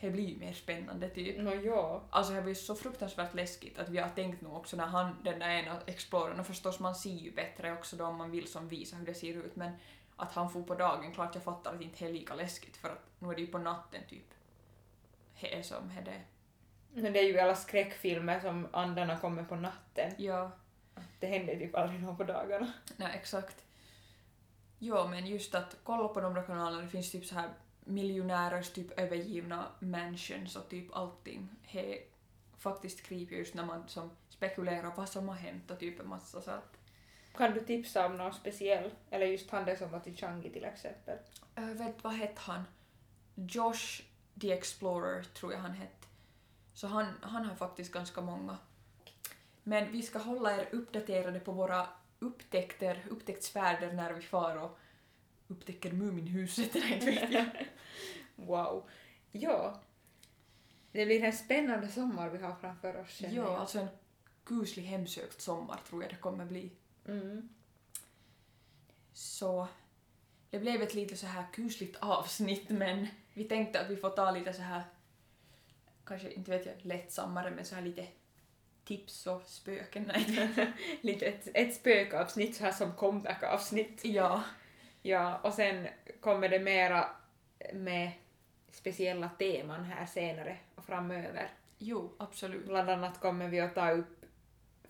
det 0.00 0.10
blir 0.10 0.36
mer 0.36 0.52
spännande 0.52 1.08
typ. 1.08 1.38
Nå 1.38 1.54
ja. 1.54 2.02
Alltså 2.10 2.32
det 2.32 2.40
var 2.40 2.48
ju 2.48 2.54
så 2.54 2.74
fruktansvärt 2.74 3.34
läskigt 3.34 3.78
att 3.78 3.88
vi 3.88 3.98
har 3.98 4.08
tänkt 4.08 4.42
nog 4.42 4.56
också 4.56 4.76
när 4.76 4.86
han, 4.86 5.16
den 5.24 5.38
där 5.38 5.50
ena 5.50 5.80
explorern, 5.86 6.40
och 6.40 6.46
förstås 6.46 6.80
man 6.80 6.94
ser 6.94 7.10
ju 7.10 7.32
bättre 7.32 7.72
också 7.72 7.96
då 7.96 8.04
om 8.04 8.16
man 8.16 8.30
vill 8.30 8.48
som 8.48 8.68
visa 8.68 8.96
hur 8.96 9.06
det 9.06 9.14
ser 9.14 9.34
ut, 9.34 9.56
men 9.56 9.72
att 10.16 10.32
han 10.32 10.50
får 10.50 10.62
på 10.62 10.74
dagen, 10.74 11.12
klart 11.12 11.34
jag 11.34 11.44
fattar 11.44 11.74
att 11.74 11.80
inte 11.82 12.04
det 12.04 12.08
är 12.10 12.12
lika 12.12 12.34
läskigt 12.34 12.76
för 12.76 12.88
att 12.88 13.06
nu 13.18 13.28
är 13.30 13.34
det 13.34 13.40
ju 13.40 13.46
på 13.46 13.58
natten 13.58 14.00
typ. 14.08 14.34
Det 15.40 15.54
är 15.58 15.62
som 15.62 15.92
det 16.04 16.10
är. 16.10 16.24
Men 17.02 17.12
det 17.12 17.18
är 17.18 17.24
ju 17.24 17.38
alla 17.38 17.54
skräckfilmer 17.56 18.40
som 18.40 18.68
andarna 18.72 19.18
kommer 19.18 19.44
på 19.44 19.56
natten. 19.56 20.12
Ja, 20.18 20.50
Det 21.20 21.26
händer 21.26 21.56
typ 21.56 21.74
aldrig 21.74 22.02
någon 22.02 22.16
på 22.16 22.24
dagarna. 22.24 22.72
nej 22.96 23.12
exakt. 23.14 23.64
Jo, 24.78 25.08
men 25.08 25.26
just 25.26 25.54
att 25.54 25.76
kolla 25.84 26.08
på 26.08 26.20
de 26.20 26.34
där 26.34 26.42
kanalerna, 26.42 26.82
det 26.82 26.88
finns 26.88 27.10
typ 27.12 27.24
så 27.24 27.34
här 27.34 27.50
miljonärers 27.80 28.70
typ 28.70 28.98
övergivna 28.98 29.66
mansions 29.78 30.56
och 30.56 30.68
typ 30.68 30.96
allting. 30.96 31.48
Det 31.72 31.94
är 31.94 32.04
faktiskt 32.58 33.02
creepy 33.02 33.36
just 33.36 33.54
när 33.54 33.64
man 33.64 33.88
som 33.88 34.10
spekulerar 34.28 34.92
vad 34.96 35.08
som 35.08 35.28
har 35.28 35.34
hänt 35.36 35.70
och 35.70 35.78
typ 35.78 36.00
en 36.00 36.08
massa 36.08 36.40
så 36.40 36.50
att 36.50 36.78
Kan 37.36 37.54
du 37.54 37.60
tipsa 37.60 38.06
om 38.06 38.16
någon 38.16 38.34
speciell? 38.34 38.90
Eller 39.10 39.26
just 39.26 39.50
han 39.50 39.64
där 39.64 39.76
som 39.76 39.90
var 39.90 40.00
till 40.00 40.16
Changi 40.16 40.50
till 40.50 40.64
exempel. 40.64 41.18
Jag 41.54 41.74
vet 41.74 42.04
vad 42.04 42.12
hette 42.12 42.40
han? 42.40 42.64
Josh 43.34 44.02
the 44.40 44.52
Explorer 44.52 45.22
tror 45.22 45.52
jag 45.52 45.60
han 45.60 45.72
hette. 45.72 46.06
Så 46.74 46.86
han, 46.86 47.06
han 47.20 47.44
har 47.44 47.56
faktiskt 47.56 47.92
ganska 47.92 48.20
många. 48.20 48.58
Men 49.62 49.92
vi 49.92 50.02
ska 50.02 50.18
hålla 50.18 50.60
er 50.60 50.68
uppdaterade 50.72 51.40
på 51.40 51.52
våra 51.52 51.86
upptäckter, 52.18 53.06
upptäcktsfärder 53.10 53.92
när 53.92 54.12
vi 54.12 54.22
far 54.22 54.56
och 54.56 54.78
upptäcker 55.48 55.92
Muminhuset 55.92 56.76
eller 56.76 56.92
inte 56.94 57.06
vet 57.06 57.32
jag. 57.32 57.46
Wow. 58.36 58.88
Ja. 59.32 59.80
Det 60.92 61.06
blir 61.06 61.24
en 61.24 61.32
spännande 61.32 61.88
sommar 61.88 62.28
vi 62.28 62.38
har 62.38 62.54
framför 62.54 62.96
oss. 62.96 63.20
Ja, 63.30 63.56
alltså 63.56 63.78
en 63.78 63.88
kuslig 64.44 64.82
hemsökt 64.82 65.40
sommar 65.40 65.80
tror 65.88 66.02
jag 66.02 66.12
det 66.12 66.16
kommer 66.16 66.44
bli. 66.44 66.72
Mm. 67.08 67.48
Så 69.12 69.68
det 70.50 70.58
blev 70.58 70.82
ett 70.82 70.94
lite 70.94 71.16
så 71.16 71.26
här 71.26 71.44
kusligt 71.52 71.96
avsnitt 72.00 72.68
men 72.68 73.06
vi 73.34 73.44
tänkte 73.44 73.80
att 73.80 73.90
vi 73.90 73.96
får 73.96 74.10
ta 74.10 74.30
lite 74.30 74.52
så 74.52 74.62
här 74.62 74.82
kanske 76.04 76.32
inte 76.32 76.50
vet 76.50 76.66
jag 76.66 76.74
lättsammare 76.82 77.50
men 77.50 77.64
så 77.64 77.74
här 77.74 77.82
lite 77.82 78.06
tips 78.84 79.26
och 79.26 79.42
spöken. 79.46 80.12
Nej. 80.14 80.72
Lite 81.00 81.26
ett, 81.26 81.48
ett 81.54 81.74
spökavsnitt 81.74 82.56
så 82.56 82.64
här 82.64 82.72
som 82.72 82.92
comeback-avsnitt. 82.92 84.04
ja, 84.04 84.42
Ja, 85.02 85.38
och 85.38 85.54
sen 85.54 85.88
kommer 86.20 86.48
det 86.48 86.58
mera 86.58 87.08
med 87.72 88.10
speciella 88.70 89.28
teman 89.28 89.84
här 89.84 90.06
senare 90.06 90.56
och 90.74 90.84
framöver. 90.84 91.50
jo 91.78 92.12
absolut. 92.18 92.66
Bland 92.66 92.90
annat 92.90 93.20
kommer 93.20 93.48
vi 93.48 93.60
att 93.60 93.74
ta 93.74 93.90
upp 93.90 94.15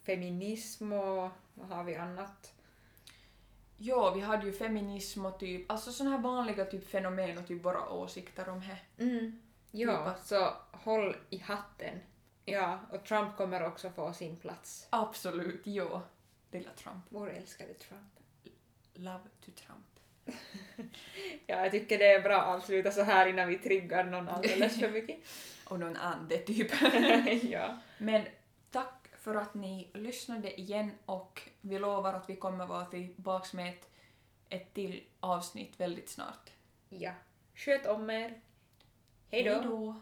feminism 0.06 0.92
och 0.92 1.30
vad 1.54 1.68
har 1.68 1.84
vi 1.84 1.94
annat? 1.94 2.52
Ja, 3.76 4.10
vi 4.14 4.20
hade 4.20 4.46
ju 4.46 4.52
feminism 4.52 5.26
och 5.26 5.38
typ, 5.38 5.70
alltså 5.72 5.92
såna 5.92 6.10
här 6.10 6.18
vanliga 6.18 6.64
typ 6.64 6.88
fenomen 6.90 7.38
och 7.38 7.46
typ 7.46 7.64
våra 7.64 7.88
åsikter 7.88 8.48
om 8.48 8.60
det. 8.60 9.04
Mm. 9.04 9.40
Ja, 9.70 10.14
Typ 10.14 10.26
så 10.26 10.52
håll 10.72 11.16
i 11.30 11.38
hatten. 11.38 12.00
Ja, 12.44 12.80
och 12.92 13.04
Trump 13.04 13.36
kommer 13.36 13.66
också 13.66 13.90
få 13.90 14.12
sin 14.12 14.36
plats. 14.36 14.86
Absolut, 14.90 15.66
ja. 15.66 16.02
Lilla 16.50 16.70
Trump. 16.70 17.04
Vår 17.08 17.30
älskade 17.30 17.74
Trump. 17.74 18.12
Love 18.94 19.24
to 19.44 19.50
Trump. 19.50 19.86
Ja, 21.46 21.62
jag 21.62 21.70
tycker 21.70 21.98
det 21.98 22.12
är 22.12 22.22
bra 22.22 22.40
att 22.40 22.56
avsluta 22.56 22.90
så 22.90 23.02
här 23.02 23.26
innan 23.26 23.48
vi 23.48 23.58
triggar 23.58 24.04
någon 24.04 24.28
alldeles 24.28 24.80
för 24.80 24.90
mycket. 24.90 25.18
Och 25.64 25.80
någon 25.80 25.96
ande 25.96 26.38
typ. 26.38 26.70
ja. 27.42 27.78
Men 27.98 28.22
för 29.26 29.34
att 29.34 29.54
ni 29.54 29.88
lyssnade 29.94 30.60
igen 30.60 30.90
och 31.06 31.42
vi 31.60 31.78
lovar 31.78 32.14
att 32.14 32.30
vi 32.30 32.36
kommer 32.36 32.66
vara 32.66 32.84
tillbaka 32.84 33.56
med 33.56 33.68
ett, 33.68 33.90
ett 34.48 34.74
till 34.74 35.04
avsnitt 35.20 35.80
väldigt 35.80 36.08
snart. 36.08 36.50
Ja. 36.88 37.12
Sköt 37.54 37.86
om 37.86 38.10
er. 38.10 38.40
Hejdå! 39.30 39.94